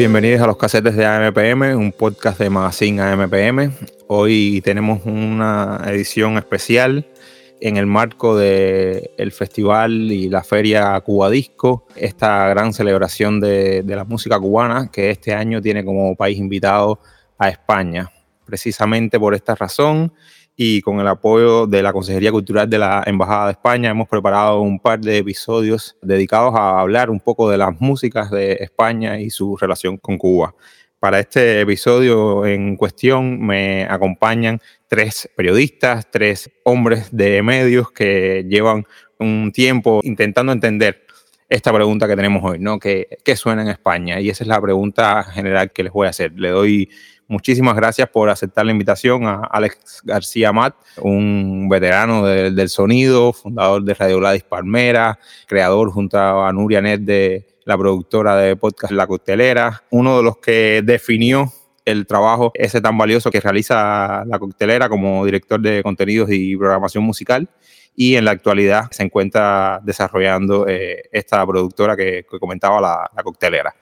Bienvenidos 0.00 0.40
a 0.40 0.46
los 0.46 0.56
casetes 0.56 0.96
de 0.96 1.04
AMPM, 1.04 1.76
un 1.76 1.92
podcast 1.92 2.38
de 2.38 2.48
Magazine 2.48 3.02
AMPM. 3.02 3.70
Hoy 4.06 4.62
tenemos 4.64 5.04
una 5.04 5.78
edición 5.88 6.38
especial 6.38 7.06
en 7.60 7.76
el 7.76 7.84
marco 7.84 8.34
del 8.34 9.10
el 9.18 9.30
festival 9.30 10.10
y 10.10 10.30
la 10.30 10.42
feria 10.42 10.98
Cuba 11.02 11.28
Disco, 11.28 11.86
esta 11.96 12.48
gran 12.48 12.72
celebración 12.72 13.40
de, 13.40 13.82
de 13.82 13.94
la 13.94 14.04
música 14.04 14.40
cubana 14.40 14.90
que 14.90 15.10
este 15.10 15.34
año 15.34 15.60
tiene 15.60 15.84
como 15.84 16.16
país 16.16 16.38
invitado 16.38 16.98
a 17.36 17.50
España. 17.50 18.10
Precisamente 18.46 19.20
por 19.20 19.34
esta 19.34 19.54
razón 19.54 20.14
y 20.62 20.82
con 20.82 21.00
el 21.00 21.08
apoyo 21.08 21.66
de 21.66 21.82
la 21.82 21.90
Consejería 21.90 22.30
Cultural 22.30 22.68
de 22.68 22.76
la 22.76 23.02
Embajada 23.06 23.46
de 23.46 23.52
España 23.52 23.88
hemos 23.88 24.06
preparado 24.06 24.60
un 24.60 24.78
par 24.78 25.00
de 25.00 25.16
episodios 25.16 25.96
dedicados 26.02 26.54
a 26.54 26.80
hablar 26.80 27.08
un 27.08 27.18
poco 27.18 27.48
de 27.48 27.56
las 27.56 27.80
músicas 27.80 28.30
de 28.30 28.58
España 28.60 29.18
y 29.18 29.30
su 29.30 29.56
relación 29.56 29.96
con 29.96 30.18
Cuba. 30.18 30.54
Para 30.98 31.18
este 31.18 31.62
episodio 31.62 32.44
en 32.44 32.76
cuestión 32.76 33.40
me 33.40 33.84
acompañan 33.84 34.60
tres 34.86 35.30
periodistas, 35.34 36.10
tres 36.10 36.50
hombres 36.64 37.08
de 37.10 37.42
medios 37.42 37.90
que 37.90 38.44
llevan 38.46 38.84
un 39.18 39.52
tiempo 39.52 40.02
intentando 40.02 40.52
entender 40.52 41.06
esta 41.48 41.72
pregunta 41.72 42.06
que 42.06 42.16
tenemos 42.16 42.44
hoy, 42.44 42.58
¿no? 42.58 42.78
¿Qué, 42.78 43.08
¿Qué, 43.24 43.34
suena 43.34 43.62
en 43.62 43.68
España? 43.68 44.20
Y 44.20 44.28
esa 44.28 44.44
es 44.44 44.48
la 44.48 44.60
pregunta 44.60 45.24
general 45.24 45.72
que 45.72 45.84
les 45.84 45.92
voy 45.92 46.06
a 46.06 46.10
hacer. 46.10 46.32
Le 46.38 46.50
doy 46.50 46.90
muchísimas 47.30 47.76
gracias 47.76 48.08
por 48.10 48.28
aceptar 48.28 48.66
la 48.66 48.72
invitación 48.72 49.24
a 49.24 49.44
Alex 49.44 50.02
García 50.04 50.52
Matt, 50.52 50.74
un 51.00 51.68
veterano 51.68 52.26
del 52.26 52.68
sonido, 52.68 53.32
fundador 53.32 53.84
de 53.84 53.94
Radio 53.94 54.18
Gladys 54.18 54.42
Palmera, 54.42 55.18
creador 55.46 55.90
junto 55.92 56.18
a 56.18 56.52
Nuria 56.52 56.82
Net 56.82 57.00
de 57.00 57.46
la 57.64 57.78
productora 57.78 58.36
de 58.36 58.56
podcast 58.56 58.92
La 58.92 59.06
Coctelera, 59.06 59.84
uno 59.90 60.16
de 60.16 60.22
los 60.24 60.38
que 60.38 60.82
definió 60.84 61.52
el 61.84 62.06
trabajo 62.06 62.50
ese 62.54 62.80
tan 62.80 62.98
valioso 62.98 63.30
que 63.30 63.40
realiza 63.40 64.24
la 64.26 64.38
coctelera 64.38 64.88
como 64.88 65.24
director 65.24 65.60
de 65.60 65.82
contenidos 65.82 66.30
y 66.30 66.56
programación 66.56 67.04
musical 67.04 67.48
y 67.96 68.16
en 68.16 68.24
la 68.24 68.32
actualidad 68.32 68.90
se 68.90 69.02
encuentra 69.02 69.80
desarrollando 69.82 70.66
eh, 70.68 71.02
esta 71.12 71.46
productora 71.46 71.96
que, 71.96 72.24
comentaba 72.40 72.80
la, 72.80 73.10
la, 73.14 73.22
coctelera. 73.22 73.74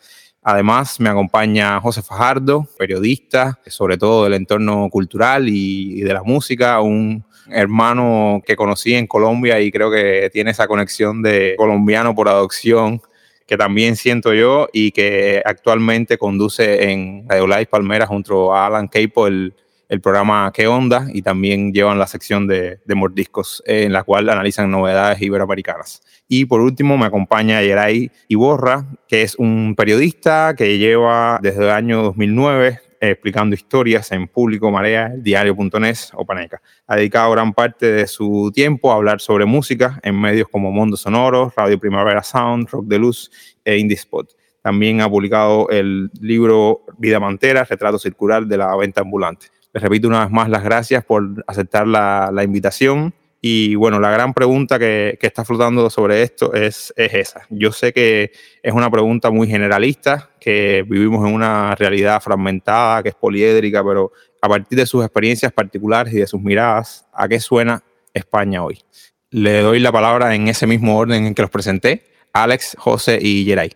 Además, 0.42 1.00
me 1.00 1.08
acompaña 1.08 1.80
José 1.80 2.02
Fajardo, 2.02 2.66
periodista, 2.78 3.58
sobre 3.66 3.98
todo 3.98 4.24
del 4.24 4.34
entorno 4.34 4.88
cultural 4.90 5.48
y, 5.48 6.00
de 6.00 6.14
la 6.14 6.22
música, 6.22 6.80
un 6.80 7.24
hermano 7.50 8.42
que 8.46 8.56
conocí 8.56 8.94
en 8.94 9.06
Colombia 9.06 9.60
y 9.60 9.70
creo 9.70 9.90
que 9.90 10.30
tiene 10.32 10.50
esa 10.52 10.66
conexión 10.66 11.22
de 11.22 11.54
colombiano 11.56 12.14
por 12.14 12.28
adopción 12.28 13.00
que 13.46 13.56
también 13.56 13.96
siento 13.96 14.34
yo 14.34 14.68
y 14.74 14.92
que 14.92 15.40
actualmente 15.44 16.18
conduce 16.18 16.90
en 16.90 17.24
Radio 17.26 17.46
Live 17.46 17.66
Palmera 17.66 18.06
junto 18.06 18.54
a 18.54 18.66
Alan 18.66 18.88
Capo 18.88 19.26
el, 19.26 19.54
el 19.88 20.00
programa 20.00 20.50
¿Qué 20.54 20.66
onda? 20.66 21.06
y 21.12 21.22
también 21.22 21.72
llevan 21.72 21.98
la 21.98 22.06
sección 22.06 22.46
de, 22.46 22.80
Mordiscos 22.94 23.62
en 23.66 23.92
la 23.92 24.02
cual 24.02 24.28
analizan 24.28 24.70
novedades 24.70 25.20
iberoamericanas. 25.22 26.02
Y 26.28 26.44
por 26.44 26.60
último 26.60 26.98
me 26.98 27.06
acompaña 27.06 27.62
Yeray 27.62 28.10
Iborra, 28.28 28.86
que 29.06 29.22
es 29.22 29.34
un 29.36 29.74
periodista 29.76 30.54
que 30.56 30.78
lleva 30.78 31.38
desde 31.42 31.64
el 31.64 31.70
año 31.70 32.02
2009 32.02 32.80
explicando 33.00 33.54
historias 33.54 34.10
en 34.12 34.26
Público 34.26 34.70
Marea, 34.70 35.12
diario.net 35.16 35.96
o 36.14 36.24
Paneca. 36.24 36.60
Ha 36.86 36.96
dedicado 36.96 37.30
gran 37.30 37.52
parte 37.52 37.86
de 37.86 38.06
su 38.06 38.50
tiempo 38.52 38.90
a 38.90 38.96
hablar 38.96 39.20
sobre 39.20 39.44
música 39.44 40.00
en 40.02 40.20
medios 40.20 40.48
como 40.48 40.72
Mundo 40.72 40.96
Sonoro, 40.96 41.52
Radio 41.56 41.78
Primavera 41.78 42.22
Sound, 42.22 42.68
Rock 42.68 42.86
de 42.86 42.98
Luz 42.98 43.30
e 43.64 43.78
Indie 43.78 43.96
Spot. 43.96 44.28
También 44.62 45.00
ha 45.00 45.08
publicado 45.08 45.68
el 45.70 46.10
libro 46.20 46.84
Vida 46.98 47.20
Mantera, 47.20 47.64
Retrato 47.64 47.98
Circular 47.98 48.46
de 48.46 48.56
la 48.56 48.74
Venta 48.76 49.00
Ambulante. 49.00 49.46
Repito 49.78 50.08
una 50.08 50.24
vez 50.24 50.30
más 50.30 50.48
las 50.48 50.62
gracias 50.62 51.04
por 51.04 51.44
aceptar 51.46 51.86
la, 51.86 52.42
invitación 52.42 53.14
y 53.40 53.74
bueno, 53.76 54.00
la 54.00 54.10
gran 54.10 54.34
pregunta 54.34 54.78
que, 54.78 55.18
está 55.20 55.44
flotando 55.44 55.88
sobre 55.90 56.22
esto 56.22 56.54
es, 56.54 56.92
es, 56.96 57.14
esa. 57.14 57.42
Yo 57.50 57.72
sé 57.72 57.92
que 57.92 58.32
es 58.62 58.72
una 58.72 58.90
pregunta 58.90 59.30
muy 59.30 59.48
generalista, 59.48 60.30
que 60.40 60.84
vivimos 60.88 61.26
en 61.26 61.34
una 61.34 61.74
realidad 61.74 62.20
fragmentada, 62.20 63.02
que 63.02 63.10
es 63.10 63.14
poliédrica, 63.14 63.84
pero 63.84 64.12
a 64.40 64.48
partir 64.48 64.78
de 64.78 64.86
sus 64.86 65.04
experiencias 65.04 65.52
particulares 65.52 66.12
y 66.12 66.18
de 66.18 66.26
sus 66.26 66.40
miradas, 66.40 67.06
¿a 67.12 67.28
qué 67.28 67.40
suena 67.40 67.82
España 68.12 68.64
hoy? 68.64 68.80
Le 69.30 69.60
doy 69.60 69.78
la 69.78 69.92
palabra 69.92 70.34
en 70.34 70.48
ese 70.48 70.66
mismo 70.66 70.96
orden 70.96 71.26
en 71.26 71.34
que 71.34 71.42
los 71.42 71.50
presenté, 71.50 72.04
Alex, 72.32 72.76
José 72.78 73.18
y 73.20 73.44
Geray. 73.44 73.72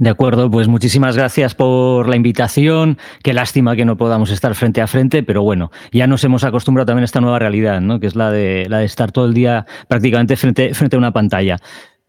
De 0.00 0.08
acuerdo, 0.08 0.50
pues 0.50 0.66
muchísimas 0.66 1.14
gracias 1.14 1.54
por 1.54 2.08
la 2.08 2.16
invitación. 2.16 2.96
Qué 3.22 3.34
lástima 3.34 3.76
que 3.76 3.84
no 3.84 3.98
podamos 3.98 4.30
estar 4.30 4.54
frente 4.54 4.80
a 4.80 4.86
frente, 4.86 5.22
pero 5.22 5.42
bueno, 5.42 5.70
ya 5.92 6.06
nos 6.06 6.24
hemos 6.24 6.42
acostumbrado 6.42 6.86
también 6.86 7.02
a 7.02 7.04
esta 7.04 7.20
nueva 7.20 7.38
realidad, 7.38 7.82
¿no? 7.82 8.00
que 8.00 8.06
es 8.06 8.16
la 8.16 8.30
de, 8.30 8.66
la 8.70 8.78
de 8.78 8.86
estar 8.86 9.12
todo 9.12 9.26
el 9.26 9.34
día 9.34 9.66
prácticamente 9.88 10.36
frente, 10.36 10.72
frente 10.72 10.96
a 10.96 10.98
una 10.98 11.12
pantalla. 11.12 11.58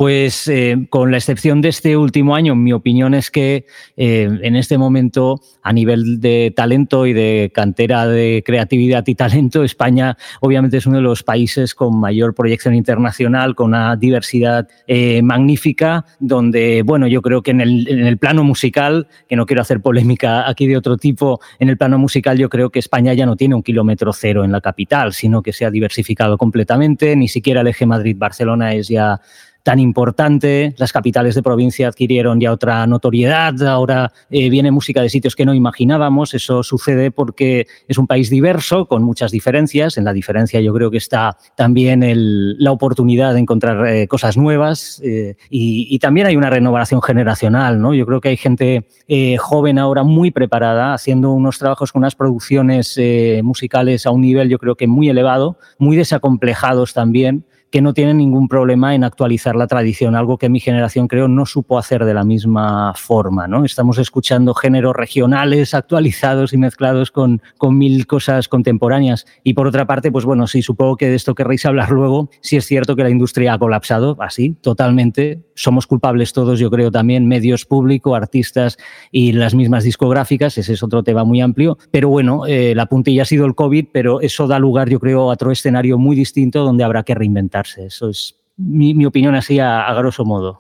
Pues 0.02 0.48
eh, 0.48 0.88
con 0.90 1.12
la 1.12 1.18
excepción 1.18 1.62
de 1.62 1.70
este 1.70 1.96
último 1.96 2.34
año, 2.34 2.56
mi 2.56 2.74
opinión 2.74 3.14
es 3.14 3.30
que 3.30 3.68
eh, 3.98 4.28
en 4.42 4.56
este 4.56 4.80
momento, 4.80 5.42
a 5.62 5.72
nivel 5.74 6.20
de 6.20 6.52
talento 6.56 7.06
y 7.06 7.14
de 7.14 7.52
cantera 7.54 8.08
de 8.08 8.42
creatividad 8.44 9.06
y 9.06 9.14
talento, 9.14 9.64
España 9.64 10.18
obviamente 10.40 10.78
es 10.78 10.88
uno 10.88 10.96
de 10.96 11.04
los 11.04 11.22
países 11.22 11.76
con 11.76 12.00
mayor 12.00 12.34
proyección 12.34 12.74
internacional, 12.74 13.54
con 13.54 13.68
una 13.68 13.96
diversidad 13.96 14.68
eh, 14.88 15.22
magnífica, 15.22 16.04
donde, 16.20 16.82
bueno, 16.84 17.06
yo 17.06 17.22
creo 17.22 17.44
que 17.44 17.52
en 17.52 17.62
el, 17.62 17.88
en 17.88 18.08
el 18.08 18.18
plano 18.18 18.44
musical, 18.44 19.08
que 19.30 19.36
no 19.36 19.46
quiero 19.46 19.62
hacer 19.62 19.82
polémica 19.82 20.50
aquí 20.50 20.66
de 20.66 20.78
otro 20.78 20.98
tipo, 20.98 21.42
en 21.60 21.70
el 21.70 21.78
plano 21.78 22.00
musical 22.00 22.40
yo 22.40 22.50
creo 22.50 22.72
que 22.72 22.80
España 22.80 23.14
ya 23.14 23.28
no 23.28 23.36
tiene 23.36 23.54
un 23.54 23.62
kilómetro 23.62 24.14
cero 24.14 24.44
en 24.44 24.52
la 24.52 24.62
capital, 24.62 25.14
sino 25.14 25.44
que 25.44 25.54
se 25.54 25.64
ha 25.64 25.70
diversificado 25.70 26.40
completamente, 26.40 27.16
ni 27.16 27.28
siquiera 27.28 27.62
el 27.62 27.68
eje 27.68 27.86
Madrid-Barcelona 27.86 28.74
es 28.74 28.88
ya 28.88 29.22
tan 29.64 29.80
importante. 29.80 30.74
Las 30.78 30.92
capitales 30.92 31.36
de 31.36 31.44
provincia 31.44 31.88
adquirieron 31.88 32.40
ya 32.40 32.52
otra 32.52 32.86
notoriedad. 32.88 33.62
Ahora 33.64 34.12
eh, 34.30 34.50
viene 34.50 34.72
música 34.72 35.02
de 35.02 35.10
sitios 35.10 35.36
que 35.36 35.46
no 35.46 35.54
imaginábamos. 35.54 36.34
Eso 36.34 36.64
sucede 36.64 37.12
porque 37.12 37.68
es 37.88 37.98
un 37.98 38.08
país 38.08 38.30
diverso, 38.30 38.88
con 38.88 39.04
muchas 39.04 39.32
diferencias. 39.32 39.98
En 39.98 40.06
la 40.06 40.14
diferencia 40.14 40.62
yo 40.62 40.74
creo 40.74 40.92
que 40.92 40.98
está 40.98 41.38
también 41.56 42.04
el, 42.04 42.58
la 42.58 42.72
oportunidad 42.72 43.34
de 43.34 43.40
encontrar 43.40 43.88
eh, 43.88 44.08
cosas 44.08 44.38
nuevas 44.38 45.02
eh, 45.04 45.36
y, 45.50 45.88
y, 45.90 46.00
también 46.00 46.28
hay 46.28 46.36
una 46.36 46.50
renovación 46.50 47.02
generacional. 47.02 47.80
¿no? 47.80 47.94
Yo 47.94 48.06
creo 48.06 48.22
que 48.22 48.30
hay 48.30 48.38
gente 48.38 48.88
eh, 49.08 49.38
joven 49.38 49.78
ahora 49.78 50.04
muy 50.04 50.32
preparada, 50.32 50.94
haciendo 50.94 51.32
unos 51.32 51.58
trabajos 51.58 51.92
con 51.92 52.02
unas 52.02 52.16
producciones 52.16 52.96
eh, 52.98 53.42
musicales 53.44 54.06
a 54.06 54.12
un 54.12 54.22
nivel 54.22 54.50
yo 54.50 54.58
creo 54.58 54.76
que 54.76 54.88
muy 54.88 55.10
elevado, 55.10 55.58
muy 55.78 55.98
desacomplejados 55.98 56.94
también 56.94 57.46
que 57.72 57.82
no 57.82 57.94
tienen 57.94 58.18
ningún 58.18 58.50
problema 58.50 58.94
en 58.94 59.06
actualizar 59.06 59.56
la 59.56 59.66
tradición, 59.66 60.16
algo 60.16 60.38
que 60.38 60.50
mi 60.50 60.60
generación 60.60 61.08
creo 61.08 61.30
no 61.30 61.46
supo 61.46 61.78
hacer 61.80 62.04
de 62.04 62.14
la 62.14 62.26
misma 62.26 62.94
forma. 62.96 63.48
¿no? 63.48 63.64
Estamos 63.64 63.98
escuchando 63.98 64.54
géneros 64.54 64.94
regionales 64.94 65.74
actualizados 65.74 66.52
y 66.52 66.58
mezclados 66.58 67.12
con, 67.12 67.42
con 67.58 67.78
mil 67.78 68.06
cosas 68.08 68.50
contemporáneas. 68.50 69.26
Y 69.44 69.54
por 69.54 69.68
otra 69.68 69.88
parte, 69.88 70.12
pues 70.12 70.26
bueno, 70.26 70.48
sí, 70.48 70.62
supongo 70.62 70.98
que 70.98 71.08
de 71.08 71.16
esto 71.16 71.34
querréis 71.34 71.66
hablar 71.66 71.92
luego. 71.92 72.30
Sí 72.42 72.58
es 72.58 72.66
cierto 72.66 72.98
que 72.98 73.04
la 73.04 73.10
industria 73.10 73.54
ha 73.54 73.60
colapsado, 73.60 74.18
así, 74.20 74.56
totalmente. 74.62 75.42
Somos 75.56 75.88
culpables 75.88 76.34
todos, 76.34 76.60
yo 76.60 76.70
creo 76.70 76.92
también, 76.92 77.28
medios 77.28 77.66
públicos, 77.66 78.18
artistas 78.18 78.78
y 79.12 79.32
las 79.32 79.56
mismas 79.56 79.86
discográficas. 79.86 80.58
Ese 80.58 80.74
es 80.74 80.84
otro 80.84 81.04
tema 81.04 81.24
muy 81.24 81.40
amplio. 81.40 81.78
Pero 81.90 82.10
bueno, 82.10 82.46
eh, 82.48 82.76
la 82.76 82.88
puntilla 82.88 83.22
ha 83.22 83.26
sido 83.26 83.46
el 83.46 83.56
COVID, 83.56 83.88
pero 83.94 84.20
eso 84.20 84.48
da 84.48 84.60
lugar, 84.60 84.90
yo 84.90 85.00
creo, 85.00 85.22
a 85.22 85.34
otro 85.34 85.52
escenario 85.52 85.98
muy 85.98 86.18
distinto 86.18 86.66
donde 86.66 86.84
habrá 86.84 87.04
que 87.04 87.16
reinventar 87.16 87.61
eso 87.78 88.10
es 88.10 88.36
mi, 88.58 88.94
mi 88.94 89.06
opinión 89.06 89.36
así 89.36 89.60
a, 89.60 89.88
a, 89.88 89.94
grosso 89.94 90.26
modo. 90.26 90.60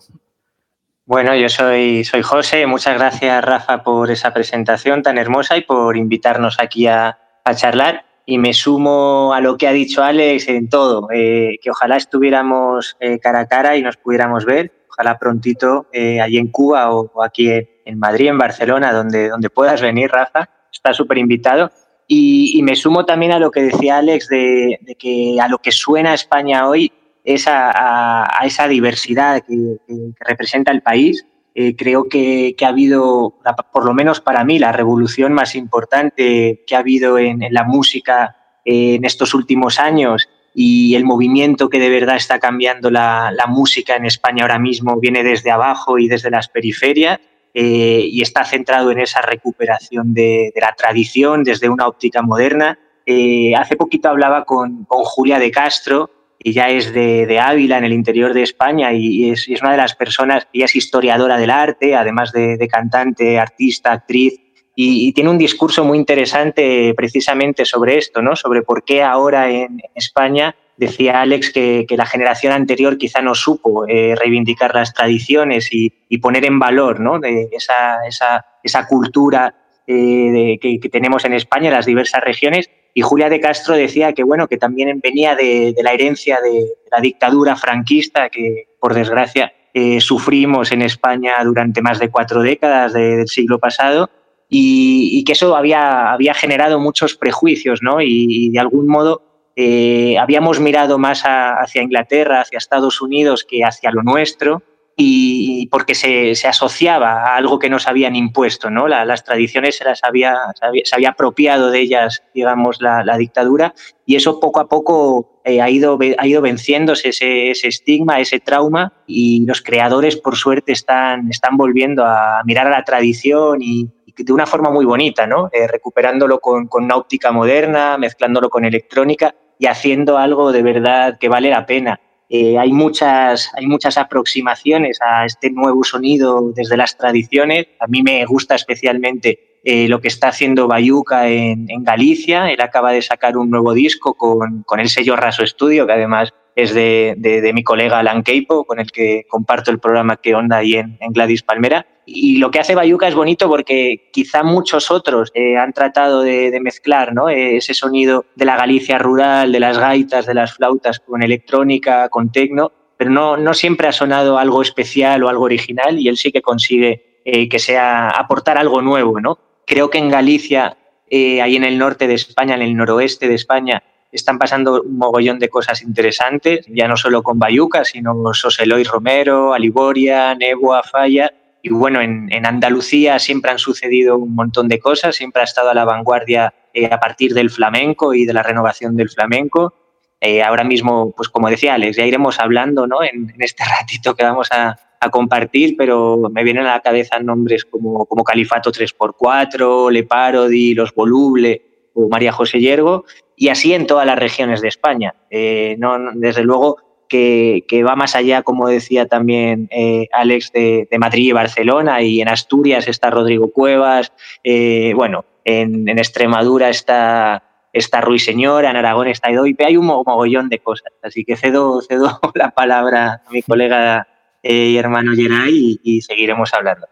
Bueno, 1.05 1.35
yo 1.35 1.49
soy, 1.49 2.03
soy 2.03 2.21
José. 2.21 2.65
Muchas 2.67 2.97
gracias, 2.97 3.43
Rafa, 3.43 3.83
por 3.83 4.11
esa 4.11 4.33
presentación 4.33 5.03
tan 5.03 5.17
hermosa 5.17 5.57
y 5.57 5.61
por 5.61 5.97
invitarnos 5.97 6.57
aquí 6.59 6.87
a, 6.87 7.17
a 7.43 7.55
charlar. 7.55 8.05
Y 8.25 8.37
me 8.37 8.53
sumo 8.53 9.33
a 9.33 9.41
lo 9.41 9.57
que 9.57 9.67
ha 9.67 9.71
dicho 9.71 10.03
Alex 10.03 10.47
en 10.47 10.69
todo, 10.69 11.07
eh, 11.11 11.57
que 11.61 11.71
ojalá 11.71 11.97
estuviéramos 11.97 12.95
eh, 12.99 13.19
cara 13.19 13.41
a 13.41 13.47
cara 13.47 13.75
y 13.75 13.81
nos 13.81 13.97
pudiéramos 13.97 14.45
ver. 14.45 14.71
Ojalá 14.89 15.17
prontito 15.17 15.87
eh, 15.91 16.21
allí 16.21 16.37
en 16.37 16.47
Cuba 16.47 16.93
o, 16.93 17.11
o 17.13 17.23
aquí 17.23 17.49
en, 17.49 17.67
en, 17.85 17.99
Madrid, 17.99 18.27
en 18.27 18.37
Barcelona, 18.37 18.93
donde, 18.93 19.29
donde 19.29 19.49
puedas 19.49 19.81
venir, 19.81 20.11
Rafa. 20.11 20.49
Está 20.71 20.93
súper 20.93 21.17
invitado. 21.17 21.71
Y, 22.13 22.61
me 22.63 22.75
sumo 22.75 23.05
también 23.05 23.31
a 23.31 23.39
lo 23.39 23.51
que 23.51 23.61
decía 23.61 23.99
Alex 23.99 24.27
de, 24.27 24.97
que 24.99 25.37
a 25.39 25.47
lo 25.47 25.59
que 25.59 25.71
suena 25.71 26.13
España 26.13 26.67
hoy 26.67 26.91
esa, 27.23 27.71
a, 27.73 28.45
esa 28.45 28.67
diversidad 28.67 29.41
que, 29.47 29.77
representa 30.19 30.73
el 30.73 30.81
país. 30.81 31.25
Eh, 31.55 31.73
creo 31.77 32.09
que, 32.09 32.53
ha 32.61 32.67
habido, 32.67 33.35
por 33.71 33.85
lo 33.85 33.93
menos 33.93 34.19
para 34.19 34.43
mí, 34.43 34.59
la 34.59 34.73
revolución 34.73 35.31
más 35.31 35.55
importante 35.55 36.65
que 36.67 36.75
ha 36.75 36.79
habido 36.79 37.17
en, 37.17 37.45
la 37.49 37.63
música 37.63 38.35
eh, 38.65 38.95
en 38.95 39.05
estos 39.05 39.33
últimos 39.33 39.79
años 39.79 40.27
y 40.53 40.95
el 40.95 41.05
movimiento 41.05 41.69
que 41.69 41.79
de 41.79 41.89
verdad 41.89 42.17
está 42.17 42.39
cambiando 42.39 42.91
la, 42.91 43.33
música 43.47 43.95
en 43.95 44.03
España 44.03 44.43
ahora 44.43 44.59
mismo 44.59 44.99
viene 44.99 45.23
desde 45.23 45.49
abajo 45.49 45.97
y 45.97 46.09
desde 46.09 46.29
las 46.29 46.49
periferias. 46.49 47.21
Eh, 47.53 48.06
y 48.09 48.21
está 48.21 48.45
centrado 48.45 48.92
en 48.92 49.00
esa 49.00 49.21
recuperación 49.21 50.13
de, 50.13 50.53
la 50.56 50.74
tradición 50.74 51.44
desde 51.44 51.69
una 51.69 51.88
óptica 51.88 52.21
moderna. 52.21 52.80
Eh, 53.06 53.53
hace 53.56 53.75
poquito 53.75 54.09
hablaba 54.09 54.45
con, 54.45 54.86
Julia 54.86 55.38
de 55.39 55.51
Castro, 55.51 56.09
ella 56.39 56.69
es 56.69 56.94
de, 56.94 57.39
Ávila, 57.39 57.77
en 57.77 57.83
el 57.83 57.94
interior 57.94 58.33
de 58.33 58.44
España, 58.44 58.94
y 58.94 59.30
es, 59.31 59.48
una 59.62 59.71
de 59.71 59.77
las 59.77 59.95
personas, 59.95 60.48
ella 60.53 60.65
es 60.65 60.75
historiadora 60.75 61.38
del 61.38 61.51
arte, 61.51 61.95
además 61.95 62.31
de, 62.31 62.68
cantante, 62.69 63.38
artista, 63.38 63.92
actriz, 63.92 64.39
y, 64.75 65.12
tiene 65.12 65.30
un 65.30 65.38
discurso 65.38 65.83
muy 65.83 65.98
interesante 65.98 66.94
precisamente 66.95 67.65
sobre 67.65 67.98
esto, 67.98 68.21
¿no? 68.21 68.36
sobre 68.36 68.62
por 68.62 68.83
qué 68.83 69.03
ahora 69.03 69.50
en 69.50 69.81
España 69.94 70.56
Decía 70.81 71.21
Alex 71.21 71.51
que, 71.51 71.85
la 71.91 72.07
generación 72.07 72.53
anterior 72.53 72.97
quizá 72.97 73.21
no 73.21 73.35
supo 73.35 73.85
eh, 73.87 74.15
reivindicar 74.15 74.73
las 74.73 74.95
tradiciones 74.95 75.69
y, 75.71 75.91
poner 76.17 76.43
en 76.43 76.57
valor 76.57 76.99
¿no? 76.99 77.19
de 77.19 77.49
esa, 77.51 78.03
esa, 78.07 78.43
esa 78.63 78.87
cultura 78.87 79.53
eh, 79.85 80.57
que, 80.59 80.89
tenemos 80.89 81.23
en 81.23 81.33
España, 81.33 81.67
en 81.67 81.75
las 81.75 81.85
diversas 81.85 82.23
regiones. 82.23 82.67
Y 82.95 83.01
Julia 83.01 83.29
de 83.29 83.39
Castro 83.39 83.75
decía 83.75 84.13
que, 84.13 84.23
bueno, 84.23 84.47
que 84.47 84.57
también 84.57 84.99
venía 85.03 85.35
de, 85.35 85.75
la 85.83 85.93
herencia 85.93 86.39
de 86.41 86.65
la 86.91 86.99
dictadura 86.99 87.55
franquista 87.55 88.29
que, 88.29 88.69
por 88.79 88.95
desgracia, 88.95 89.53
eh, 89.75 90.01
sufrimos 90.01 90.71
en 90.71 90.81
España 90.81 91.35
durante 91.43 91.83
más 91.83 91.99
de 91.99 92.09
cuatro 92.09 92.41
décadas 92.41 92.93
del 92.93 93.27
siglo 93.27 93.59
pasado 93.59 94.09
y, 94.49 95.23
que 95.25 95.33
eso 95.33 95.55
había, 95.55 96.11
había 96.11 96.33
generado 96.33 96.79
muchos 96.79 97.15
prejuicios 97.15 97.83
¿no? 97.83 98.01
y 98.01 98.49
de 98.49 98.59
algún 98.59 98.87
modo 98.87 99.30
eh, 99.56 100.18
habíamos 100.18 100.59
mirado 100.59 100.98
más 100.98 101.24
hacia 101.24 101.81
Inglaterra, 101.81 102.42
hacia 102.42 102.57
Estados 102.57 103.01
Unidos 103.01 103.45
que 103.48 103.63
hacia 103.63 103.92
lo 103.92 104.03
nuestro, 104.03 104.63
y 105.03 105.68
porque 105.68 105.95
se, 105.95 106.48
asociaba 106.48 107.24
a 107.24 107.36
algo 107.36 107.59
que 107.59 107.69
nos 107.69 107.88
habían 107.88 108.15
impuesto, 108.15 108.69
¿no? 108.69 108.88
las 108.88 109.24
tradiciones 109.24 109.77
se 109.77 109.86
las 109.86 110.03
había, 110.03 110.36
se 110.83 110.95
había, 110.95 111.09
apropiado 111.09 111.71
de 111.71 111.80
ellas, 111.80 112.24
digamos, 112.33 112.81
la, 112.81 113.18
dictadura, 113.18 113.74
y 114.06 114.15
eso 114.15 114.39
poco 114.39 114.59
a 114.59 114.68
poco 114.68 115.42
eh, 115.44 115.62
ha, 115.62 115.69
ido, 115.69 115.98
ha 116.18 116.27
ido 116.27 116.42
venciéndose 116.42 117.09
ese, 117.09 117.51
estigma, 117.51 118.19
ese 118.19 118.39
trauma, 118.39 118.94
y 119.07 119.45
los 119.45 119.62
creadores, 119.62 120.18
por 120.18 120.36
suerte, 120.36 120.71
están, 120.71 121.30
están 121.30 121.57
volviendo 121.57 122.06
a 122.06 122.42
mirar 122.45 122.68
a 122.68 122.71
la 122.71 122.83
tradición 122.83 123.62
y, 123.62 123.89
de 124.17 124.33
una 124.33 124.45
forma 124.45 124.69
muy 124.69 124.85
bonita, 124.85 125.27
¿no? 125.27 125.49
Eh, 125.51 125.67
recuperándolo 125.67 126.39
con, 126.39 126.67
con, 126.67 126.85
una 126.85 126.95
óptica 126.95 127.31
moderna, 127.31 127.97
mezclándolo 127.97 128.49
con 128.49 128.65
electrónica 128.65 129.35
y 129.57 129.67
haciendo 129.67 130.17
algo 130.17 130.51
de 130.51 130.63
verdad 130.63 131.17
que 131.19 131.29
vale 131.29 131.49
la 131.49 131.65
pena. 131.65 131.99
Eh, 132.33 132.57
hay, 132.57 132.71
muchas, 132.71 133.51
hay 133.57 133.67
muchas 133.67 133.97
aproximaciones 133.97 134.99
a 135.01 135.25
este 135.25 135.51
nuevo 135.51 135.83
sonido 135.83 136.53
desde 136.55 136.77
las 136.77 136.97
tradiciones. 136.97 137.67
A 137.77 137.87
mí 137.87 138.03
me 138.03 138.23
gusta 138.25 138.55
especialmente 138.55 139.59
eh, 139.65 139.89
lo 139.89 139.99
que 139.99 140.07
está 140.07 140.29
haciendo 140.29 140.69
Bayuca 140.69 141.27
en, 141.27 141.67
Galicia. 141.83 142.49
Él 142.49 142.61
acaba 142.61 142.93
de 142.93 143.01
sacar 143.01 143.35
un 143.35 143.49
nuevo 143.49 143.73
disco 143.73 144.13
con, 144.13 144.63
el 144.79 144.87
sello 144.87 145.17
Raso 145.17 145.43
Estudio, 145.43 145.85
que 145.85 145.91
además 145.91 146.33
es 146.55 146.73
de, 146.73 147.15
de, 147.17 147.51
mi 147.51 147.63
colega 147.63 147.99
Alan 147.99 148.23
Keipo, 148.23 148.63
con 148.63 148.79
el 148.79 148.89
que 148.93 149.25
comparto 149.27 149.69
el 149.69 149.79
programa 149.79 150.15
que 150.15 150.33
onda 150.33 150.57
ahí 150.57 150.75
en, 150.75 150.97
en, 151.01 151.11
Gladys 151.11 151.43
Palmera. 151.43 151.85
Y 152.06 152.38
lo 152.38 152.51
que 152.51 152.59
hace 152.59 152.75
Bayuca 152.75 153.07
es 153.07 153.15
bonito 153.15 153.48
porque 153.48 154.09
quizá 154.12 154.44
muchos 154.44 154.89
otros 154.92 155.31
eh, 155.33 155.57
han 155.57 155.71
tratado 155.74 156.21
de, 156.21 156.51
de 156.51 156.59
mezclar 156.59 157.13
¿no? 157.13 157.30
ese 157.30 157.74
sonido 157.74 158.25
de 158.36 158.45
la 158.45 158.57
Galicia 158.57 158.98
rural, 158.98 159.51
de 159.51 159.59
las 159.59 159.77
gaitas, 159.77 160.25
de 160.25 160.33
las 160.33 160.53
flautas 160.53 161.00
con 161.00 161.24
electrónica, 161.24 162.09
con 162.09 162.31
tecno, 162.31 162.71
pero 162.98 163.09
no, 163.09 163.38
no 163.38 163.53
siempre 163.53 163.88
ha 163.88 163.92
sonado 163.92 164.38
algo 164.38 164.62
especial 164.62 165.24
o 165.24 165.30
algo 165.30 165.45
original 165.45 166.00
y 166.00 166.07
él 166.07 166.18
sí 166.18 166.31
que 166.31 166.42
consigue 166.42 167.19
eh, 167.25 167.50
que 167.50 167.59
sea 167.59 168.09
aportar 168.09 168.57
algo 168.57 168.81
nuevo. 168.81 169.19
¿no? 169.19 169.39
Creo 169.65 169.89
que 169.89 170.00
en 170.00 170.09
Galicia, 170.09 170.77
eh, 171.09 171.42
ahí 171.42 171.56
en 171.56 171.63
el 171.63 171.77
norte 171.77 172.07
de 172.07 172.15
España, 172.15 172.56
en 172.56 172.62
el 172.62 172.75
noroeste 172.75 173.27
de 173.27 173.36
España, 173.36 173.83
están 174.12 174.38
pasando 174.38 174.81
un 174.81 174.98
mogollón 174.98 175.39
de 175.39 175.50
cosas 175.50 175.81
interesantes, 175.81 176.65
ya 176.68 176.88
no 176.88 176.98
solo 176.98 177.24
con 177.24 177.39
Bayuca, 177.39 177.86
sino 177.86 178.33
Soseloy 178.33 178.83
Romero, 178.83 179.53
Aliboria, 179.53 180.36
Nebua, 180.36 180.83
Falla. 180.83 181.31
Y 181.63 181.69
bueno, 181.69 182.01
en, 182.01 182.45
Andalucía 182.45 183.19
siempre 183.19 183.51
han 183.51 183.59
sucedido 183.59 184.17
un 184.17 184.33
montón 184.33 184.67
de 184.67 184.79
cosas, 184.79 185.15
siempre 185.15 185.41
ha 185.41 185.45
estado 185.45 185.69
a 185.69 185.73
la 185.73 185.85
vanguardia 185.85 186.53
eh, 186.73 186.87
a 186.87 186.99
partir 186.99 187.33
del 187.33 187.49
flamenco 187.49 188.13
y 188.13 188.25
de 188.25 188.33
la 188.33 188.43
renovación 188.43 188.95
del 188.95 189.09
flamenco. 189.09 189.73
Eh, 190.19 190.43
ahora 190.43 190.63
mismo, 190.63 191.11
pues 191.15 191.29
como 191.29 191.49
decía 191.49 191.73
Alex, 191.73 191.97
ya 191.97 192.05
iremos 192.05 192.39
hablando 192.39 192.87
¿no? 192.87 193.03
en, 193.03 193.33
este 193.39 193.63
ratito 193.79 194.15
que 194.15 194.23
vamos 194.23 194.49
a, 194.51 194.77
compartir, 195.11 195.75
pero 195.75 196.29
me 196.31 196.43
vienen 196.43 196.67
a 196.67 196.73
la 196.73 196.79
cabeza 196.79 197.19
nombres 197.19 197.65
como, 197.65 198.05
como 198.05 198.23
Califato 198.23 198.71
3x4, 198.71 199.89
Le 199.89 200.03
Parody, 200.03 200.75
Los 200.75 200.93
Voluble 200.93 201.89
o 201.95 202.07
María 202.07 202.31
José 202.31 202.59
Yergo, 202.59 203.05
y 203.35 203.49
así 203.49 203.73
en 203.73 203.87
todas 203.87 204.05
las 204.05 204.19
regiones 204.19 204.61
de 204.61 204.67
España. 204.67 205.15
Eh, 205.31 205.75
no, 205.79 205.97
desde 206.13 206.43
luego 206.43 206.90
que, 207.11 207.83
va 207.83 207.95
más 207.95 208.15
allá, 208.15 208.41
como 208.41 208.69
decía 208.69 209.05
también 209.05 209.67
eh, 209.71 210.07
Alex, 210.13 210.51
de, 210.53 210.87
Madrid 210.97 211.27
y 211.27 211.31
Barcelona, 211.33 212.01
y 212.01 212.21
en 212.21 212.29
Asturias 212.29 212.87
está 212.87 213.09
Rodrigo 213.09 213.51
Cuevas, 213.51 214.13
eh, 214.43 214.93
bueno, 214.95 215.25
en, 215.43 215.89
Extremadura 215.89 216.69
está, 216.69 217.43
está 217.73 217.99
Ruiseñor, 217.99 218.63
en 218.63 218.77
Aragón 218.77 219.09
está 219.09 219.29
Edoipe, 219.29 219.65
hay 219.65 219.75
un 219.75 219.87
mogollón 219.87 220.47
de 220.47 220.59
cosas, 220.59 220.93
así 221.03 221.25
que 221.25 221.35
cedo, 221.35 221.81
cedo 221.87 222.19
la 222.33 222.51
palabra 222.51 223.21
a 223.27 223.31
mi 223.31 223.41
colega 223.41 224.07
y 224.41 224.77
hermano 224.77 225.13
Geray 225.13 225.79
y, 225.83 226.01
seguiremos 226.01 226.53
hablando. 226.53 226.87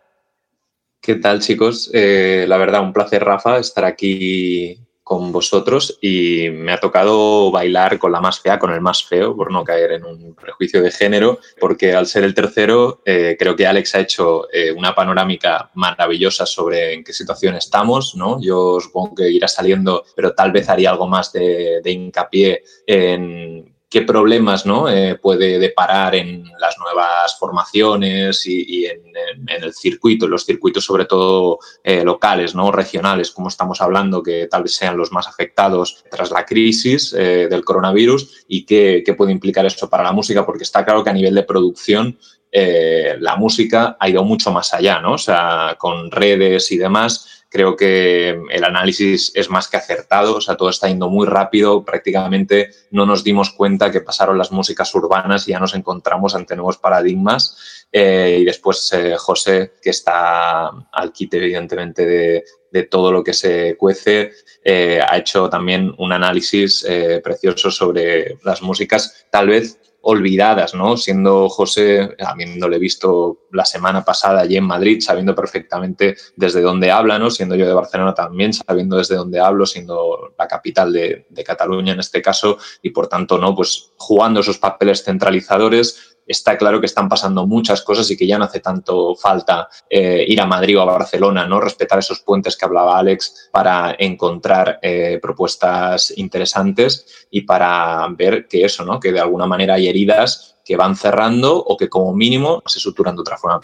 ¿Qué 1.02 1.16
tal, 1.16 1.40
chicos? 1.40 1.90
la 1.94 2.58
verdad, 2.58 2.82
un 2.82 2.92
placer, 2.92 3.24
Rafa, 3.24 3.58
estar 3.58 3.86
aquí 3.86 4.89
con 5.10 5.32
vosotros 5.32 5.98
y 6.02 6.52
me 6.52 6.72
ha 6.72 6.80
tocado 6.80 7.50
bailar 7.50 7.98
con 7.98 8.12
la 8.12 8.22
más 8.22 8.40
fea, 8.40 8.60
con 8.60 8.72
el 8.72 8.80
más 8.80 9.04
feo, 9.04 9.36
por 9.36 9.52
no 9.52 9.64
caer 9.64 9.94
en 9.94 10.06
un 10.06 10.36
prejuicio 10.36 10.84
de 10.84 10.92
género, 10.92 11.40
porque 11.60 11.96
al 11.96 12.06
ser 12.06 12.24
el 12.24 12.36
tercero, 12.36 13.02
eh, 13.04 13.36
creo 13.40 13.56
que 13.56 13.66
Alex 13.66 13.96
ha 13.96 14.02
hecho 14.02 14.48
eh, 14.54 14.72
una 14.72 14.94
panorámica 14.94 15.72
maravillosa 15.74 16.46
sobre 16.46 16.94
en 16.94 17.04
qué 17.04 17.12
situación 17.12 17.56
estamos, 17.56 18.14
¿no? 18.14 18.40
Yo 18.40 18.80
supongo 18.80 19.16
que 19.16 19.32
irá 19.32 19.48
saliendo, 19.48 20.06
pero 20.16 20.36
tal 20.36 20.52
vez 20.52 20.70
haría 20.70 20.92
algo 20.92 21.08
más 21.08 21.34
de, 21.34 21.82
de 21.84 21.92
hincapié 21.92 22.64
en 22.86 23.69
qué 23.90 24.04
problemas 24.04 24.66
¿no? 24.66 24.88
Eh, 24.88 25.16
puede 25.16 25.58
deparar 25.58 26.14
en 26.14 26.44
las 26.60 26.78
nuevas 26.78 27.38
formaciones 27.40 28.46
y, 28.46 28.86
en, 28.86 29.02
el 29.48 29.74
circuito, 29.74 30.26
en 30.26 30.32
los 30.32 30.46
circuitos 30.46 30.86
sobre 30.86 31.06
todo 31.06 31.60
eh, 31.84 32.04
locales, 32.04 32.54
¿no? 32.54 32.72
regionales, 32.72 33.32
como 33.32 33.48
estamos 33.48 33.82
hablando, 33.82 34.22
que 34.22 34.48
tal 34.48 34.64
vez 34.64 34.76
sean 34.76 34.96
los 34.96 35.12
más 35.12 35.28
afectados 35.28 36.04
tras 36.12 36.30
la 36.30 36.46
crisis 36.46 37.14
eh, 37.18 37.48
del 37.50 37.66
coronavirus 37.66 38.46
y 38.48 38.64
qué, 38.64 39.04
puede 39.18 39.32
implicar 39.32 39.66
eso 39.66 39.90
para 39.90 40.04
la 40.04 40.12
música, 40.12 40.46
porque 40.46 40.64
está 40.64 40.86
claro 40.86 41.04
que 41.04 41.10
a 41.10 41.14
nivel 41.14 41.34
de 41.34 41.44
producción 41.44 42.18
la 42.52 43.36
música 43.36 43.96
ha 44.00 44.10
ido 44.10 44.24
mucho 44.24 44.52
más 44.52 44.74
allá, 44.74 45.00
¿no? 45.00 45.14
o 45.14 45.18
sea, 45.20 45.76
con 45.78 46.10
redes 46.10 46.72
y 46.72 46.78
demás 46.78 47.39
Creo 47.50 47.76
que 47.76 48.40
el 48.52 48.64
análisis 48.64 49.32
es 49.34 49.50
más 49.50 49.68
que 49.68 49.78
acertado, 49.78 50.36
o 50.36 50.42
sea, 50.42 50.56
todo 50.56 50.70
está 50.70 50.88
yendo 50.88 51.10
muy 51.10 51.26
rápido, 51.26 51.84
prácticamente 51.84 52.70
no 52.92 53.08
nos 53.08 53.24
dimos 53.24 53.50
cuenta 53.52 53.92
que 53.92 54.02
pasaron 54.02 54.38
las 54.38 54.52
músicas 54.52 54.94
urbanas 54.94 55.48
y 55.48 55.52
ya 55.52 55.60
nos 55.60 55.74
encontramos 55.74 56.36
ante 56.36 56.56
nuevos 56.56 56.78
paradigmas. 56.78 57.88
Eh, 57.92 58.38
y 58.42 58.46
después 58.46 58.92
eh, 58.94 59.16
José, 59.18 59.74
que 59.82 59.90
está 59.90 60.68
al 60.92 61.12
quite, 61.12 61.38
evidentemente, 61.38 62.06
de, 62.06 62.44
todo 62.84 63.12
lo 63.12 63.24
que 63.24 63.34
se 63.34 63.76
cuece, 63.78 64.32
eh, 64.64 65.02
ha 65.02 65.18
hecho 65.18 65.50
también 65.50 65.92
un 65.98 66.14
análisis 66.14 66.86
precioso 67.24 67.72
sobre 67.72 68.38
las 68.44 68.62
músicas, 68.62 69.26
tal 69.32 69.48
vez 69.48 69.80
olvidadas, 70.02 70.74
¿no? 70.74 70.98
Siendo 70.98 71.50
José, 71.50 72.16
habiéndole 72.26 72.80
visto 72.80 73.48
la 73.52 73.66
semana 73.66 74.04
pasada 74.06 74.42
allí 74.42 74.58
en 74.58 74.64
Madrid, 74.64 75.02
sabiendo 75.02 75.36
perfectamente 75.36 76.16
desde 76.36 76.62
dónde 76.62 76.92
habla, 76.92 77.20
¿no? 77.20 77.30
Siendo 77.30 77.56
yo 77.56 77.68
de 77.68 77.74
Barcelona 77.74 78.14
también, 78.14 78.54
sabiendo 78.54 78.98
desde 78.98 79.16
dónde 79.16 79.40
hablo, 79.40 79.66
siendo 79.66 80.34
la 80.38 80.48
capital 80.48 80.94
de, 80.94 81.26
de 81.30 81.44
Cataluña 81.44 81.94
en 81.94 82.00
este 82.00 82.22
caso, 82.22 82.58
y 82.82 82.92
por 82.92 83.08
tanto, 83.08 83.38
¿no? 83.38 83.56
Pues 83.56 83.92
jugando 83.98 84.40
esos 84.40 84.58
papeles 84.58 85.04
centralizadores, 85.04 86.18
está 86.30 86.58
claro 86.58 86.80
que 86.80 86.86
están 86.86 87.10
pasando 87.10 87.48
muchas 87.48 87.82
cosas 87.82 88.10
y 88.12 88.16
que 88.16 88.28
ya 88.28 88.38
no 88.38 88.46
hace 88.46 88.60
tanto 88.60 89.16
falta 89.16 89.68
eh, 89.90 90.24
ir 90.28 90.40
a 90.40 90.46
Madrid 90.46 90.78
o 90.78 90.82
a 90.82 90.86
Barcelona, 90.86 91.48
¿no? 91.48 91.60
Respetar 91.60 92.00
esos 92.00 92.22
puentes 92.22 92.56
que 92.56 92.66
hablaba 92.66 93.00
Alex 93.00 93.50
para 93.52 93.96
encontrar 93.98 94.80
eh, 94.82 95.20
propuestas 95.22 96.14
interesantes 96.18 97.28
y 97.32 97.42
para 97.42 98.08
ver 98.16 98.48
que 98.48 98.64
eso, 98.64 98.86
¿no? 98.86 99.00
Que 99.00 99.12
de 99.12 99.20
alguna 99.20 99.48
manera 99.48 99.74
hay 99.74 99.88
heridas 99.88 100.58
que 100.64 100.78
van 100.78 100.96
cerrando 100.96 101.58
o 101.58 101.76
que 101.76 101.90
como 101.90 102.14
mínimo 102.14 102.62
se 102.68 102.80
suturan 102.80 103.16
de 103.16 103.22
otra 103.22 103.38
forma. 103.38 103.62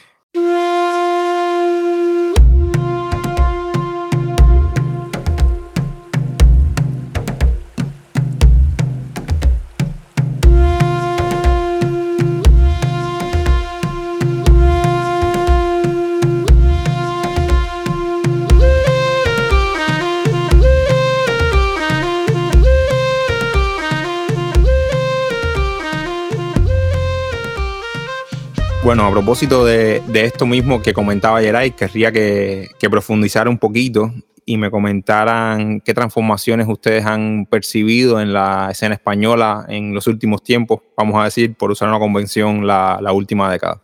Bueno, 28.86 29.04
a 29.08 29.10
propósito 29.10 29.66
de, 29.66 30.04
esto 30.14 30.46
mismo 30.46 30.80
que 30.80 30.94
comentaba 30.94 31.42
Geray, 31.42 31.72
querría 31.72 32.12
que, 32.12 32.70
que 32.78 32.88
profundizara 32.88 33.50
un 33.50 33.58
poquito 33.58 34.14
y 34.46 34.58
me 34.58 34.70
comentaran 34.70 35.82
qué 35.82 35.96
transformaciones 35.96 36.68
ustedes 36.70 37.04
han 37.04 37.48
percibido 37.50 38.22
en 38.22 38.32
la 38.32 38.68
escena 38.70 38.94
española 38.94 39.66
en 39.70 39.96
los 39.96 40.06
últimos 40.06 40.44
tiempos, 40.44 40.82
vamos 40.96 41.20
a 41.20 41.24
decir, 41.24 41.56
por 41.56 41.72
usar 41.72 41.90
una 41.90 41.98
convención, 41.98 42.68
la, 42.68 43.12
última 43.12 43.52
década. 43.52 43.82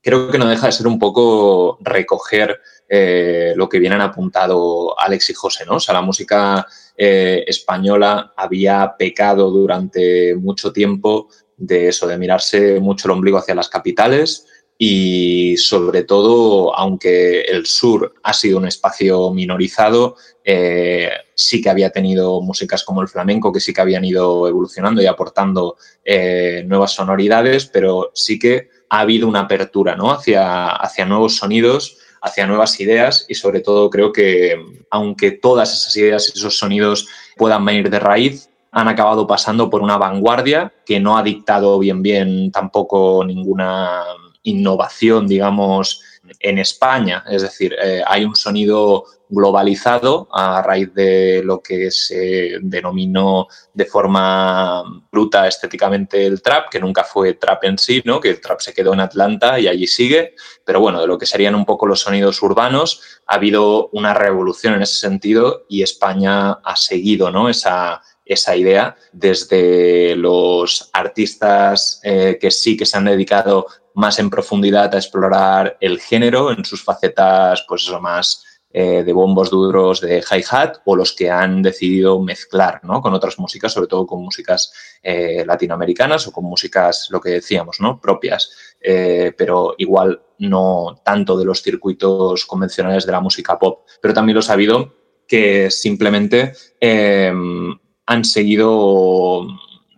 Creo 0.00 0.30
que 0.30 0.38
no 0.38 0.46
deja 0.46 0.66
de 0.66 0.72
ser 0.74 0.86
un 0.86 1.00
poco 1.00 1.78
recoger 1.80 2.60
eh, 2.88 3.52
lo 3.56 3.68
que 3.68 3.80
vienen 3.80 4.00
apuntado 4.00 4.94
Alex 4.96 5.30
y 5.30 5.34
José, 5.34 5.66
¿no? 5.66 5.74
O 5.74 5.80
sea, 5.80 5.92
la 5.92 6.02
música 6.02 6.64
eh, 6.96 7.42
española 7.48 8.32
había 8.36 8.94
pecado 8.96 9.50
durante 9.50 10.36
mucho 10.36 10.72
tiempo 10.72 11.26
de 11.60 11.88
eso, 11.88 12.08
de 12.08 12.18
mirarse 12.18 12.80
mucho 12.80 13.06
el 13.06 13.12
ombligo 13.12 13.38
hacia 13.38 13.54
las 13.54 13.68
capitales, 13.68 14.46
y 14.82 15.58
sobre 15.58 16.04
todo, 16.04 16.74
aunque 16.74 17.42
el 17.42 17.66
sur 17.66 18.14
ha 18.22 18.32
sido 18.32 18.56
un 18.56 18.66
espacio 18.66 19.30
minorizado, 19.30 20.16
eh, 20.42 21.10
sí 21.34 21.60
que 21.60 21.68
había 21.68 21.90
tenido 21.90 22.40
músicas 22.40 22.82
como 22.82 23.02
el 23.02 23.08
flamenco 23.08 23.52
que 23.52 23.60
sí 23.60 23.74
que 23.74 23.82
habían 23.82 24.06
ido 24.06 24.48
evolucionando 24.48 25.02
y 25.02 25.06
aportando 25.06 25.76
eh, 26.02 26.64
nuevas 26.66 26.92
sonoridades, 26.92 27.66
pero 27.66 28.10
sí 28.14 28.38
que 28.38 28.70
ha 28.88 29.00
habido 29.00 29.28
una 29.28 29.40
apertura 29.40 29.96
¿no? 29.96 30.10
hacia, 30.12 30.68
hacia 30.70 31.04
nuevos 31.04 31.36
sonidos, 31.36 31.98
hacia 32.22 32.46
nuevas 32.46 32.80
ideas 32.80 33.26
y 33.28 33.34
sobre 33.34 33.60
todo 33.60 33.90
creo 33.90 34.12
que 34.12 34.56
aunque 34.90 35.32
todas 35.32 35.72
esas 35.74 35.96
ideas 35.96 36.28
y 36.28 36.38
esos 36.38 36.58
sonidos 36.58 37.06
puedan 37.36 37.64
venir 37.66 37.90
de 37.90 37.98
raíz, 37.98 38.49
han 38.72 38.88
acabado 38.88 39.26
pasando 39.26 39.68
por 39.68 39.82
una 39.82 39.98
vanguardia 39.98 40.72
que 40.86 41.00
no 41.00 41.16
ha 41.16 41.22
dictado 41.22 41.78
bien 41.78 42.02
bien 42.02 42.52
tampoco 42.52 43.24
ninguna 43.24 44.04
innovación, 44.42 45.26
digamos, 45.26 46.02
en 46.38 46.58
España. 46.58 47.24
Es 47.28 47.42
decir, 47.42 47.74
eh, 47.82 48.02
hay 48.06 48.24
un 48.24 48.36
sonido 48.36 49.04
globalizado 49.28 50.28
a 50.32 50.60
raíz 50.60 50.92
de 50.92 51.42
lo 51.44 51.62
que 51.62 51.90
se 51.90 52.58
denominó 52.62 53.46
de 53.72 53.84
forma 53.84 54.82
bruta 55.10 55.46
estéticamente 55.46 56.26
el 56.26 56.42
trap, 56.42 56.68
que 56.68 56.80
nunca 56.80 57.04
fue 57.04 57.34
trap 57.34 57.64
en 57.64 57.78
sí, 57.78 58.02
¿no? 58.04 58.20
que 58.20 58.30
el 58.30 58.40
trap 58.40 58.60
se 58.60 58.74
quedó 58.74 58.92
en 58.92 59.00
Atlanta 59.00 59.60
y 59.60 59.68
allí 59.68 59.86
sigue, 59.86 60.34
pero 60.64 60.80
bueno, 60.80 61.00
de 61.00 61.06
lo 61.06 61.16
que 61.16 61.26
serían 61.26 61.54
un 61.54 61.64
poco 61.64 61.86
los 61.86 62.00
sonidos 62.00 62.42
urbanos, 62.42 63.02
ha 63.26 63.36
habido 63.36 63.88
una 63.92 64.14
revolución 64.14 64.74
en 64.74 64.82
ese 64.82 64.96
sentido 64.96 65.64
y 65.68 65.82
España 65.82 66.52
ha 66.52 66.74
seguido 66.74 67.30
¿no? 67.30 67.48
esa, 67.48 68.02
esa 68.30 68.54
idea 68.54 68.96
desde 69.12 70.14
los 70.14 70.88
artistas 70.92 72.00
eh, 72.04 72.38
que 72.40 72.52
sí 72.52 72.76
que 72.76 72.86
se 72.86 72.96
han 72.96 73.06
dedicado 73.06 73.66
más 73.94 74.20
en 74.20 74.30
profundidad 74.30 74.94
a 74.94 74.98
explorar 74.98 75.76
el 75.80 76.00
género 76.00 76.52
en 76.52 76.64
sus 76.64 76.84
facetas, 76.84 77.64
pues 77.66 77.82
eso, 77.82 78.00
más 78.00 78.44
eh, 78.72 79.02
de 79.02 79.12
bombos 79.12 79.50
duros 79.50 80.00
de 80.00 80.22
hi-hat 80.22 80.76
o 80.84 80.94
los 80.94 81.12
que 81.12 81.28
han 81.28 81.60
decidido 81.60 82.20
mezclar 82.20 82.78
¿no? 82.84 83.02
con 83.02 83.12
otras 83.14 83.36
músicas, 83.40 83.72
sobre 83.72 83.88
todo 83.88 84.06
con 84.06 84.22
músicas 84.22 84.72
eh, 85.02 85.44
latinoamericanas 85.44 86.28
o 86.28 86.32
con 86.32 86.44
músicas, 86.44 87.08
lo 87.10 87.20
que 87.20 87.30
decíamos, 87.30 87.80
¿no? 87.80 88.00
propias, 88.00 88.52
pero 88.80 89.74
igual 89.76 90.22
no 90.38 91.02
tanto 91.04 91.36
de 91.36 91.44
los 91.44 91.62
circuitos 91.62 92.46
convencionales 92.46 93.04
de 93.04 93.12
la 93.12 93.20
música 93.20 93.58
pop. 93.58 93.86
Pero 94.00 94.14
también 94.14 94.34
lo 94.34 94.40
he 94.40 94.44
sabido 94.44 94.94
que 95.26 95.70
simplemente 95.70 96.54
han 98.10 98.24
seguido 98.24 99.46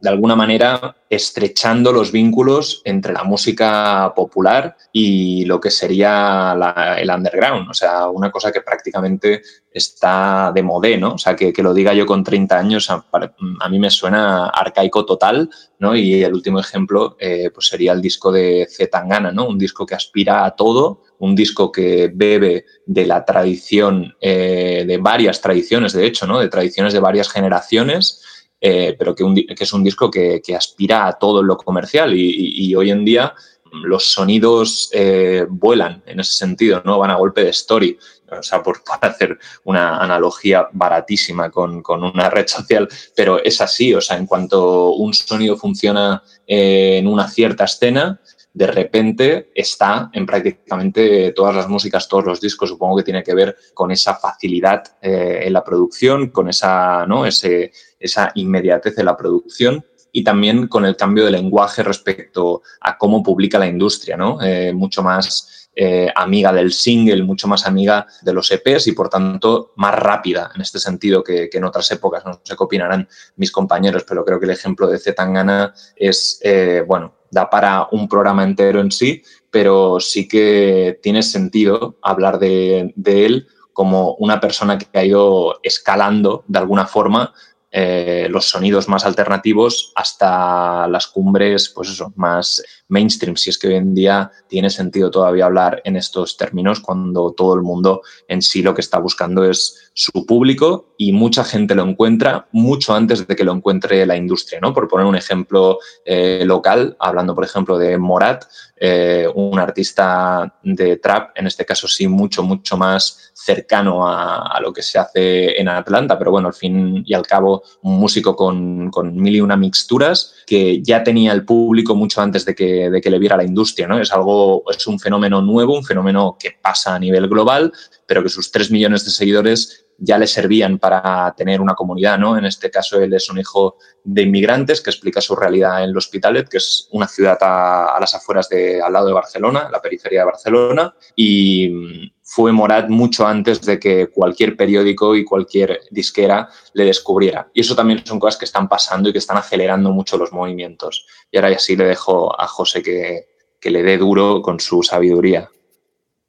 de 0.02 0.08
alguna 0.08 0.36
manera 0.36 0.96
estrechando 1.08 1.92
los 1.92 2.12
vínculos 2.12 2.82
entre 2.84 3.12
la 3.12 3.22
música 3.22 4.12
popular 4.14 4.76
y 4.92 5.44
lo 5.46 5.60
que 5.60 5.70
sería 5.70 6.54
el 6.98 7.08
underground. 7.08 7.70
O 7.70 7.74
sea, 7.74 8.08
una 8.08 8.30
cosa 8.30 8.52
que 8.52 8.60
prácticamente 8.60 9.42
está 9.70 10.52
de 10.54 10.62
modé, 10.62 10.98
¿no? 10.98 11.14
O 11.14 11.18
sea, 11.18 11.36
que, 11.36 11.54
lo 11.62 11.72
diga 11.72 11.94
yo 11.94 12.04
con 12.04 12.24
30 12.24 12.58
años, 12.58 12.90
a, 12.90 13.68
mí 13.70 13.78
me 13.78 13.90
suena 13.90 14.48
arcaico 14.48 15.06
total, 15.06 15.48
¿no? 15.78 15.94
Y 15.96 16.22
el 16.22 16.34
último 16.34 16.58
ejemplo 16.58 17.16
eh, 17.18 17.50
pues 17.54 17.68
sería 17.68 17.92
el 17.92 18.02
disco 18.02 18.30
de 18.32 18.66
Zetangana, 18.68 19.32
¿no? 19.32 19.46
Un 19.46 19.56
disco 19.56 19.86
que 19.86 19.94
aspira 19.94 20.44
a 20.44 20.50
todo, 20.50 21.04
un 21.22 21.34
disco 21.34 21.70
que 21.70 22.10
bebe 22.12 22.66
de 22.84 23.06
la 23.06 23.24
tradición, 23.24 24.14
eh, 24.20 24.84
de 24.86 24.98
varias 24.98 25.40
tradiciones, 25.40 25.92
de 25.92 26.04
hecho, 26.04 26.26
¿no? 26.26 26.40
De 26.40 26.48
tradiciones 26.48 26.92
de 26.92 27.00
varias 27.00 27.30
generaciones 27.30 28.22
eh, 28.64 28.94
pero 28.96 29.12
que, 29.12 29.24
es 29.58 29.72
un 29.72 29.82
disco 29.82 30.08
que, 30.08 30.40
aspira 30.56 31.08
a 31.08 31.14
todo 31.14 31.42
lo 31.42 31.56
comercial 31.56 32.14
y, 32.14 32.72
hoy 32.76 32.92
en 32.92 33.04
día 33.04 33.34
los 33.72 34.04
sonidos 34.04 34.88
eh, 34.92 35.46
vuelan 35.48 36.02
en 36.06 36.20
ese 36.20 36.32
sentido, 36.34 36.80
¿no? 36.84 36.98
Van 36.98 37.10
a 37.10 37.16
golpe 37.16 37.42
de 37.42 37.50
story. 37.50 37.98
O 38.30 38.42
sea, 38.42 38.62
por, 38.62 38.82
hacer 39.00 39.36
una 39.64 39.98
analogía 39.98 40.68
baratísima 40.72 41.50
con, 41.50 41.82
una 41.88 42.30
red 42.30 42.46
social, 42.46 42.88
pero 43.16 43.42
es 43.42 43.60
así, 43.60 43.92
o 43.94 44.00
sea, 44.00 44.16
en 44.16 44.26
cuanto 44.26 44.92
un 44.92 45.12
sonido 45.12 45.56
funciona 45.56 46.22
en 46.46 47.08
una 47.08 47.28
cierta 47.28 47.64
escena, 47.64 48.20
de 48.54 48.66
repente 48.66 49.50
está 49.54 50.10
en 50.12 50.26
prácticamente 50.26 51.32
todas 51.32 51.54
las 51.54 51.68
músicas, 51.68 52.08
todos 52.08 52.24
los 52.24 52.40
discos. 52.40 52.68
Supongo 52.68 52.96
que 52.96 53.02
tiene 53.02 53.22
que 53.22 53.34
ver 53.34 53.56
con 53.72 53.90
esa 53.90 54.14
facilidad 54.14 54.82
eh, 55.00 55.40
en 55.44 55.52
la 55.52 55.64
producción, 55.64 56.30
con 56.30 56.48
esa, 56.48 57.06
¿no? 57.06 57.24
Ese, 57.24 57.72
esa 57.98 58.30
inmediatez 58.34 58.94
de 58.94 59.04
la 59.04 59.16
producción 59.16 59.84
y 60.12 60.22
también 60.22 60.68
con 60.68 60.84
el 60.84 60.96
cambio 60.96 61.24
de 61.24 61.30
lenguaje 61.30 61.82
respecto 61.82 62.62
a 62.80 62.98
cómo 62.98 63.22
publica 63.22 63.58
la 63.58 63.66
industria, 63.66 64.16
¿no? 64.16 64.42
Eh, 64.42 64.74
mucho 64.74 65.02
más 65.02 65.70
eh, 65.74 66.12
amiga 66.14 66.52
del 66.52 66.72
single, 66.72 67.22
mucho 67.22 67.48
más 67.48 67.66
amiga 67.66 68.06
de 68.20 68.34
los 68.34 68.52
EPs 68.52 68.88
y 68.88 68.92
por 68.92 69.08
tanto 69.08 69.72
más 69.76 69.94
rápida 69.94 70.50
en 70.54 70.60
este 70.60 70.78
sentido 70.78 71.24
que, 71.24 71.48
en 71.50 71.64
otras 71.64 71.90
épocas. 71.90 72.22
No 72.26 72.34
sé 72.34 72.54
qué 72.54 72.62
opinarán 72.62 73.08
mis 73.36 73.50
compañeros, 73.50 74.04
pero 74.06 74.22
creo 74.22 74.38
que 74.38 74.44
el 74.44 74.50
ejemplo 74.50 74.86
de 74.86 74.98
Zetangana 74.98 75.72
es, 75.96 76.42
bueno, 76.86 77.21
da 77.32 77.50
para 77.50 77.88
un 77.90 78.06
programa 78.08 78.44
entero 78.44 78.80
en 78.80 78.92
sí, 78.92 79.22
pero 79.50 79.98
sí 79.98 80.28
que 80.28 81.00
tiene 81.02 81.22
sentido 81.22 81.96
hablar 82.02 82.38
de, 82.38 82.94
él 83.04 83.48
como 83.72 84.14
una 84.16 84.38
persona 84.38 84.78
que 84.78 84.86
ha 84.98 85.04
ido 85.04 85.58
escalando 85.62 86.44
de 86.46 86.58
alguna 86.58 86.86
forma 86.86 87.32
eh, 87.74 88.26
los 88.30 88.50
sonidos 88.50 88.86
más 88.86 89.06
alternativos 89.06 89.92
hasta 89.94 90.86
las 90.88 91.06
cumbres, 91.06 91.72
pues 91.74 91.88
eso, 91.88 92.12
más 92.16 92.62
mainstream, 92.88 93.36
si 93.36 93.48
es 93.48 93.58
que 93.58 93.68
hoy 93.68 93.76
en 93.76 93.94
día 93.94 94.30
tiene 94.46 94.68
sentido 94.68 95.10
todavía 95.10 95.46
hablar 95.46 95.80
en 95.84 95.96
estos 95.96 96.36
términos 96.36 96.80
cuando 96.80 97.32
todo 97.32 97.54
el 97.54 97.62
mundo 97.62 98.02
en 98.28 98.42
sí 98.42 98.62
lo 98.62 98.74
que 98.74 98.82
está 98.82 98.98
buscando 98.98 99.48
es 99.48 99.90
su 99.94 100.26
público 100.26 100.94
y 100.98 101.12
mucha 101.12 101.44
gente 101.44 101.74
lo 101.74 101.84
encuentra 101.84 102.46
mucho 102.52 102.94
antes 102.94 103.26
de 103.26 103.34
que 103.34 103.44
lo 103.44 103.52
encuentre 103.52 104.04
la 104.04 104.16
industria, 104.16 104.60
¿no? 104.60 104.74
Por 104.74 104.88
poner 104.88 105.06
un 105.06 105.16
ejemplo 105.16 105.78
eh, 106.04 106.44
local, 106.44 106.96
hablando 107.00 107.34
por 107.34 107.44
ejemplo 107.44 107.78
de 107.78 107.96
Morat, 107.96 108.44
eh, 108.76 109.28
un 109.34 109.58
artista 109.58 110.58
de 110.62 110.96
trap, 110.96 111.30
en 111.36 111.46
este 111.46 111.64
caso 111.64 111.88
sí 111.88 112.08
mucho, 112.08 112.42
mucho 112.42 112.76
más 112.76 113.30
cercano 113.32 114.06
a, 114.06 114.58
lo 114.60 114.72
que 114.72 114.82
se 114.82 114.98
hace 114.98 115.60
en 115.60 115.68
Atlanta, 115.68 116.18
pero 116.18 116.30
bueno, 116.30 116.48
al 116.48 116.54
fin 116.54 117.02
y 117.06 117.14
al 117.14 117.26
cabo 117.26 117.61
un 117.82 117.98
músico 117.98 118.36
con, 118.36 118.90
mil 119.14 119.36
y 119.36 119.40
una 119.40 119.56
mixturas 119.56 120.34
que 120.46 120.82
ya 120.82 121.02
tenía 121.02 121.32
el 121.32 121.44
público 121.44 121.94
mucho 121.94 122.20
antes 122.20 122.44
de 122.44 122.54
que 122.54 122.90
de 122.90 123.00
que 123.00 123.10
le 123.10 123.18
viera 123.18 123.36
la 123.36 123.44
industria, 123.44 123.86
¿no? 123.86 123.98
Es 123.98 124.12
algo, 124.12 124.64
es 124.70 124.86
un 124.86 124.98
fenómeno 124.98 125.40
nuevo, 125.42 125.76
un 125.76 125.84
fenómeno 125.84 126.36
que 126.38 126.52
pasa 126.60 126.94
a 126.94 126.98
nivel 126.98 127.28
global, 127.28 127.72
pero 128.06 128.22
que 128.22 128.28
sus 128.28 128.50
tres 128.50 128.70
millones 128.70 129.04
de 129.04 129.10
seguidores 129.10 129.86
ya 130.04 130.18
le 130.18 130.26
servían 130.26 130.78
para 130.78 131.32
tener 131.36 131.60
una 131.60 131.74
comunidad, 131.74 132.18
¿no? 132.18 132.36
En 132.36 132.44
este 132.44 132.70
caso 132.70 133.00
él 133.00 133.14
es 133.14 133.30
un 133.30 133.38
hijo 133.38 133.76
de 134.02 134.22
inmigrantes 134.22 134.80
que 134.80 134.90
explica 134.90 135.20
su 135.20 135.36
realidad 135.36 135.84
en 135.84 135.90
el 135.90 135.96
Hospitalet, 135.96 136.48
que 136.48 136.56
es 136.56 136.88
una 136.90 137.06
ciudad 137.06 137.38
a, 137.40 137.96
las 138.00 138.14
afueras 138.14 138.48
de, 138.48 138.82
al 138.82 138.92
lado 138.92 139.06
de 139.06 139.12
Barcelona, 139.12 139.68
la 139.70 139.80
periferia 139.80 140.20
de 140.20 140.26
Barcelona, 140.26 140.94
y 141.14 142.12
fue 142.34 142.50
Morat 142.50 142.88
mucho 142.88 143.26
antes 143.26 143.60
de 143.60 143.78
que 143.78 144.06
cualquier 144.06 144.56
periódico 144.56 145.14
y 145.14 145.22
cualquier 145.22 145.82
disquera 145.90 146.48
le 146.72 146.86
descubriera. 146.86 147.48
Y 147.52 147.60
eso 147.60 147.76
también 147.76 148.06
son 148.06 148.18
cosas 148.18 148.38
que 148.38 148.46
están 148.46 148.70
pasando 148.70 149.10
y 149.10 149.12
que 149.12 149.18
están 149.18 149.36
acelerando 149.36 149.90
mucho 149.90 150.16
los 150.16 150.32
movimientos. 150.32 151.06
Y 151.30 151.36
ahora 151.36 151.50
ya 151.50 151.58
sí 151.58 151.76
le 151.76 151.84
dejo 151.84 152.40
a 152.40 152.46
José 152.46 152.82
que, 152.82 153.70
le 153.70 153.82
dé 153.82 153.98
duro 153.98 154.40
con 154.40 154.60
su 154.60 154.82
sabiduría. 154.82 155.50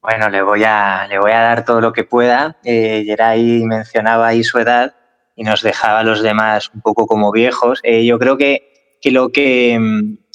Bueno, 0.01 0.27
le 0.27 0.41
voy 0.41 0.65
a, 0.65 1.07
le 1.07 1.19
voy 1.19 1.31
a 1.31 1.39
dar 1.39 1.63
todo 1.63 1.79
lo 1.79 1.93
que 1.93 2.03
pueda. 2.03 2.57
Eh, 2.65 3.03
Geray 3.05 3.63
mencionaba 3.63 4.27
ahí 4.27 4.43
su 4.43 4.59
edad 4.59 4.93
y 5.37 5.43
nos 5.43 5.61
dejaba 5.61 5.99
a 5.99 6.03
los 6.03 6.21
demás 6.21 6.69
un 6.75 6.81
poco 6.81 7.07
como 7.07 7.31
viejos. 7.31 7.79
Eh, 7.81 8.05
yo 8.05 8.19
creo 8.19 8.35
que, 8.35 8.97
que, 9.01 9.11
lo 9.11 9.29
que 9.29 9.79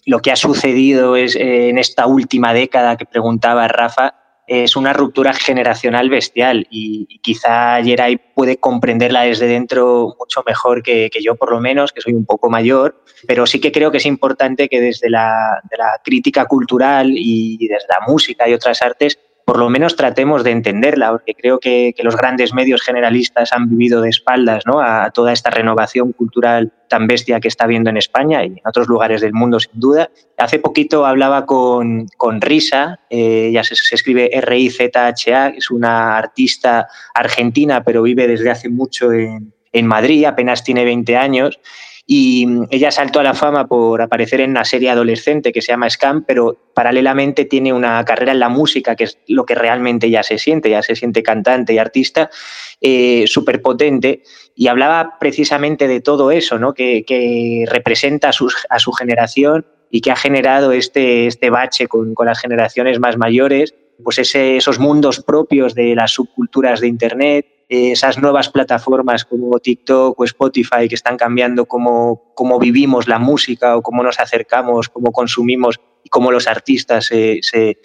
lo 0.07 0.21
que 0.21 0.33
ha 0.33 0.37
sucedido 0.37 1.15
es, 1.15 1.37
eh, 1.37 1.69
en 1.69 1.77
esta 1.77 2.07
última 2.07 2.55
década 2.55 2.97
que 2.97 3.05
preguntaba 3.05 3.69
Rafa 3.69 4.15
es 4.49 4.77
una 4.77 4.95
ruptura 4.95 5.35
generacional 5.35 6.09
bestial 6.09 6.67
y, 6.71 7.07
quizá 7.21 7.83
Geray 7.83 8.17
puede 8.17 8.57
comprenderla 8.57 9.23
desde 9.23 9.47
dentro 9.47 10.17
mucho 10.19 10.43
mejor 10.47 10.83
que, 10.83 11.11
yo, 11.23 11.37
por 11.37 11.53
lo 11.53 11.61
menos, 11.61 11.93
que 11.93 12.01
soy 12.01 12.15
un 12.15 12.25
poco 12.25 12.49
mayor, 12.49 13.05
pero 13.27 13.47
sí 13.47 13.61
que 13.61 13.71
creo 13.71 13.91
que 13.91 13.99
es 13.99 14.07
importante 14.07 14.69
que 14.69 14.81
desde 14.81 15.11
la, 15.11 15.61
la 15.77 16.01
crítica 16.03 16.47
cultural 16.47 17.13
y 17.15 17.69
desde 17.69 17.87
la 17.89 18.07
música 18.07 18.49
y 18.49 18.55
otras 18.55 18.81
artes 18.81 19.19
por 19.49 19.59
lo 19.59 19.71
menos 19.71 19.97
tratemos 19.97 20.45
de 20.45 20.51
entenderla, 20.51 21.11
porque 21.11 21.33
creo 21.33 21.59
que, 21.59 21.95
los 22.03 22.17
grandes 22.17 22.53
medios 22.53 22.83
generalistas 22.83 23.51
han 23.51 23.67
vivido 23.71 24.03
de 24.03 24.11
espaldas 24.11 24.65
¿no? 24.67 24.79
a 24.79 25.11
toda 25.11 25.33
esta 25.33 25.49
renovación 25.49 26.13
cultural 26.13 26.71
tan 26.87 27.07
bestia 27.07 27.41
que 27.41 27.49
está 27.49 27.65
habiendo 27.65 27.89
en 27.89 27.97
España 27.97 28.45
y 28.45 28.49
en 28.49 28.61
otros 28.67 28.89
lugares 28.89 29.23
del 29.23 29.33
mundo, 29.33 29.59
sin 29.59 29.81
duda. 29.81 30.11
Hace 30.37 30.59
poquito 30.59 31.07
hablaba 31.07 31.47
con, 31.47 32.09
con 32.19 32.43
Risa, 32.43 33.01
eh, 33.09 33.49
ya 33.51 33.65
se, 33.65 33.73
escribe 33.91 34.29
R-I-Z-H-A, 34.37 35.49
es 35.49 35.71
una 35.71 36.19
artista 36.19 36.87
argentina, 37.15 37.83
pero 37.83 38.03
vive 38.03 38.29
desde 38.29 38.51
hace 38.51 38.69
mucho 38.69 39.15
en, 39.15 39.55
en 39.73 39.87
Madrid, 39.87 40.27
apenas 40.27 40.63
tiene 40.63 40.85
20 40.85 41.17
años, 41.17 41.59
y 42.11 42.47
ella 42.71 42.91
saltó 42.91 43.21
a 43.21 43.23
la 43.23 43.35
fama 43.35 43.67
por 43.67 44.01
aparecer 44.01 44.41
en 44.41 44.53
una 44.53 44.65
serie 44.65 44.89
adolescente 44.89 45.53
que 45.53 45.61
se 45.61 45.73
llama 45.73 45.91
Scam, 45.91 46.25
pero 46.27 46.57
paralelamente 46.73 47.45
tiene 47.45 47.71
una 47.71 48.03
carrera 48.07 48.33
en 48.33 48.41
la 48.41 48.49
música, 48.49 48.97
que 48.97 49.05
es 49.05 49.19
lo 49.27 49.45
que 49.45 49.55
realmente 49.55 50.09
ya 50.09 50.23
se 50.23 50.39
siente, 50.39 50.71
ya 50.71 50.83
se 50.83 50.97
siente 50.97 51.23
cantante 51.23 51.75
y 51.75 51.79
artista, 51.79 52.31
eh, 52.81 53.25
súper 53.27 53.61
potente. 53.61 54.23
Y 54.55 54.69
hablaba 54.69 55.19
precisamente 55.21 55.87
de 55.87 56.01
todo 56.01 56.31
eso, 56.31 56.59
¿no? 56.59 56.73
que, 56.73 57.67
representa 57.71 58.31
a 58.31 58.33
su, 58.33 58.51
a 58.71 58.79
su, 58.79 58.91
generación 58.93 59.67
y 59.91 60.01
que 60.01 60.11
ha 60.11 60.17
generado 60.17 60.73
este, 60.73 61.27
este 61.27 61.51
bache 61.51 61.89
con, 61.89 62.15
con 62.15 62.25
las 62.25 62.41
generaciones 62.41 62.99
más 62.99 63.19
mayores, 63.19 63.75
pues 64.03 64.19
ese, 64.19 64.57
esos 64.57 64.79
mundos 64.79 65.23
propios 65.23 65.75
de 65.75 65.95
las 65.95 66.13
subculturas 66.13 66.81
de 66.81 66.89
Internet, 66.89 67.58
esas 67.69 68.19
nuevas 68.19 68.49
plataformas 68.49 69.25
como 69.25 69.59
TikTok 69.59 70.19
o 70.19 70.25
Spotify 70.25 70.89
que 70.89 70.95
están 70.95 71.17
cambiando 71.17 71.67
cómo, 71.67 72.33
cómo 72.35 72.59
vivimos 72.59 73.09
la 73.09 73.19
música 73.19 73.77
o 73.77 73.83
cómo 73.83 74.03
nos 74.03 74.19
acercamos, 74.19 74.89
cómo 74.89 75.13
consumimos 75.13 75.79
y 76.03 76.09
cómo 76.09 76.33
los 76.33 76.47
artistas 76.47 77.07
se, 77.07 77.41
se, 77.43 77.77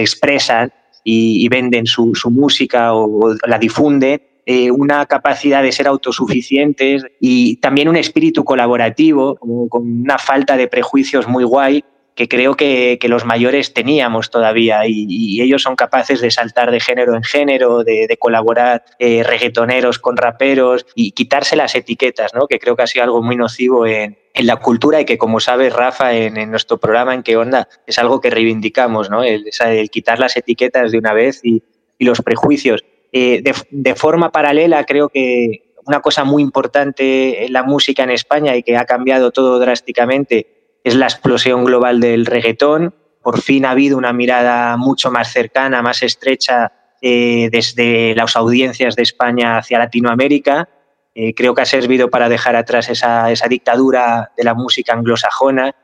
expresan 0.00 0.72
y, 1.04 1.46
venden 1.48 1.86
su, 1.86 2.14
su, 2.14 2.30
música 2.30 2.94
o, 2.94 3.34
la 3.46 3.58
difunden, 3.58 4.22
eh, 4.46 4.70
una 4.70 5.04
capacidad 5.06 5.62
de 5.62 5.72
ser 5.72 5.86
autosuficientes 5.86 7.04
y 7.20 7.56
también 7.56 7.88
un 7.88 7.96
espíritu 7.96 8.42
colaborativo, 8.42 9.36
con 9.36 10.02
una 10.02 10.18
falta 10.18 10.56
de 10.56 10.68
prejuicios 10.68 11.28
muy 11.28 11.44
guay 11.44 11.84
que 12.16 12.28
creo 12.28 12.54
que, 12.54 12.98
los 13.06 13.24
mayores 13.24 13.72
teníamos 13.72 14.30
todavía 14.30 14.80
y, 14.88 15.40
ellos 15.40 15.62
son 15.62 15.76
capaces 15.76 16.20
de 16.20 16.30
saltar 16.30 16.72
de 16.72 16.80
género 16.80 17.14
en 17.14 17.22
género, 17.22 17.84
de, 17.84 18.16
colaborar 18.18 18.84
eh, 18.98 19.22
reggaetoneros 19.22 19.98
con 19.98 20.16
raperos 20.16 20.86
y 20.94 21.12
quitarse 21.12 21.54
las 21.54 21.74
etiquetas, 21.74 22.34
¿no? 22.34 22.48
que 22.48 22.58
creo 22.58 22.74
que 22.74 22.82
ha 22.82 22.86
sido 22.86 23.04
algo 23.04 23.22
muy 23.22 23.36
nocivo 23.36 23.86
en, 23.86 24.16
la 24.34 24.56
cultura 24.56 25.00
y 25.00 25.04
que 25.04 25.16
como 25.16 25.40
sabes 25.40 25.72
Rafa 25.72 26.14
en, 26.14 26.50
nuestro 26.50 26.78
programa 26.78 27.14
en 27.14 27.22
qué 27.22 27.36
onda 27.36 27.68
es 27.86 27.98
algo 27.98 28.20
que 28.20 28.30
reivindicamos, 28.30 29.08
¿no? 29.08 29.22
el, 29.22 29.44
quitar 29.90 30.18
las 30.18 30.36
etiquetas 30.36 30.92
de 30.92 30.98
una 30.98 31.12
vez 31.12 31.40
y, 31.44 31.62
los 31.98 32.20
prejuicios. 32.20 32.84
Eh, 33.12 33.40
de, 33.42 33.54
de 33.70 33.94
forma 33.94 34.30
paralela 34.30 34.84
creo 34.84 35.08
que 35.08 35.62
una 35.86 36.00
cosa 36.00 36.24
muy 36.24 36.42
importante 36.42 37.46
en 37.46 37.52
la 37.52 37.62
música 37.62 38.02
en 38.02 38.10
España 38.10 38.56
y 38.56 38.62
que 38.62 38.76
ha 38.76 38.84
cambiado 38.84 39.30
todo 39.30 39.58
drásticamente 39.58 40.55
es 40.86 40.94
la 40.94 41.06
explosión 41.06 41.64
global 41.64 41.98
del 41.98 42.26
reggaetón. 42.26 42.94
Por 43.20 43.40
fin 43.42 43.64
ha 43.64 43.72
habido 43.72 43.98
una 43.98 44.12
mirada 44.12 44.76
mucho 44.76 45.10
más 45.10 45.32
cercana, 45.32 45.82
más 45.82 46.04
estrecha 46.04 46.70
eh, 47.02 47.48
desde 47.50 48.14
las 48.14 48.36
audiencias 48.36 48.94
de 48.94 49.02
España 49.02 49.58
hacia 49.58 49.80
Latinoamérica. 49.80 50.68
Eh, 51.12 51.34
creo 51.34 51.56
que 51.56 51.62
ha 51.62 51.66
servido 51.66 52.08
para 52.08 52.28
dejar 52.28 52.54
atrás 52.54 52.88
esa, 52.88 53.26
dictadura 53.48 54.30
de 54.36 54.44
la 54.44 54.54
música 54.54 54.92
anglosajona. 54.92 55.74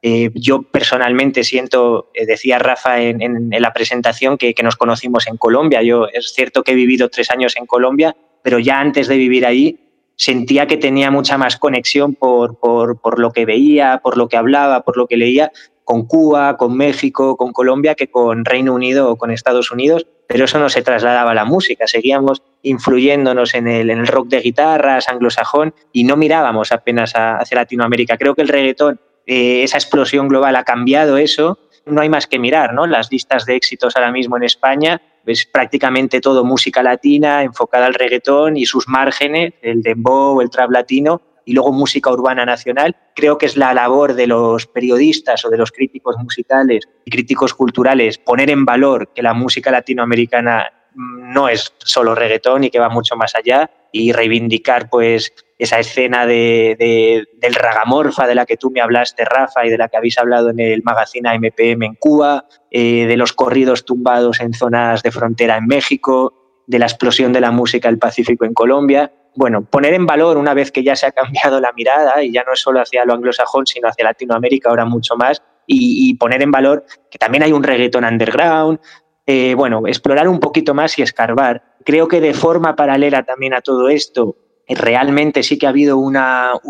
Eh, 0.00 0.30
yo 0.34 0.62
personalmente 0.62 1.42
siento, 1.42 2.12
decía 2.14 2.60
Rafa 2.60 3.00
en, 3.00 3.50
la 3.50 3.72
presentación, 3.72 4.38
que, 4.38 4.54
que, 4.54 4.62
nos 4.62 4.76
conocimos 4.76 5.26
en 5.26 5.38
Colombia. 5.38 5.82
Yo 5.82 6.06
es 6.06 6.34
cierto 6.34 6.62
que 6.62 6.70
he 6.70 6.76
vivido 6.76 7.08
tres 7.08 7.32
años 7.32 7.56
en 7.56 7.66
Colombia, 7.66 8.14
pero 8.44 8.60
ya 8.60 8.78
antes 8.78 9.08
de 9.08 9.16
vivir 9.16 9.44
allí 9.44 9.91
sentía 10.16 10.66
que 10.66 10.76
tenía 10.76 11.10
mucha 11.10 11.38
más 11.38 11.56
conexión 11.56 12.14
por, 12.14 12.58
por, 12.58 13.18
lo 13.18 13.30
que 13.32 13.44
veía, 13.44 14.00
por 14.02 14.16
lo 14.16 14.28
que 14.28 14.36
hablaba, 14.36 14.82
por 14.82 14.96
lo 14.96 15.06
que 15.06 15.16
leía 15.16 15.52
con 15.84 16.06
Cuba, 16.06 16.56
con 16.56 16.76
México, 16.76 17.36
con 17.36 17.52
Colombia, 17.52 17.94
que 17.94 18.08
con 18.08 18.44
Reino 18.44 18.74
Unido 18.74 19.10
o 19.10 19.16
con 19.16 19.30
Estados 19.30 19.70
Unidos, 19.70 20.06
pero 20.28 20.44
eso 20.44 20.58
no 20.58 20.68
se 20.68 20.82
trasladaba 20.82 21.32
a 21.32 21.34
la 21.34 21.44
música, 21.44 21.86
seguíamos 21.86 22.42
influyéndonos 22.62 23.54
en 23.54 23.66
el, 23.66 23.90
en 23.90 23.98
el 23.98 24.06
rock 24.06 24.28
de 24.28 24.40
guitarras, 24.40 25.08
anglosajón, 25.08 25.74
y 25.92 26.04
no 26.04 26.16
mirábamos 26.16 26.72
apenas 26.72 27.12
hacia 27.14 27.56
Latinoamérica. 27.56 28.16
Creo 28.16 28.34
que 28.34 28.42
el 28.42 28.48
reggaetón, 28.48 29.00
eh, 29.26 29.64
esa 29.64 29.76
explosión 29.76 30.28
global 30.28 30.56
ha 30.56 30.64
cambiado 30.64 31.16
eso, 31.16 31.58
no 31.84 32.00
hay 32.00 32.08
más 32.08 32.26
que 32.26 32.38
mirar, 32.38 32.74
¿no? 32.74 32.86
Las 32.86 33.10
listas 33.10 33.44
de 33.44 33.56
éxitos 33.56 33.96
ahora 33.96 34.12
mismo 34.12 34.36
en 34.36 34.44
España 34.44 35.02
es 35.26 35.46
prácticamente 35.46 36.20
todo 36.20 36.44
música 36.44 36.82
latina 36.82 37.42
enfocada 37.42 37.86
al 37.86 37.94
reggaetón 37.94 38.56
y 38.56 38.66
sus 38.66 38.88
márgenes, 38.88 39.54
el 39.62 39.82
dembow, 39.82 40.40
el 40.40 40.50
trap 40.50 40.70
latino 40.70 41.20
y 41.44 41.54
luego 41.54 41.72
música 41.72 42.10
urbana 42.10 42.44
nacional. 42.44 42.96
Creo 43.14 43.38
que 43.38 43.46
es 43.46 43.56
la 43.56 43.74
labor 43.74 44.14
de 44.14 44.26
los 44.26 44.66
periodistas 44.66 45.44
o 45.44 45.50
de 45.50 45.58
los 45.58 45.72
críticos 45.72 46.16
musicales 46.18 46.84
y 47.04 47.10
críticos 47.10 47.54
culturales 47.54 48.18
poner 48.18 48.50
en 48.50 48.64
valor 48.64 49.12
que 49.14 49.22
la 49.22 49.34
música 49.34 49.70
latinoamericana 49.70 50.72
no 50.94 51.48
es 51.48 51.72
solo 51.78 52.14
reggaetón 52.14 52.64
y 52.64 52.70
que 52.70 52.78
va 52.78 52.88
mucho 52.88 53.16
más 53.16 53.34
allá 53.34 53.70
y 53.92 54.12
reivindicar 54.12 54.88
pues 54.90 55.32
esa 55.58 55.78
escena 55.78 56.26
de, 56.26 57.24
del 57.38 57.54
ragamorfa 57.54 58.26
de 58.26 58.34
la 58.34 58.46
que 58.46 58.56
tú 58.56 58.70
me 58.70 58.80
hablaste, 58.80 59.24
Rafa, 59.24 59.64
y 59.64 59.70
de 59.70 59.78
la 59.78 59.88
que 59.88 59.96
habéis 59.96 60.18
hablado 60.18 60.50
en 60.50 60.58
el 60.58 60.82
magazine 60.82 61.38
MPM 61.38 61.84
en 61.84 61.94
Cuba, 61.94 62.46
eh, 62.70 63.06
de 63.06 63.16
los 63.16 63.32
corridos 63.32 63.84
tumbados 63.84 64.40
en 64.40 64.54
zonas 64.54 65.02
de 65.02 65.12
frontera 65.12 65.58
en 65.58 65.66
México, 65.66 66.34
de 66.66 66.78
la 66.78 66.86
explosión 66.86 67.32
de 67.32 67.40
la 67.40 67.52
música 67.52 67.88
del 67.88 67.98
Pacífico 67.98 68.44
en 68.44 68.54
Colombia. 68.54 69.12
Bueno, 69.36 69.64
poner 69.64 69.94
en 69.94 70.06
valor 70.06 70.36
una 70.36 70.54
vez 70.54 70.72
que 70.72 70.82
ya 70.82 70.96
se 70.96 71.06
ha 71.06 71.12
cambiado 71.12 71.60
la 71.60 71.72
mirada 71.72 72.22
y 72.22 72.32
ya 72.32 72.42
no 72.44 72.54
es 72.54 72.60
solo 72.60 72.80
hacia 72.80 73.04
lo 73.04 73.14
anglosajón, 73.14 73.66
sino 73.66 73.88
hacia 73.88 74.04
Latinoamérica 74.04 74.68
ahora 74.68 74.84
mucho 74.84 75.16
más, 75.16 75.42
y, 75.66 76.14
poner 76.14 76.42
en 76.42 76.50
valor 76.50 76.84
que 77.10 77.18
también 77.18 77.44
hay 77.44 77.52
un 77.52 77.62
reggaeton 77.62 78.04
underground, 78.04 78.80
eh, 79.26 79.54
bueno, 79.54 79.82
explorar 79.86 80.28
un 80.28 80.40
poquito 80.40 80.74
más 80.74 80.98
y 80.98 81.02
escarbar. 81.02 81.62
Creo 81.84 82.08
que 82.08 82.20
de 82.20 82.34
forma 82.34 82.74
paralela 82.74 83.22
también 83.22 83.54
a 83.54 83.60
todo 83.60 83.88
esto, 83.88 84.36
eh, 84.66 84.74
realmente 84.74 85.44
sí 85.44 85.58
que 85.58 85.66
ha 85.66 85.68
habido 85.68 85.96
una, 85.96 86.60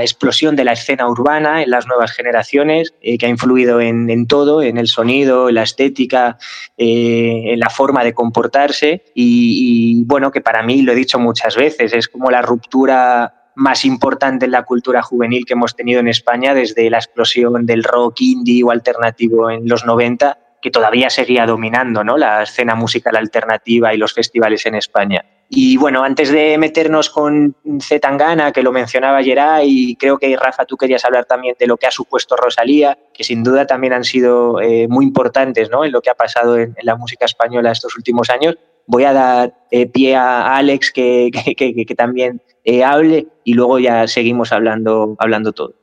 explosión 0.00 0.56
de 0.56 0.64
la 0.64 0.72
escena 0.72 1.06
urbana 1.08 1.62
en 1.62 1.70
las 1.70 1.86
nuevas 1.86 2.12
generaciones, 2.12 2.94
eh, 3.02 3.18
que 3.18 3.26
ha 3.26 3.28
influido 3.28 3.80
en, 3.80 4.26
todo, 4.26 4.62
en 4.62 4.78
el 4.78 4.88
sonido, 4.88 5.50
en 5.50 5.56
la 5.56 5.62
estética, 5.62 6.38
en 6.78 7.60
la 7.60 7.68
forma 7.68 8.02
de 8.02 8.14
comportarse. 8.14 9.04
Y, 9.14 10.00
y, 10.00 10.04
bueno, 10.04 10.30
que 10.30 10.40
para 10.40 10.62
mí, 10.62 10.82
lo 10.82 10.92
he 10.92 10.96
dicho 10.96 11.18
muchas 11.18 11.54
veces, 11.56 11.92
es 11.92 12.08
como 12.08 12.30
la 12.30 12.40
ruptura 12.40 13.50
más 13.56 13.84
importante 13.84 14.46
en 14.46 14.50
la 14.50 14.64
cultura 14.64 15.02
juvenil 15.02 15.44
que 15.46 15.52
hemos 15.52 15.76
tenido 15.76 16.00
en 16.00 16.08
España 16.08 16.54
desde 16.54 16.90
la 16.90 16.98
explosión 16.98 17.66
del 17.66 17.84
rock 17.84 18.20
indie 18.20 18.64
o 18.64 18.70
alternativo 18.70 19.50
en 19.50 19.68
los 19.68 19.84
90 19.84 20.38
que 20.64 20.70
todavía 20.70 21.10
seguía 21.10 21.44
dominando 21.44 22.02
¿no? 22.02 22.16
la 22.16 22.44
escena 22.44 22.74
musical 22.74 23.14
alternativa 23.16 23.92
y 23.92 23.98
los 23.98 24.14
festivales 24.14 24.64
en 24.64 24.76
España. 24.76 25.22
Y 25.50 25.76
bueno, 25.76 26.02
antes 26.02 26.30
de 26.30 26.56
meternos 26.56 27.10
con 27.10 27.54
Zetangana, 27.82 28.50
que 28.50 28.62
lo 28.62 28.72
mencionaba 28.72 29.22
Geray, 29.22 29.68
y 29.68 29.96
creo 29.96 30.16
que 30.16 30.34
Rafa, 30.34 30.64
tú 30.64 30.78
querías 30.78 31.04
hablar 31.04 31.26
también 31.26 31.54
de 31.58 31.66
lo 31.66 31.76
que 31.76 31.86
ha 31.86 31.90
supuesto 31.90 32.34
Rosalía, 32.34 32.96
que 33.12 33.24
sin 33.24 33.44
duda 33.44 33.66
también 33.66 33.92
han 33.92 34.04
sido 34.04 34.58
eh, 34.58 34.88
muy 34.88 35.04
importantes 35.04 35.68
¿no? 35.68 35.84
en 35.84 35.92
lo 35.92 36.00
que 36.00 36.08
ha 36.08 36.14
pasado 36.14 36.56
en, 36.56 36.74
la 36.80 36.96
música 36.96 37.26
española 37.26 37.70
estos 37.70 37.94
últimos 37.94 38.30
años. 38.30 38.56
Voy 38.86 39.04
a 39.04 39.12
dar 39.12 39.52
eh, 39.70 39.86
pie 39.86 40.16
a 40.16 40.56
Alex 40.56 40.92
que, 40.92 41.30
que, 41.86 41.94
también 41.94 42.40
eh, 42.64 42.82
hable 42.82 43.26
y 43.44 43.52
luego 43.52 43.78
ya 43.80 44.08
seguimos 44.08 44.50
hablando, 44.50 45.14
hablando 45.18 45.52
todo. 45.52 45.74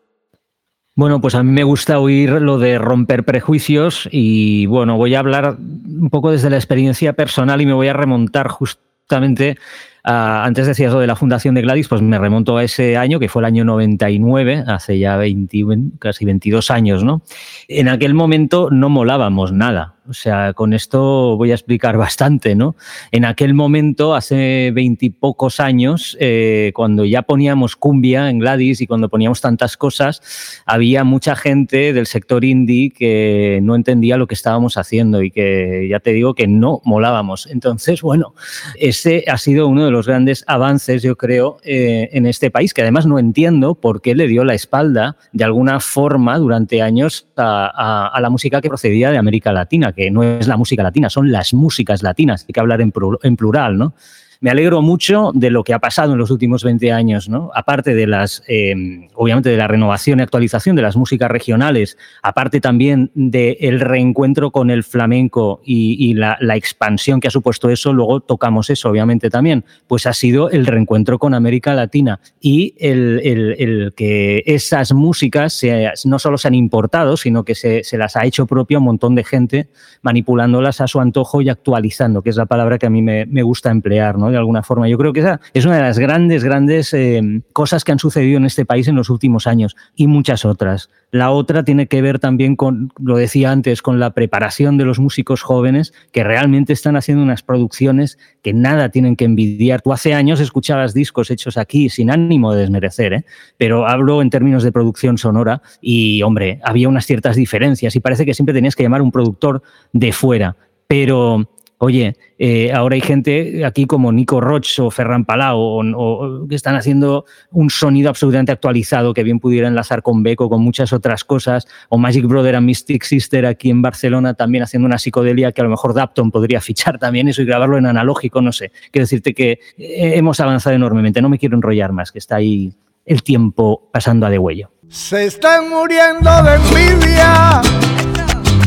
Bueno, 0.95 1.21
pues 1.21 1.36
a 1.36 1.43
mí 1.43 1.51
me 1.51 1.63
gusta 1.63 1.99
oír 1.99 2.32
lo 2.32 2.60
de 2.60 2.77
romper 2.77 3.23
prejuicios 3.23 4.10
y 4.12 4.65
bueno, 4.65 4.97
voy 4.97 5.15
a 5.15 5.19
hablar 5.19 5.56
un 5.58 6.10
poco 6.10 6.32
desde 6.32 6.49
la 6.49 6.58
experiencia 6.58 7.13
personal 7.13 7.62
y 7.62 7.65
me 7.65 7.73
voy 7.73 7.88
a 7.88 7.93
remontar 7.93 8.49
justamente 8.49 9.58
a, 10.04 10.43
antes 10.43 10.67
decías 10.67 10.91
lo 10.91 10.99
de 10.99 11.08
la 11.08 11.15
fundación 11.15 11.56
de 11.56 11.62
Gladys, 11.62 11.88
pues 11.88 12.01
me 12.01 12.17
remonto 12.17 12.58
a 12.58 12.63
ese 12.63 12.97
año, 12.97 13.19
que 13.19 13.30
fue 13.30 13.41
el 13.41 13.45
año 13.45 13.63
99, 13.63 14.65
hace 14.67 14.99
ya 14.99 15.15
20, 15.15 15.65
casi 15.99 16.25
22 16.25 16.71
años, 16.71 17.04
¿no? 17.04 17.21
En 17.67 17.88
aquel 17.88 18.13
momento 18.13 18.69
no 18.71 18.89
molábamos 18.89 19.54
nada. 19.54 19.95
O 20.12 20.13
sea, 20.13 20.52
con 20.52 20.74
esto 20.74 21.38
voy 21.38 21.52
a 21.52 21.56
explicar 21.56 21.97
bastante, 22.08 22.54
¿no? 22.54 22.76
En 23.12 23.24
aquel 23.24 23.54
momento, 23.54 24.13
hace 24.13 24.71
veintipocos 24.71 25.62
años, 25.62 26.17
eh, 26.19 26.71
cuando 26.76 27.06
ya 27.06 27.21
poníamos 27.21 27.78
cumbia 27.78 28.30
en 28.30 28.39
Gladys 28.39 28.82
y 28.82 28.88
cuando 28.88 29.08
poníamos 29.08 29.39
tantas 29.39 29.78
cosas, 29.78 30.21
había 30.65 31.06
mucha 31.06 31.38
gente 31.38 31.93
del 31.93 32.08
sector 32.08 32.43
indie 32.43 32.91
que 32.91 33.60
no 33.63 33.76
entendía 33.76 34.17
lo 34.17 34.28
que 34.28 34.36
estábamos 34.36 34.76
haciendo 34.76 35.24
y 35.24 35.32
que 35.32 35.88
ya 35.89 36.02
te 36.02 36.12
digo 36.12 36.36
que 36.36 36.45
no 36.45 36.82
molábamos. 36.84 37.47
Entonces, 37.47 38.02
bueno, 38.02 38.36
ese 38.76 39.24
ha 39.28 39.38
sido 39.38 39.69
uno 39.69 39.86
de 39.86 39.91
los 39.91 40.08
grandes 40.08 40.43
avances, 40.45 41.04
yo 41.04 41.15
creo, 41.15 41.58
eh, 41.63 42.10
en 42.12 42.26
este 42.26 42.52
país, 42.52 42.74
que 42.74 42.82
además 42.82 43.06
no 43.06 43.17
entiendo 43.17 43.76
por 43.76 44.02
qué 44.02 44.13
le 44.13 44.28
dio 44.28 44.43
la 44.43 44.56
espalda 44.56 45.15
de 45.32 45.45
alguna 45.45 45.80
forma 45.80 46.38
durante 46.38 46.82
años 46.82 47.30
a, 47.38 48.19
la 48.21 48.30
música 48.30 48.62
que 48.62 48.67
procedía 48.69 49.12
de 49.12 49.17
América 49.17 49.52
Latina, 49.52 49.93
que 49.93 50.00
no 50.09 50.23
es 50.23 50.47
la 50.47 50.57
música 50.57 50.81
latina, 50.81 51.09
son 51.09 51.31
las 51.31 51.53
músicas 51.53 52.01
latinas, 52.01 52.45
hay 52.47 52.53
que 52.53 52.59
hablar 52.59 52.81
en, 52.81 52.93
en 53.23 53.35
plural, 53.35 53.77
¿no? 53.77 53.93
Me 54.41 54.49
alegro 54.49 54.82
mucho 54.82 55.32
de 55.36 55.51
lo 55.51 55.63
que 55.63 55.71
ha 55.71 55.77
pasado 55.77 56.13
en 56.13 56.17
los 56.17 56.32
últimos 56.32 56.63
20 56.63 56.91
años, 56.91 57.30
¿no? 57.30 57.51
Aparte 57.54 57.93
de 57.93 58.08
las, 58.08 58.41
eh, 58.47 59.08
obviamente, 59.13 59.51
de 59.51 59.58
la 59.58 59.67
renovación 59.67 60.19
y 60.19 60.23
actualización 60.23 60.75
de 60.75 60.82
las 60.82 60.97
músicas 60.97 61.30
regionales, 61.30 61.95
aparte 62.23 62.60
también 62.60 63.12
del 63.13 63.80
reencuentro 63.80 64.49
con 64.49 64.71
el 64.71 64.84
flamenco 64.84 65.62
y, 65.63 66.15
la, 66.15 66.38
expansión 66.56 67.19
que 67.19 67.27
ha 67.27 67.32
supuesto 67.32 67.69
eso, 67.69 67.93
luego 67.93 68.19
tocamos 68.19 68.71
eso, 68.71 68.89
obviamente, 68.89 69.30
también, 69.30 69.63
pues 69.88 70.08
ha 70.08 70.13
sido 70.13 70.49
el 70.49 70.65
reencuentro 70.65 71.19
con 71.19 71.36
América 71.36 71.75
Latina 71.75 72.19
y 72.39 72.73
el, 72.80 73.93
que 73.95 74.43
esas 74.47 74.91
músicas 74.91 75.62
no 76.06 76.17
solo 76.17 76.38
se 76.39 76.47
han 76.47 76.56
importado, 76.56 77.15
sino 77.15 77.45
que 77.45 77.54
se, 77.54 77.84
las 77.97 78.15
ha 78.15 78.25
hecho 78.25 78.47
propia 78.47 78.80
un 78.80 78.86
montón 78.86 79.13
de 79.13 79.23
gente 79.23 79.69
manipulándolas 80.01 80.82
a 80.82 80.88
su 80.88 80.99
antojo 80.99 81.41
y 81.41 81.49
actualizando, 81.49 82.23
que 82.23 82.32
es 82.32 82.36
la 82.38 82.47
palabra 82.47 82.80
que 82.80 82.88
a 82.88 82.89
mí 82.89 83.04
me 83.04 83.43
gusta 83.43 83.69
emplear, 83.69 84.17
¿no? 84.17 84.31
De 84.32 84.38
alguna 84.38 84.63
forma. 84.63 84.88
Yo 84.88 84.98
creo 84.98 85.13
que 85.13 85.20
esa 85.20 85.41
es 85.54 85.65
una 85.65 85.76
de 85.76 85.82
las 85.82 86.00
grandes, 86.00 86.44
grandes 86.44 86.94
eh, 86.94 87.41
cosas 87.54 87.84
que 87.84 87.91
han 87.91 88.00
sucedido 88.00 88.38
en 88.38 88.46
este 88.46 88.65
país 88.65 88.88
en 88.88 88.96
los 88.96 89.10
últimos 89.10 89.48
años 89.48 89.76
y 89.96 90.08
muchas 90.08 90.46
otras. 90.46 90.89
La 91.12 91.32
otra 91.32 91.63
tiene 91.63 91.88
que 91.88 92.02
ver 92.02 92.20
también 92.20 92.56
con, 92.56 92.94
lo 92.98 93.17
decía 93.17 93.52
antes, 93.52 93.82
con 93.82 94.00
la 94.00 94.12
preparación 94.12 94.78
de 94.78 94.86
los 94.86 95.00
músicos 95.00 95.41
jóvenes 95.41 95.94
que 96.13 96.24
realmente 96.24 96.72
están 96.72 96.96
haciendo 96.96 97.24
unas 97.24 97.44
producciones 97.44 98.17
que 98.41 98.54
nada 98.54 98.89
tienen 98.89 99.17
que 99.17 99.26
envidiar. 99.26 99.82
Tú 99.82 99.91
hace 99.91 100.13
años 100.13 100.39
escuchabas 100.39 100.94
discos 100.94 101.30
hechos 101.30 101.58
aquí 101.58 101.89
sin 101.89 102.10
ánimo 102.10 102.54
de 102.54 102.62
desmerecer, 102.62 103.13
¿eh? 103.13 103.26
pero 103.58 103.88
hablo 103.88 104.22
en 104.22 104.30
términos 104.30 104.63
de 104.63 104.72
producción 104.72 105.17
sonora 105.17 105.62
y, 105.82 106.22
hombre, 106.24 106.62
había 106.63 106.88
unas 106.88 107.06
ciertas 107.06 107.36
diferencias 107.36 107.96
y 107.96 108.00
parece 108.00 108.26
que 108.26 108.34
siempre 108.34 108.54
tenías 108.54 108.76
que 108.76 108.84
llamar 108.84 109.02
a 109.02 109.04
un 109.04 109.12
productor 109.12 109.62
de 109.91 110.13
fuera. 110.13 110.56
Pero 110.88 111.48
Oye, 111.84 112.15
eh, 112.38 112.72
ahora 112.72 112.94
hay 112.94 113.02
gente 113.02 113.65
aquí 113.65 113.88
como 113.88 114.12
Nico 114.12 114.39
Roch 114.39 114.80
o 114.82 114.91
Ferran 114.91 115.26
Palau 115.26 115.58
o, 115.60 116.48
que 116.48 116.54
están 116.54 116.76
haciendo 116.76 117.26
un 117.50 117.72
sonido 117.72 118.10
absolutamente 118.10 118.52
actualizado 118.52 119.15
que 119.15 119.24
bien 119.24 119.39
pudiera 119.39 119.67
enlazar 119.67 120.04
con 120.04 120.22
Beco, 120.22 120.48
con 120.48 120.62
muchas 120.62 120.94
otras 120.94 121.24
cosas, 121.24 121.67
o 121.89 121.98
Magic 121.98 122.28
Brother 122.28 122.56
and 122.56 122.67
Mystic 122.67 123.04
Sister 123.04 123.48
aquí 123.48 123.72
en 123.72 123.82
Barcelona 123.82 124.36
también 124.36 124.63
haciendo 124.63 124.86
una 124.86 125.00
psicodelia 125.00 125.54
que 125.54 125.62
a 125.62 125.63
lo 125.63 125.72
mejor 125.72 125.96
Dapton 125.96 126.30
podría 126.30 126.62
fichar 126.62 127.00
también 127.00 127.30
eso 127.30 127.41
y 127.41 127.46
grabarlo 127.46 127.80
en 127.80 127.88
analógico, 127.88 128.44
no 128.44 128.52
sé. 128.52 128.72
Quiero 128.91 129.06
decirte 129.06 129.34
que 129.34 129.54
eh, 129.80 130.13
hemos 130.17 130.39
avanzado 130.39 130.76
enormemente, 130.76 131.20
no 131.20 131.30
me 131.30 131.39
quiero 131.39 131.56
enrollar 131.56 131.94
más, 131.94 132.12
que 132.12 132.20
está 132.20 132.36
ahí 132.36 132.72
el 133.08 133.24
tiempo 133.24 133.89
pasando 133.91 134.28
a 134.28 134.30
de 134.30 134.38
huello. 134.38 134.70
Se 134.88 135.26
están 135.26 135.67
muriendo 135.67 136.30
de 136.44 136.56
envidia 136.58 137.63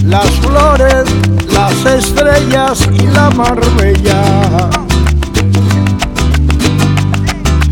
las 0.05 0.31
flores, 0.41 1.05
las 1.55 1.87
estrellas 1.87 2.89
y 2.93 3.07
la 3.07 3.31
marbella. 3.31 4.71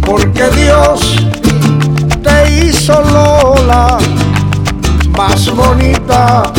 Porque 0.07 0.45
Dios 0.51 1.17
te 2.23 2.67
hizo 2.67 2.95
Lola 3.03 3.99
más 5.17 5.55
bonita 5.55 6.53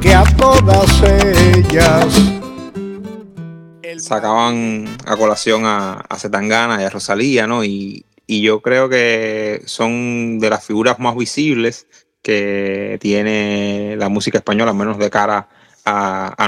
que 0.00 0.14
a 0.14 0.24
todas 0.36 1.02
ellas. 1.02 2.06
Sacaban 3.98 4.96
a 5.06 5.16
colación 5.16 5.64
a, 5.64 5.92
a 5.92 6.18
Zetangana 6.18 6.82
y 6.82 6.84
a 6.84 6.90
Rosalía, 6.90 7.46
¿no? 7.46 7.64
Y, 7.64 8.04
y 8.26 8.42
yo 8.42 8.60
creo 8.60 8.88
que 8.88 9.62
son 9.66 10.38
de 10.40 10.50
las 10.50 10.64
figuras 10.64 10.98
más 10.98 11.16
visibles 11.16 11.86
que 12.22 12.98
tiene 13.00 13.94
la 13.96 14.08
música 14.08 14.38
española, 14.38 14.70
al 14.70 14.76
menos 14.76 14.98
de 14.98 15.10
cara 15.10 15.38
a, 15.38 15.61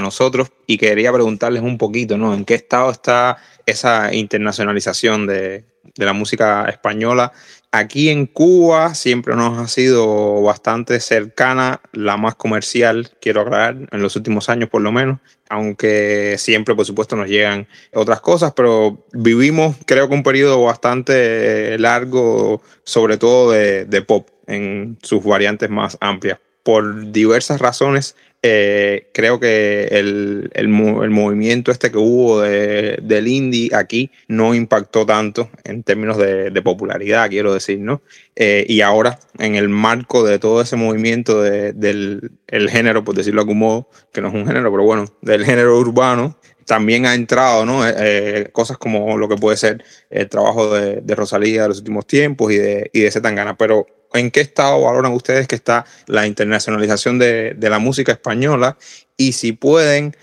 nosotros. 0.01 0.51
Y 0.67 0.77
quería 0.77 1.11
preguntarles 1.11 1.63
un 1.63 1.77
poquito, 1.77 2.17
¿no? 2.17 2.33
¿En 2.33 2.45
qué 2.45 2.55
estado 2.55 2.91
está 2.91 3.37
esa 3.65 4.13
internacionalización 4.13 5.27
de, 5.27 5.65
la 5.97 6.13
música 6.13 6.65
española? 6.65 7.31
Aquí 7.71 8.09
en 8.09 8.25
Cuba 8.25 8.95
siempre 8.95 9.35
nos 9.35 9.59
ha 9.59 9.67
sido 9.67 10.41
bastante 10.41 10.99
cercana, 11.01 11.81
la 11.91 12.15
más 12.15 12.35
comercial, 12.35 13.11
quiero 13.19 13.41
aclarar, 13.41 13.75
en 13.91 14.01
los 14.01 14.15
últimos 14.15 14.47
años 14.47 14.69
por 14.69 14.81
lo 14.81 14.93
menos, 14.93 15.19
aunque 15.49 16.37
siempre 16.37 16.73
por 16.73 16.85
supuesto 16.85 17.17
nos 17.17 17.27
llegan 17.27 17.67
otras 17.93 18.21
cosas, 18.21 18.53
pero 18.55 19.05
vivimos 19.11 19.75
creo 19.85 20.07
que 20.07 20.15
un 20.15 20.23
periodo 20.23 20.63
bastante 20.63 21.77
largo, 21.77 22.61
sobre 22.85 23.17
todo 23.17 23.51
de 23.51 24.05
pop 24.07 24.29
en 24.47 24.97
sus 25.01 25.23
variantes 25.23 25.69
más 25.69 25.97
amplias. 26.01 26.39
Por 26.63 27.11
diversas 27.11 27.61
razones, 27.61 28.15
eh, 28.41 29.09
creo 29.11 29.39
que 29.39 29.85
el, 29.91 30.51
el, 30.53 30.67
movimiento 30.67 31.71
este 31.71 31.91
que 31.91 31.97
hubo 31.97 32.41
de, 32.41 32.99
del 33.01 33.27
indie 33.27 33.71
aquí 33.73 34.11
no 34.27 34.53
impactó 34.53 35.05
tanto 35.05 35.49
en 35.63 35.81
términos 35.81 36.17
de, 36.17 36.61
popularidad, 36.61 37.29
quiero 37.29 37.53
decir, 37.53 37.79
¿no? 37.79 38.01
Eh, 38.35 38.65
y 38.67 38.81
ahora, 38.81 39.19
en 39.39 39.55
el 39.55 39.69
marco 39.69 40.23
de 40.23 40.37
todo 40.37 40.61
ese 40.61 40.75
movimiento 40.75 41.41
del 41.41 42.31
el 42.47 42.69
género, 42.69 43.03
por 43.03 43.15
decirlo 43.15 43.41
de 43.41 43.43
algún 43.43 43.59
modo, 43.59 43.89
que 44.13 44.21
no 44.21 44.27
es 44.27 44.33
un 44.33 44.45
género, 44.45 44.71
pero 44.71 44.83
bueno, 44.83 45.05
del 45.21 45.43
género 45.43 45.79
urbano, 45.79 46.37
también 46.65 47.05
ha 47.05 47.13
entrado, 47.13 47.65
¿no? 47.65 47.87
Eh, 47.87 48.49
cosas 48.51 48.77
como 48.77 49.17
lo 49.17 49.29
que 49.29 49.35
puede 49.35 49.57
ser 49.57 49.83
el 50.09 50.27
trabajo 50.29 50.73
de, 50.73 51.01
de 51.01 51.15
Rosalía 51.15 51.63
de 51.63 51.67
los 51.69 51.79
últimos 51.79 52.07
tiempos 52.07 52.51
y 52.51 52.57
de, 52.57 52.89
y 52.93 53.01
de 53.01 53.11
Zetangana, 53.11 53.57
pero 53.57 53.85
¿En 54.15 54.31
qué 54.31 54.39
estado 54.39 54.81
valoran 54.81 55.11
ustedes 55.11 55.45
que 55.45 55.55
está 55.55 55.85
la 56.07 56.25
internacionalización 56.25 57.19
de, 57.19 57.55
la 57.59 57.79
música 57.79 58.13
española? 58.13 58.77
Y 59.17 59.33
si 59.33 59.51
pueden, 59.51 60.15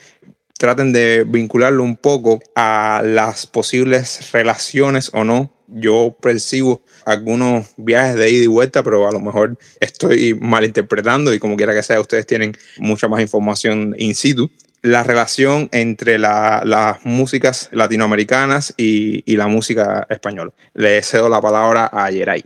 traten 0.58 0.94
de 0.94 1.24
vincularlo 1.28 1.82
un 1.82 1.96
poco 1.96 2.40
a 2.54 3.02
las 3.04 3.46
posibles 3.46 4.32
relaciones 4.32 5.10
o 5.12 5.24
no. 5.24 5.52
Yo 5.68 6.16
percibo 6.20 6.82
algunos 7.04 7.66
viajes 7.76 8.16
de 8.16 8.30
ida 8.30 8.44
y 8.44 8.46
vuelta, 8.46 8.82
pero 8.82 9.06
a 9.06 9.12
lo 9.12 9.20
mejor 9.20 9.58
estoy 9.80 10.34
malinterpretando 10.40 11.34
y 11.34 11.38
como 11.38 11.56
quiera 11.56 11.74
que 11.74 11.82
sea, 11.82 12.00
ustedes 12.00 12.26
tienen 12.26 12.56
mucha 12.78 13.08
más 13.08 13.20
información 13.20 13.94
in 13.98 14.14
situ. 14.14 14.50
La 14.82 15.04
relación 15.04 15.68
entre 15.70 16.18
las 16.18 17.04
músicas 17.04 17.68
latinoamericanas 17.72 18.74
y, 18.76 19.36
la 19.36 19.46
música 19.46 20.06
española. 20.10 20.52
Le 20.74 21.00
cedo 21.02 21.28
la 21.28 21.40
palabra 21.40 21.88
a 21.92 22.10
Yeray. 22.10 22.44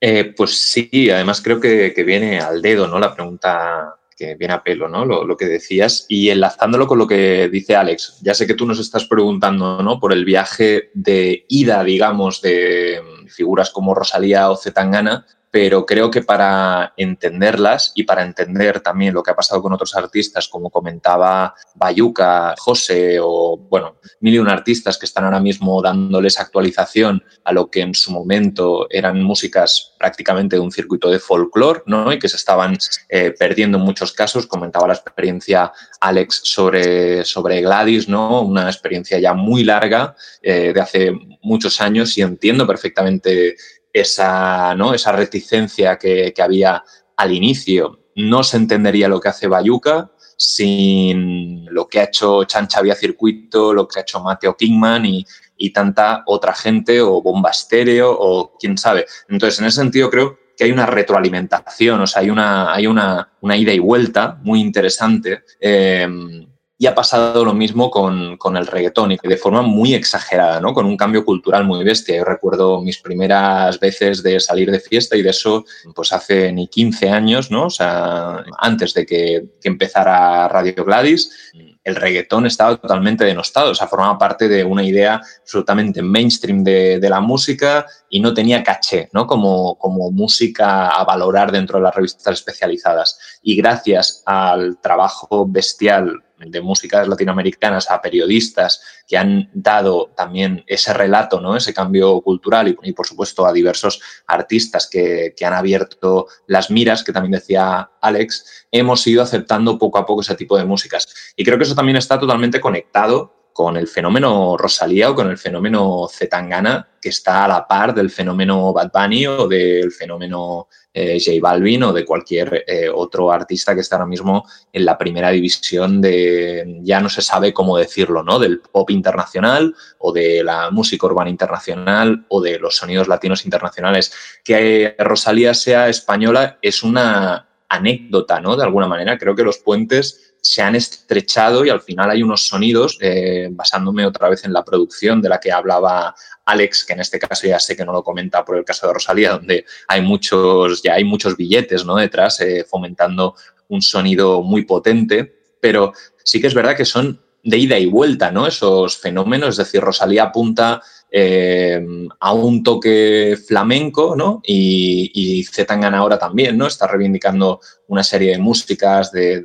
Eh, 0.00 0.32
pues 0.36 0.56
sí, 0.56 1.10
además 1.10 1.42
creo 1.42 1.60
que, 1.60 1.92
viene 2.06 2.38
al 2.38 2.62
dedo, 2.62 2.86
¿no? 2.86 3.00
La 3.00 3.12
pregunta 3.12 3.96
que 4.16 4.36
viene 4.36 4.54
a 4.54 4.62
pelo, 4.62 4.88
¿no? 4.88 5.04
Lo, 5.04 5.36
que 5.36 5.46
decías. 5.46 6.06
Y 6.08 6.30
enlazándolo 6.30 6.86
con 6.86 6.98
lo 6.98 7.08
que 7.08 7.48
dice 7.48 7.74
Alex, 7.74 8.20
ya 8.22 8.34
sé 8.34 8.46
que 8.46 8.54
tú 8.54 8.66
nos 8.66 8.78
estás 8.78 9.06
preguntando, 9.06 9.82
¿no? 9.82 9.98
Por 9.98 10.12
el 10.12 10.24
viaje 10.24 10.90
de 10.94 11.44
ida, 11.48 11.82
digamos, 11.82 12.40
de 12.40 13.00
figuras 13.28 13.70
como 13.70 13.96
Rosalía 13.96 14.48
o 14.48 14.56
Zetangana, 14.56 15.26
pero 15.54 15.86
creo 15.86 16.10
que 16.10 16.20
para 16.20 16.94
entenderlas 16.96 17.92
y 17.94 18.02
para 18.02 18.24
entender 18.24 18.80
también 18.80 19.14
lo 19.14 19.22
que 19.22 19.30
ha 19.30 19.36
pasado 19.36 19.62
con 19.62 19.72
otros 19.72 19.94
artistas, 19.94 20.48
como 20.48 20.68
comentaba 20.68 21.54
Bayuca, 21.76 22.56
José 22.58 23.18
o, 23.22 23.56
bueno, 23.56 24.00
mil 24.18 24.34
y 24.34 24.38
un 24.40 24.48
artistas 24.48 24.98
que 24.98 25.06
están 25.06 25.22
ahora 25.22 25.38
mismo 25.38 25.80
dándoles 25.80 26.40
actualización 26.40 27.22
a 27.44 27.52
lo 27.52 27.70
que 27.70 27.82
en 27.82 27.94
su 27.94 28.10
momento 28.10 28.88
eran 28.90 29.22
músicas 29.22 29.94
prácticamente 29.96 30.56
de 30.56 30.60
un 30.60 30.72
circuito 30.72 31.08
de 31.08 31.20
folclore, 31.20 31.84
¿no? 31.86 32.12
Y 32.12 32.18
que 32.18 32.28
se 32.28 32.36
estaban 32.36 32.76
eh, 33.08 33.30
perdiendo 33.30 33.78
en 33.78 33.84
muchos 33.84 34.12
casos. 34.12 34.48
Comentaba 34.48 34.88
la 34.88 34.94
experiencia 34.94 35.70
Alex 36.00 36.40
sobre, 36.42 37.24
sobre 37.24 37.60
Gladys, 37.60 38.08
¿no? 38.08 38.40
Una 38.40 38.66
experiencia 38.66 39.20
ya 39.20 39.34
muy 39.34 39.62
larga 39.62 40.16
eh, 40.42 40.72
de 40.74 40.80
hace 40.80 41.12
muchos 41.42 41.80
años 41.80 42.18
y 42.18 42.22
entiendo 42.22 42.66
perfectamente 42.66 43.54
esa, 43.94 44.74
¿no? 44.74 44.92
esa 44.92 45.12
reticencia 45.12 45.96
que, 45.96 46.34
había 46.38 46.82
al 47.16 47.32
inicio. 47.32 48.00
No 48.16 48.42
se 48.42 48.58
entendería 48.58 49.08
lo 49.08 49.20
que 49.20 49.28
hace 49.28 49.46
Bayuca 49.46 50.10
sin 50.36 51.64
lo 51.72 51.88
que 51.88 52.00
ha 52.00 52.04
hecho 52.04 52.44
Chancha 52.44 52.82
Vía 52.82 52.96
Circuito, 52.96 53.72
lo 53.72 53.86
que 53.86 54.00
ha 54.00 54.02
hecho 54.02 54.20
Mateo 54.20 54.56
Kingman 54.56 55.06
y, 55.06 55.24
tanta 55.72 56.24
otra 56.26 56.52
gente, 56.52 57.00
o 57.00 57.22
Bomba 57.22 57.50
Estéreo, 57.50 58.10
o 58.12 58.56
quién 58.58 58.76
sabe. 58.76 59.06
Entonces, 59.28 59.60
en 59.60 59.66
ese 59.66 59.80
sentido, 59.80 60.10
creo 60.10 60.38
que 60.56 60.64
hay 60.64 60.72
una 60.72 60.86
retroalimentación, 60.86 62.00
o 62.00 62.06
sea, 62.06 62.20
hay 62.20 62.30
una, 62.30 62.74
hay 62.74 62.86
una, 62.86 63.30
ida 63.42 63.72
y 63.72 63.78
vuelta 63.78 64.38
muy 64.42 64.60
interesante. 64.60 65.44
Eh, 65.58 66.43
y 66.76 66.86
ha 66.86 66.94
pasado 66.94 67.44
lo 67.44 67.54
mismo 67.54 67.88
con, 67.90 68.36
con, 68.36 68.56
el 68.56 68.66
reggaetón 68.66 69.12
y 69.12 69.18
de 69.22 69.36
forma 69.36 69.62
muy 69.62 69.94
exagerada, 69.94 70.60
¿no? 70.60 70.74
Con 70.74 70.86
un 70.86 70.96
cambio 70.96 71.24
cultural 71.24 71.64
muy 71.64 71.84
bestia. 71.84 72.16
Yo 72.16 72.24
recuerdo 72.24 72.80
mis 72.80 72.98
primeras 72.98 73.78
veces 73.78 74.24
de 74.24 74.40
salir 74.40 74.72
de 74.72 74.80
fiesta 74.80 75.16
y 75.16 75.22
de 75.22 75.30
eso, 75.30 75.64
pues 75.94 76.12
hace 76.12 76.52
ni 76.52 76.66
15 76.66 77.10
años, 77.10 77.50
¿no? 77.52 77.66
O 77.66 77.70
sea, 77.70 78.44
antes 78.58 78.92
de 78.92 79.06
que, 79.06 79.44
empezara 79.62 80.48
Radio 80.48 80.84
Gladys, 80.84 81.52
el 81.84 81.96
reggaetón 81.96 82.46
estaba 82.46 82.76
totalmente 82.76 83.24
denostado, 83.24 83.70
o 83.70 83.74
sea, 83.74 83.86
formaba 83.86 84.18
parte 84.18 84.48
de 84.48 84.64
una 84.64 84.82
idea 84.82 85.20
absolutamente 85.40 86.02
mainstream 86.02 86.64
de, 86.64 86.98
de 86.98 87.10
la 87.10 87.20
música 87.20 87.86
y 88.10 88.20
no 88.20 88.34
tenía 88.34 88.64
caché, 88.64 89.08
¿no? 89.12 89.26
Como, 89.26 89.78
como 89.78 90.10
música 90.10 90.88
a 90.88 91.04
valorar 91.04 91.52
dentro 91.52 91.78
de 91.78 91.84
las 91.84 91.94
revistas 91.94 92.34
especializadas. 92.34 93.18
Y 93.42 93.54
gracias 93.56 94.22
al 94.26 94.78
trabajo 94.80 95.46
bestial 95.46 96.23
de 96.38 96.60
músicas 96.60 97.06
latinoamericanas 97.08 97.90
a 97.90 98.00
periodistas 98.00 98.82
que 99.06 99.16
han 99.16 99.50
dado 99.52 100.12
también 100.16 100.64
ese 100.66 100.92
relato, 100.92 101.40
¿no? 101.40 101.56
ese 101.56 101.72
cambio 101.72 102.20
cultural 102.20 102.76
y, 102.82 102.92
por 102.92 103.06
supuesto 103.06 103.46
a 103.46 103.52
diversos 103.52 104.00
artistas 104.26 104.88
que, 104.90 105.34
que, 105.36 105.44
han 105.46 105.54
abierto 105.54 106.26
las 106.46 106.70
miras, 106.70 107.04
que 107.04 107.12
también 107.12 107.32
decía 107.32 107.90
Alex, 108.00 108.66
hemos 108.70 109.06
ido 109.06 109.22
aceptando 109.22 109.78
poco 109.78 109.98
a 109.98 110.06
poco 110.06 110.22
ese 110.22 110.34
tipo 110.34 110.56
de 110.56 110.64
músicas. 110.64 111.06
Y 111.36 111.44
creo 111.44 111.58
que 111.58 111.64
eso 111.64 111.74
también 111.74 111.96
está 111.96 112.18
totalmente 112.18 112.60
conectado 112.60 113.43
con 113.54 113.76
el 113.76 113.86
fenómeno 113.86 114.56
Rosalía 114.58 115.10
o 115.10 115.14
con 115.14 115.30
el 115.30 115.38
fenómeno 115.38 116.08
Zetangana, 116.10 116.88
que 117.00 117.10
está 117.10 117.44
a 117.44 117.48
la 117.48 117.68
par 117.68 117.94
del 117.94 118.10
fenómeno 118.10 118.72
Bad 118.72 118.90
Bunny 118.92 119.28
o 119.28 119.46
del 119.46 119.92
fenómeno 119.92 120.66
eh, 120.92 121.20
J 121.24 121.38
Balvin 121.40 121.84
o 121.84 121.92
de 121.92 122.04
cualquier 122.04 122.64
eh, 122.66 122.88
otro 122.92 123.30
artista 123.30 123.72
que 123.72 123.82
está 123.82 123.94
ahora 123.94 124.08
mismo 124.08 124.44
en 124.72 124.84
la 124.84 124.98
primera 124.98 125.30
división 125.30 126.00
de, 126.00 126.80
ya 126.82 126.98
no 127.00 127.08
se 127.08 127.22
sabe 127.22 127.54
cómo 127.54 127.78
decirlo, 127.78 128.24
¿no? 128.24 128.40
Del 128.40 128.58
pop 128.58 128.90
internacional 128.90 129.72
o 129.98 130.12
de 130.12 130.42
la 130.42 130.72
música 130.72 131.06
urbana 131.06 131.30
internacional 131.30 132.26
o 132.28 132.40
de 132.40 132.58
los 132.58 132.74
sonidos 132.74 133.06
latinos 133.06 133.44
internacionales. 133.44 134.12
Que 134.42 134.96
Rosalía 134.98 135.54
sea 135.54 135.88
española 135.88 136.58
es 136.60 136.82
una 136.82 137.48
anécdota, 137.68 138.40
¿no? 138.40 138.56
De 138.56 138.64
alguna 138.64 138.88
manera, 138.88 139.16
creo 139.16 139.36
que 139.36 139.44
los 139.44 139.58
puentes 139.58 140.23
se 140.44 140.60
han 140.60 140.74
estrechado 140.74 141.64
y 141.64 141.70
al 141.70 141.80
final 141.80 142.10
hay 142.10 142.22
unos 142.22 142.46
sonidos, 142.46 142.98
eh, 143.00 143.48
basándome 143.50 144.04
otra 144.04 144.28
vez 144.28 144.44
en 144.44 144.52
la 144.52 144.62
producción 144.62 145.22
de 145.22 145.30
la 145.30 145.40
que 145.40 145.50
hablaba 145.50 146.14
Alex, 146.44 146.84
que 146.84 146.92
en 146.92 147.00
este 147.00 147.18
caso 147.18 147.46
ya 147.46 147.58
sé 147.58 147.74
que 147.74 147.84
no 147.84 147.92
lo 147.92 148.04
comenta 148.04 148.44
por 148.44 148.58
el 148.58 148.64
caso 148.64 148.86
de 148.86 148.92
Rosalía, 148.92 149.32
donde 149.32 149.64
hay 149.88 150.02
muchos, 150.02 150.82
ya 150.82 150.94
hay 150.94 151.04
muchos 151.04 151.34
billetes 151.38 151.86
¿no? 151.86 151.96
detrás 151.96 152.42
eh, 152.42 152.66
fomentando 152.68 153.34
un 153.68 153.80
sonido 153.80 154.42
muy 154.42 154.66
potente, 154.66 155.34
pero 155.58 155.94
sí 156.22 156.42
que 156.42 156.48
es 156.48 156.54
verdad 156.54 156.76
que 156.76 156.84
son 156.84 157.22
de 157.42 157.56
ida 157.56 157.78
y 157.78 157.86
vuelta, 157.86 158.30
¿no? 158.30 158.46
Esos 158.46 158.98
fenómenos, 158.98 159.50
es 159.50 159.56
decir, 159.56 159.80
Rosalía 159.80 160.24
apunta 160.24 160.82
eh, 161.16 161.80
a 162.18 162.32
un 162.32 162.64
toque 162.64 163.38
flamenco, 163.46 164.16
¿no? 164.16 164.40
Y, 164.44 165.12
y 165.14 165.44
Zetangana 165.44 165.98
ahora 165.98 166.18
también, 166.18 166.58
¿no? 166.58 166.66
Está 166.66 166.88
reivindicando 166.88 167.60
una 167.86 168.02
serie 168.02 168.32
de 168.32 168.38
músicas 168.38 169.12
de, 169.12 169.44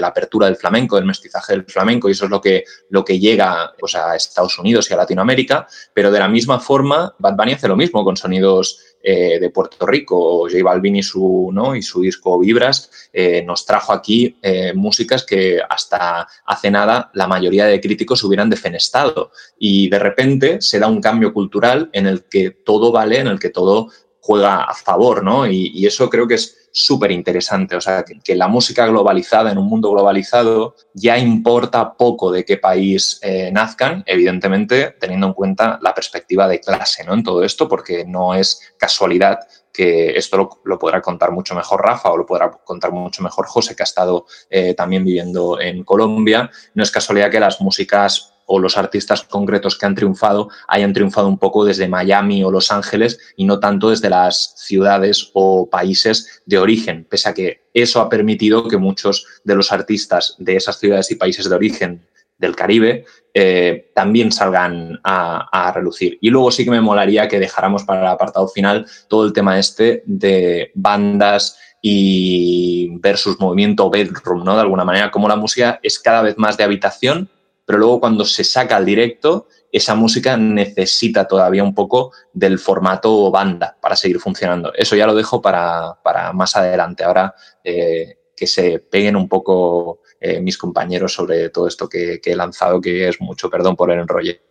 la 0.00 0.06
apertura 0.06 0.46
del 0.46 0.54
flamenco, 0.54 0.94
del 0.94 1.04
mestizaje 1.04 1.54
del 1.54 1.64
flamenco, 1.64 2.08
y 2.08 2.12
eso 2.12 2.26
es 2.26 2.30
lo 2.30 2.40
que, 2.40 2.62
lo 2.90 3.04
que 3.04 3.18
llega 3.18 3.72
pues, 3.80 3.96
a 3.96 4.14
Estados 4.14 4.56
Unidos 4.60 4.88
y 4.88 4.94
a 4.94 4.98
Latinoamérica, 4.98 5.66
pero 5.92 6.12
de 6.12 6.20
la 6.20 6.28
misma 6.28 6.60
forma, 6.60 7.12
Bad 7.18 7.34
Bunny 7.36 7.54
hace 7.54 7.66
lo 7.66 7.76
mismo 7.76 8.04
con 8.04 8.16
sonidos 8.16 8.78
eh, 9.02 9.38
de 9.40 9.50
Puerto 9.50 9.84
Rico, 9.86 10.48
J 10.50 10.62
Balvin 10.62 10.96
y 10.96 11.02
su, 11.02 11.50
¿no? 11.52 11.74
y 11.74 11.82
su 11.82 12.02
disco 12.02 12.38
Vibras, 12.38 12.90
eh, 13.12 13.42
nos 13.42 13.66
trajo 13.66 13.92
aquí 13.92 14.36
eh, 14.42 14.72
músicas 14.74 15.24
que 15.24 15.60
hasta 15.68 16.26
hace 16.44 16.70
nada 16.70 17.10
la 17.14 17.26
mayoría 17.26 17.66
de 17.66 17.80
críticos 17.80 18.22
hubieran 18.24 18.50
defenestado. 18.50 19.32
Y 19.58 19.88
de 19.88 19.98
repente 19.98 20.60
se 20.60 20.78
da 20.78 20.86
un 20.86 21.00
cambio 21.00 21.32
cultural 21.32 21.90
en 21.92 22.06
el 22.06 22.24
que 22.24 22.50
todo 22.50 22.92
vale, 22.92 23.18
en 23.18 23.26
el 23.26 23.38
que 23.38 23.50
todo 23.50 23.88
juega 24.22 24.62
a 24.62 24.74
favor, 24.74 25.22
¿no? 25.24 25.46
Y, 25.46 25.84
eso 25.84 26.08
creo 26.08 26.28
que 26.28 26.34
es 26.36 26.68
súper 26.70 27.10
interesante. 27.10 27.74
O 27.74 27.80
sea, 27.80 28.04
que, 28.04 28.20
que, 28.20 28.36
la 28.36 28.46
música 28.46 28.86
globalizada, 28.86 29.50
en 29.50 29.58
un 29.58 29.66
mundo 29.66 29.90
globalizado, 29.90 30.76
ya 30.94 31.18
importa 31.18 31.94
poco 31.94 32.30
de 32.30 32.44
qué 32.44 32.56
país 32.56 33.18
eh, 33.22 33.50
nazcan, 33.52 34.04
evidentemente 34.06 34.94
teniendo 34.98 35.26
en 35.26 35.32
cuenta 35.34 35.78
la 35.82 35.92
perspectiva 35.92 36.46
de 36.46 36.60
clase, 36.60 37.04
¿no? 37.04 37.14
En 37.14 37.24
todo 37.24 37.42
esto, 37.42 37.68
porque 37.68 38.04
no 38.06 38.34
es 38.34 38.72
casualidad 38.78 39.40
que 39.72 40.16
esto 40.16 40.36
lo, 40.36 40.60
lo, 40.64 40.78
podrá 40.78 41.00
contar 41.00 41.32
mucho 41.32 41.54
mejor 41.54 41.82
Rafa 41.82 42.10
o 42.10 42.16
lo 42.16 42.26
podrá 42.26 42.50
contar 42.50 42.92
mucho 42.92 43.22
mejor 43.22 43.46
José, 43.46 43.74
que 43.74 43.82
ha 43.82 43.84
estado 43.84 44.26
eh, 44.50 44.74
también 44.74 45.04
viviendo 45.04 45.60
en 45.60 45.82
Colombia. 45.82 46.50
No 46.74 46.82
es 46.82 46.90
casualidad 46.90 47.30
que 47.30 47.40
las 47.40 47.60
músicas 47.60 48.31
o 48.54 48.58
los 48.58 48.76
artistas 48.76 49.22
concretos 49.22 49.78
que 49.78 49.86
han 49.86 49.94
triunfado 49.94 50.50
hayan 50.68 50.92
triunfado 50.92 51.26
un 51.26 51.38
poco 51.38 51.64
desde 51.64 51.88
Miami 51.88 52.44
o 52.44 52.50
Los 52.50 52.70
Ángeles 52.70 53.18
y 53.34 53.46
no 53.46 53.60
tanto 53.60 53.88
desde 53.88 54.10
las 54.10 54.52
ciudades 54.58 55.30
o 55.32 55.70
países 55.70 56.42
de 56.44 56.58
origen, 56.58 57.06
pese 57.08 57.30
a 57.30 57.34
que 57.34 57.62
eso 57.72 58.02
ha 58.02 58.10
permitido 58.10 58.68
que 58.68 58.76
muchos 58.76 59.26
de 59.42 59.54
los 59.54 59.72
artistas 59.72 60.36
de 60.38 60.56
esas 60.56 60.78
ciudades 60.78 61.10
y 61.10 61.14
países 61.14 61.48
de 61.48 61.56
origen 61.56 62.06
del 62.36 62.54
Caribe 62.54 63.06
eh, 63.32 63.90
también 63.94 64.30
salgan 64.30 65.00
a, 65.02 65.48
a, 65.50 65.72
relucir. 65.72 66.18
Y 66.20 66.28
luego 66.28 66.50
sí 66.50 66.64
que 66.64 66.70
me 66.72 66.82
molaría 66.82 67.28
que 67.28 67.38
dejáramos 67.38 67.84
para 67.84 68.00
el 68.02 68.06
apartado 68.08 68.48
final 68.48 68.84
todo 69.08 69.24
el 69.24 69.32
tema 69.32 69.58
este 69.58 70.02
de 70.04 70.72
bandas 70.74 71.56
y 71.80 72.98
versus 72.98 73.40
movimiento 73.40 73.88
bedroom, 73.88 74.44
¿no? 74.44 74.56
De 74.56 74.60
alguna 74.60 74.84
manera, 74.84 75.10
como 75.10 75.26
la 75.26 75.36
música 75.36 75.80
es 75.82 75.98
cada 75.98 76.20
vez 76.20 76.36
más 76.36 76.58
de 76.58 76.64
habitación 76.64 77.30
pero 77.64 77.78
luego 77.78 78.00
cuando 78.00 78.24
se 78.24 78.44
saca 78.44 78.76
al 78.76 78.84
directo, 78.84 79.48
esa 79.70 79.94
música 79.94 80.36
necesita 80.36 81.26
todavía 81.26 81.64
un 81.64 81.74
poco 81.74 82.12
del 82.32 82.58
formato 82.58 83.30
banda 83.30 83.78
para 83.80 83.96
seguir 83.96 84.18
funcionando. 84.18 84.72
Eso 84.74 84.96
ya 84.96 85.06
lo 85.06 85.14
dejo 85.14 85.40
para, 85.40 85.98
para 86.02 86.32
más 86.32 86.56
adelante. 86.56 87.04
Ahora 87.04 87.34
eh, 87.64 88.18
que 88.36 88.46
se 88.46 88.80
peguen 88.80 89.16
un 89.16 89.28
poco 89.28 90.00
eh, 90.20 90.40
mis 90.40 90.58
compañeros 90.58 91.14
sobre 91.14 91.48
todo 91.50 91.68
esto 91.68 91.88
que, 91.88 92.20
he 92.22 92.36
lanzado, 92.36 92.80
que 92.80 93.08
es 93.08 93.20
mucho, 93.20 93.48
perdón 93.48 93.76
por 93.76 93.90
el 93.90 94.00
enrolle. 94.00 94.42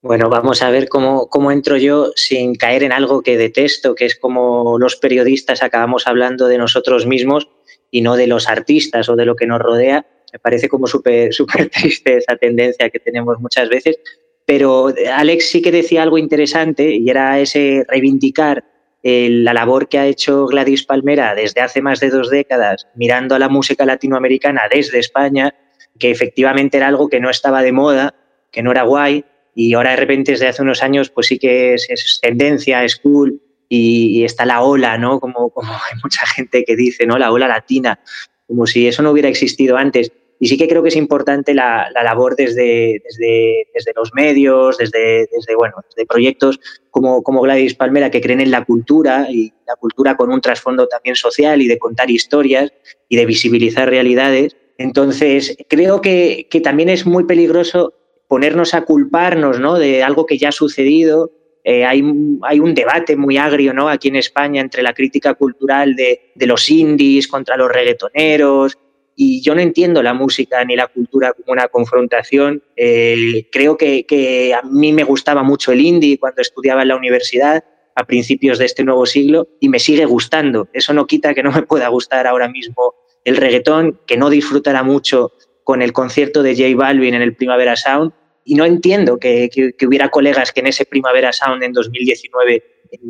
Bueno, 0.00 0.28
vamos 0.28 0.62
a 0.62 0.70
ver 0.70 0.88
cómo, 0.88 1.28
cómo 1.28 1.52
entro 1.52 1.76
yo 1.76 2.12
sin 2.16 2.56
caer 2.56 2.82
en 2.82 2.92
algo 2.92 3.22
que 3.22 3.38
detesto, 3.38 3.94
que 3.94 4.04
es 4.04 4.18
como 4.18 4.78
los 4.78 4.96
periodistas 4.96 5.62
acabamos 5.62 6.06
hablando 6.06 6.46
de 6.48 6.58
nosotros 6.58 7.06
mismos 7.06 7.48
y 7.90 8.00
no 8.00 8.16
de 8.16 8.26
los 8.26 8.48
artistas 8.48 9.08
o 9.08 9.16
de 9.16 9.24
lo 9.24 9.36
que 9.36 9.46
nos 9.46 9.60
rodea 9.60 10.06
me 10.32 10.38
parece 10.38 10.68
como 10.68 10.86
súper 10.86 11.32
súper 11.34 11.68
triste 11.68 12.16
esa 12.16 12.36
tendencia 12.36 12.90
que 12.90 12.98
tenemos 12.98 13.38
muchas 13.40 13.68
veces. 13.68 13.98
Pero 14.44 14.92
Alex 15.14 15.50
sí 15.50 15.62
que 15.62 15.70
decía 15.70 16.02
algo 16.02 16.18
interesante 16.18 16.96
y 16.96 17.08
era 17.08 17.38
ese 17.38 17.84
reivindicar 17.88 18.64
eh, 19.04 19.28
la 19.30 19.52
labor 19.52 19.88
que 19.88 19.98
ha 19.98 20.06
hecho 20.06 20.46
Gladys 20.46 20.84
Palmera 20.84 21.34
desde 21.34 21.60
hace 21.60 21.82
más 21.82 22.00
de 22.00 22.10
dos 22.10 22.30
décadas, 22.30 22.86
mirando 22.94 23.34
a 23.34 23.38
la 23.38 23.48
música 23.48 23.84
latinoamericana 23.84 24.62
desde 24.70 24.98
España, 24.98 25.54
que 25.98 26.10
efectivamente 26.10 26.76
era 26.76 26.88
algo 26.88 27.08
que 27.08 27.20
no 27.20 27.30
estaba 27.30 27.62
de 27.62 27.72
moda, 27.72 28.14
que 28.50 28.62
no 28.62 28.70
era 28.70 28.82
guay, 28.82 29.24
y 29.54 29.74
ahora 29.74 29.90
de 29.90 29.96
repente 29.96 30.32
desde 30.32 30.48
hace 30.48 30.62
unos 30.62 30.82
años 30.82 31.10
pues 31.10 31.26
sí 31.26 31.38
que 31.38 31.74
es, 31.74 31.86
es 31.88 32.20
tendencia, 32.22 32.84
es 32.84 32.96
cool, 32.96 33.40
y, 33.68 34.20
y, 34.20 34.24
está 34.24 34.44
la 34.44 34.62
ola, 34.62 34.98
¿no? 34.98 35.18
Como, 35.18 35.50
como 35.50 35.72
hay 35.72 35.98
mucha 36.02 36.26
gente 36.26 36.64
que 36.64 36.76
dice, 36.76 37.06
¿no? 37.06 37.18
La 37.18 37.32
ola 37.32 37.48
latina, 37.48 37.98
como 38.46 38.66
si 38.66 38.86
eso 38.86 39.02
no 39.02 39.10
hubiera 39.10 39.28
existido 39.28 39.76
antes. 39.76 40.12
Y 40.42 40.48
sí 40.48 40.56
que 40.58 40.66
creo 40.66 40.82
que 40.82 40.88
es 40.88 40.96
importante 40.96 41.54
la, 41.54 41.88
la 41.94 42.02
labor 42.02 42.34
desde, 42.34 43.00
desde, 43.04 43.68
desde, 43.72 43.92
los 43.94 44.12
medios, 44.12 44.76
desde, 44.76 45.28
desde, 45.32 45.54
bueno, 45.54 45.76
desde 45.88 46.04
proyectos 46.04 46.58
como, 46.90 47.22
como 47.22 47.42
Gladys 47.42 47.76
Palmera 47.76 48.10
que 48.10 48.20
creen 48.20 48.40
en 48.40 48.50
la 48.50 48.64
cultura 48.64 49.28
y 49.30 49.52
la 49.68 49.76
cultura 49.76 50.16
con 50.16 50.32
un 50.32 50.40
trasfondo 50.40 50.88
también 50.88 51.14
social 51.14 51.62
y 51.62 51.68
de 51.68 51.78
contar 51.78 52.10
historias 52.10 52.72
y 53.08 53.18
de 53.18 53.24
visibilizar 53.24 53.88
realidades. 53.88 54.56
Entonces, 54.78 55.56
creo 55.68 56.00
que, 56.00 56.48
que 56.50 56.60
también 56.60 56.88
es 56.88 57.06
muy 57.06 57.22
peligroso 57.22 57.94
ponernos 58.26 58.74
a 58.74 58.84
culparnos 58.84 59.60
¿no? 59.60 59.78
de 59.78 60.02
algo 60.02 60.26
que 60.26 60.38
ya 60.38 60.48
ha 60.48 60.52
sucedido. 60.52 61.30
Eh, 61.62 61.84
hay, 61.84 62.02
hay, 62.42 62.58
un 62.58 62.74
debate 62.74 63.14
muy 63.14 63.36
agrio 63.36 63.72
¿no? 63.72 63.88
aquí 63.88 64.08
en 64.08 64.16
España 64.16 64.60
entre 64.60 64.82
la 64.82 64.92
crítica 64.92 65.34
cultural 65.34 65.94
de, 65.94 66.32
de 66.34 66.46
los 66.48 66.68
indies 66.68 67.28
contra 67.28 67.56
los 67.56 67.70
reggaetoneros, 67.70 68.76
y 69.16 69.42
yo 69.42 69.54
no 69.54 69.60
entiendo 69.60 70.02
la 70.02 70.14
música 70.14 70.64
ni 70.64 70.76
la 70.76 70.86
cultura 70.86 71.32
como 71.32 71.52
una 71.52 71.68
confrontación. 71.68 72.62
Eh, 72.76 73.48
creo 73.50 73.76
que, 73.76 74.54
a 74.54 74.66
mí 74.66 74.92
me 74.92 75.04
gustaba 75.04 75.42
mucho 75.42 75.72
el 75.72 75.80
indie 75.80 76.18
cuando 76.18 76.42
estudiaba 76.42 76.82
en 76.82 76.88
la 76.88 76.96
universidad 76.96 77.64
a 77.94 78.06
principios 78.06 78.58
de 78.58 78.64
este 78.64 78.84
nuevo 78.84 79.04
siglo 79.04 79.48
y 79.60 79.68
me 79.68 79.78
sigue 79.78 80.06
gustando. 80.06 80.68
Eso 80.72 80.94
no 80.94 81.06
quita 81.06 81.34
que 81.34 81.42
no 81.42 81.52
me 81.52 81.62
pueda 81.62 81.88
gustar 81.88 82.26
ahora 82.26 82.48
mismo 82.48 82.94
el 83.24 83.36
reggaetón, 83.36 84.00
que 84.06 84.16
no 84.16 84.30
disfrutará 84.30 84.82
mucho 84.82 85.32
con 85.62 85.82
el 85.82 85.92
concierto 85.92 86.42
de 86.42 86.56
J 86.56 86.76
Balvin 86.76 87.14
en 87.14 87.22
el 87.22 87.36
Primavera 87.36 87.76
Sound. 87.76 88.12
Y 88.44 88.54
no 88.54 88.64
entiendo 88.64 89.18
que, 89.18 89.50
hubiera 89.86 90.08
colegas 90.08 90.52
que 90.52 90.60
en 90.60 90.66
ese 90.68 90.84
Primavera 90.84 91.32
Sound 91.32 91.62
en 91.62 91.72
2019 91.72 92.64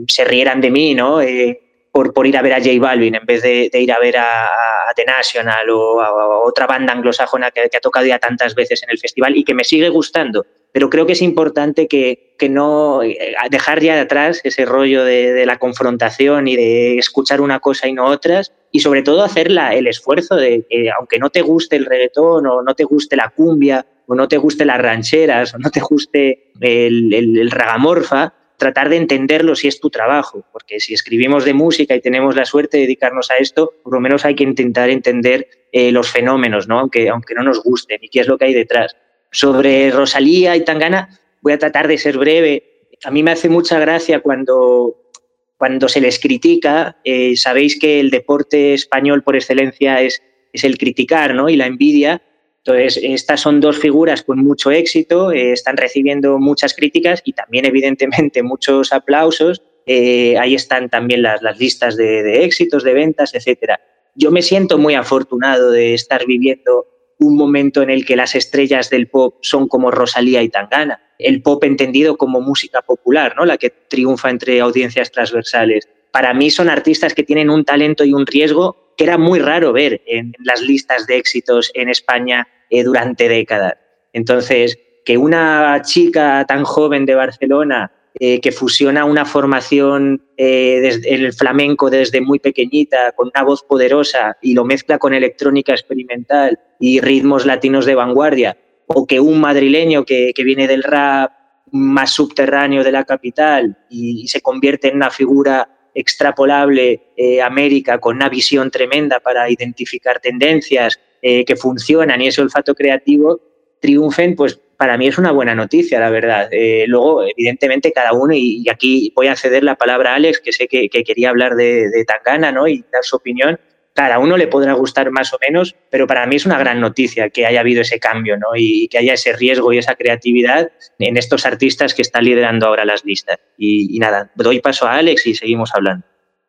se 0.08 0.24
rieran 0.24 0.60
de 0.60 0.70
mí, 0.70 0.94
¿no? 0.94 1.22
Eh, 1.22 1.71
por, 1.92 2.14
por, 2.14 2.26
ir 2.26 2.36
a 2.38 2.42
ver 2.42 2.54
a 2.54 2.58
J 2.58 2.70
Balvin 2.80 3.14
en 3.14 3.26
vez 3.26 3.42
de, 3.42 3.70
ir 3.74 3.92
a 3.92 4.00
ver 4.00 4.16
a, 4.16 4.48
The 4.96 5.04
National 5.04 5.70
o 5.70 6.00
a, 6.00 6.38
otra 6.44 6.66
banda 6.66 6.92
anglosajona 6.92 7.50
que, 7.50 7.60
ha 7.60 7.80
tocado 7.80 8.06
ya 8.06 8.18
tantas 8.18 8.54
veces 8.54 8.82
en 8.82 8.90
el 8.90 8.98
festival 8.98 9.36
y 9.36 9.44
que 9.44 9.54
me 9.54 9.64
sigue 9.64 9.90
gustando. 9.90 10.46
Pero 10.72 10.88
creo 10.88 11.04
que 11.04 11.12
es 11.12 11.20
importante 11.20 11.86
que, 11.86 12.34
que 12.38 12.48
no 12.48 13.02
eh, 13.02 13.34
dejar 13.50 13.80
ya 13.80 13.94
de 13.94 14.00
atrás 14.00 14.40
ese 14.42 14.64
rollo 14.64 15.04
de, 15.04 15.44
la 15.44 15.58
confrontación 15.58 16.48
y 16.48 16.56
de 16.56 16.98
escuchar 16.98 17.42
una 17.42 17.60
cosa 17.60 17.88
y 17.88 17.92
no 17.92 18.06
otras 18.06 18.52
y 18.70 18.80
sobre 18.80 19.02
todo 19.02 19.22
hacer 19.22 19.48
el 19.50 19.86
esfuerzo 19.86 20.36
de 20.36 20.64
que 20.68 20.90
aunque 20.90 21.18
no 21.18 21.28
te 21.28 21.42
guste 21.42 21.76
el 21.76 21.84
reggaetón 21.84 22.46
o 22.46 22.62
no 22.62 22.74
te 22.74 22.84
guste 22.84 23.16
la 23.16 23.28
cumbia 23.36 23.84
o 24.06 24.14
no 24.14 24.28
te 24.28 24.38
guste 24.38 24.64
las 24.64 24.80
rancheras 24.80 25.54
o 25.54 25.58
no 25.58 25.70
te 25.70 25.80
guste 25.80 26.52
el, 26.60 27.12
el 27.12 27.50
ragamorfa, 27.50 28.32
tratar 28.62 28.90
de 28.90 28.96
entenderlo 28.96 29.56
si 29.56 29.66
es 29.66 29.80
tu 29.80 29.90
trabajo, 29.90 30.44
porque 30.52 30.78
si 30.78 30.94
escribimos 30.94 31.44
de 31.44 31.52
música 31.52 31.96
y 31.96 32.00
tenemos 32.00 32.36
la 32.36 32.44
suerte 32.44 32.76
de 32.76 32.84
dedicarnos 32.84 33.28
a 33.32 33.38
esto, 33.38 33.74
por 33.82 33.92
lo 33.92 33.98
menos 33.98 34.24
hay 34.24 34.36
que 34.36 34.44
intentar 34.44 34.88
entender 34.88 35.48
eh, 35.72 35.90
los 35.90 36.12
fenómenos, 36.12 36.68
¿no? 36.68 36.78
Aunque, 36.78 37.08
aunque 37.08 37.34
no 37.34 37.42
nos 37.42 37.60
gusten 37.60 37.98
y 38.00 38.08
qué 38.08 38.20
es 38.20 38.28
lo 38.28 38.38
que 38.38 38.44
hay 38.44 38.54
detrás. 38.54 38.96
Sobre 39.32 39.90
Rosalía 39.90 40.54
y 40.54 40.64
Tangana, 40.64 41.08
voy 41.40 41.54
a 41.54 41.58
tratar 41.58 41.88
de 41.88 41.98
ser 41.98 42.18
breve. 42.18 42.86
A 43.02 43.10
mí 43.10 43.24
me 43.24 43.32
hace 43.32 43.48
mucha 43.48 43.80
gracia 43.80 44.20
cuando, 44.20 45.10
cuando 45.56 45.88
se 45.88 46.00
les 46.00 46.20
critica. 46.20 46.98
Eh, 47.02 47.36
sabéis 47.36 47.80
que 47.80 47.98
el 47.98 48.10
deporte 48.10 48.74
español 48.74 49.24
por 49.24 49.34
excelencia 49.34 50.00
es, 50.02 50.22
es 50.52 50.62
el 50.62 50.78
criticar 50.78 51.34
¿no? 51.34 51.48
y 51.48 51.56
la 51.56 51.66
envidia. 51.66 52.22
Entonces, 52.64 53.00
estas 53.02 53.40
son 53.40 53.60
dos 53.60 53.78
figuras 53.78 54.22
con 54.22 54.38
mucho 54.38 54.70
éxito, 54.70 55.32
eh, 55.32 55.52
están 55.52 55.76
recibiendo 55.76 56.38
muchas 56.38 56.74
críticas 56.74 57.20
y 57.24 57.32
también, 57.32 57.64
evidentemente, 57.66 58.42
muchos 58.42 58.92
aplausos. 58.92 59.62
Eh, 59.84 60.38
ahí 60.38 60.54
están 60.54 60.88
también 60.88 61.22
las, 61.22 61.40
listas 61.58 61.96
de, 61.96 62.22
de, 62.22 62.44
éxitos, 62.44 62.84
de 62.84 62.94
ventas, 62.94 63.34
etcétera. 63.34 63.80
Yo 64.14 64.30
me 64.30 64.42
siento 64.42 64.78
muy 64.78 64.94
afortunado 64.94 65.72
de 65.72 65.94
estar 65.94 66.24
viviendo 66.24 66.86
un 67.18 67.36
momento 67.36 67.82
en 67.82 67.90
el 67.90 68.04
que 68.04 68.16
las 68.16 68.34
estrellas 68.34 68.90
del 68.90 69.08
pop 69.08 69.38
son 69.42 69.68
como 69.68 69.90
Rosalía 69.90 70.42
y 70.42 70.48
Tangana. 70.48 71.00
El 71.18 71.42
pop 71.42 71.64
entendido 71.64 72.16
como 72.16 72.40
música 72.40 72.82
popular, 72.82 73.34
¿no? 73.36 73.44
la 73.44 73.58
que 73.58 73.70
triunfa 73.70 74.30
entre 74.30 74.60
audiencias 74.60 75.10
transversales. 75.10 75.88
Para 76.10 76.34
mí 76.34 76.50
son 76.50 76.68
artistas 76.68 77.14
que 77.14 77.22
tienen 77.22 77.48
un 77.48 77.64
talento 77.64 78.04
y 78.04 78.12
un 78.12 78.26
riesgo 78.26 78.81
que 78.96 79.04
era 79.04 79.18
muy 79.18 79.38
raro 79.38 79.72
ver 79.72 80.02
en 80.06 80.34
las 80.44 80.60
listas 80.60 81.06
de 81.06 81.16
éxitos 81.16 81.70
en 81.74 81.88
España 81.88 82.48
eh, 82.70 82.82
durante 82.82 83.28
décadas. 83.28 83.74
Entonces, 84.12 84.78
que 85.04 85.18
una 85.18 85.82
chica 85.82 86.44
tan 86.46 86.64
joven 86.64 87.06
de 87.06 87.14
Barcelona 87.14 87.92
eh, 88.20 88.40
que 88.40 88.52
fusiona 88.52 89.06
una 89.06 89.24
formación 89.24 90.22
eh, 90.36 91.00
el 91.04 91.32
flamenco 91.32 91.88
desde 91.88 92.20
muy 92.20 92.38
pequeñita, 92.38 93.12
con 93.12 93.30
una 93.34 93.42
voz 93.42 93.62
poderosa 93.62 94.36
y 94.42 94.52
lo 94.52 94.64
mezcla 94.64 94.98
con 94.98 95.14
electrónica 95.14 95.72
experimental 95.72 96.58
y 96.78 97.00
ritmos 97.00 97.46
latinos 97.46 97.86
de 97.86 97.94
vanguardia, 97.94 98.58
o 98.86 99.06
que 99.06 99.18
un 99.18 99.40
madrileño 99.40 100.04
que, 100.04 100.34
viene 100.36 100.68
del 100.68 100.82
rap 100.82 101.32
más 101.70 102.10
subterráneo 102.10 102.84
de 102.84 102.92
la 102.92 103.04
capital 103.04 103.78
y 103.88 104.28
se 104.28 104.42
convierte 104.42 104.88
en 104.88 104.96
una 104.96 105.10
figura 105.10 105.68
extrapolable 105.94 107.12
eh, 107.16 107.42
América 107.42 107.98
con 107.98 108.16
una 108.16 108.28
visión 108.28 108.70
tremenda 108.70 109.20
para 109.20 109.50
identificar 109.50 110.20
tendencias 110.20 110.98
eh, 111.20 111.44
que 111.44 111.56
funcionan 111.56 112.20
y 112.20 112.28
ese 112.28 112.42
olfato 112.42 112.74
creativo 112.74 113.40
triunfen, 113.80 114.36
pues 114.36 114.60
para 114.76 114.96
mí 114.96 115.06
es 115.06 115.18
una 115.18 115.32
buena 115.32 115.54
noticia, 115.54 116.00
la 116.00 116.10
verdad. 116.10 116.48
Eh, 116.50 116.84
luego, 116.88 117.24
evidentemente, 117.24 117.92
cada 117.92 118.12
uno, 118.12 118.32
y, 118.34 118.68
aquí 118.68 119.12
voy 119.14 119.28
a 119.28 119.36
ceder 119.36 119.62
la 119.62 119.76
palabra 119.76 120.12
a 120.12 120.14
Alex, 120.16 120.40
que 120.40 120.52
sé 120.52 120.66
que, 120.66 120.88
que 120.88 121.04
quería 121.04 121.30
hablar 121.30 121.54
de, 121.54 121.88
de 121.88 122.04
Tangana 122.04 122.50
¿no? 122.50 122.66
y 122.66 122.84
dar 122.92 123.04
su 123.04 123.16
opinión, 123.16 123.60
cada 123.94 124.18
uno 124.18 124.36
le 124.36 124.46
podrá 124.46 124.72
gustar 124.72 125.10
más 125.10 125.32
o 125.32 125.38
menos, 125.40 125.74
pero 125.90 126.06
para 126.06 126.26
mí 126.26 126.36
es 126.36 126.46
una 126.46 126.58
gran 126.58 126.80
noticia 126.80 127.30
que 127.30 127.46
haya 127.46 127.60
habido 127.60 127.82
ese 127.82 127.98
cambio 127.98 128.36
¿no? 128.36 128.48
y 128.56 128.88
que 128.88 128.98
haya 128.98 129.14
ese 129.14 129.32
riesgo 129.32 129.72
y 129.72 129.78
esa 129.78 129.94
creatividad 129.94 130.70
en 130.98 131.16
estos 131.16 131.44
artistas 131.46 131.94
que 131.94 132.02
están 132.02 132.24
liderando 132.24 132.66
ahora 132.66 132.84
las 132.84 133.04
listas. 133.04 133.38
Y, 133.56 133.94
y 133.94 133.98
nada, 133.98 134.30
doy 134.34 134.60
paso 134.60 134.86
a 134.86 134.96
Alex 134.96 135.26
y 135.26 135.34
seguimos 135.34 135.74
hablando. 135.74 136.06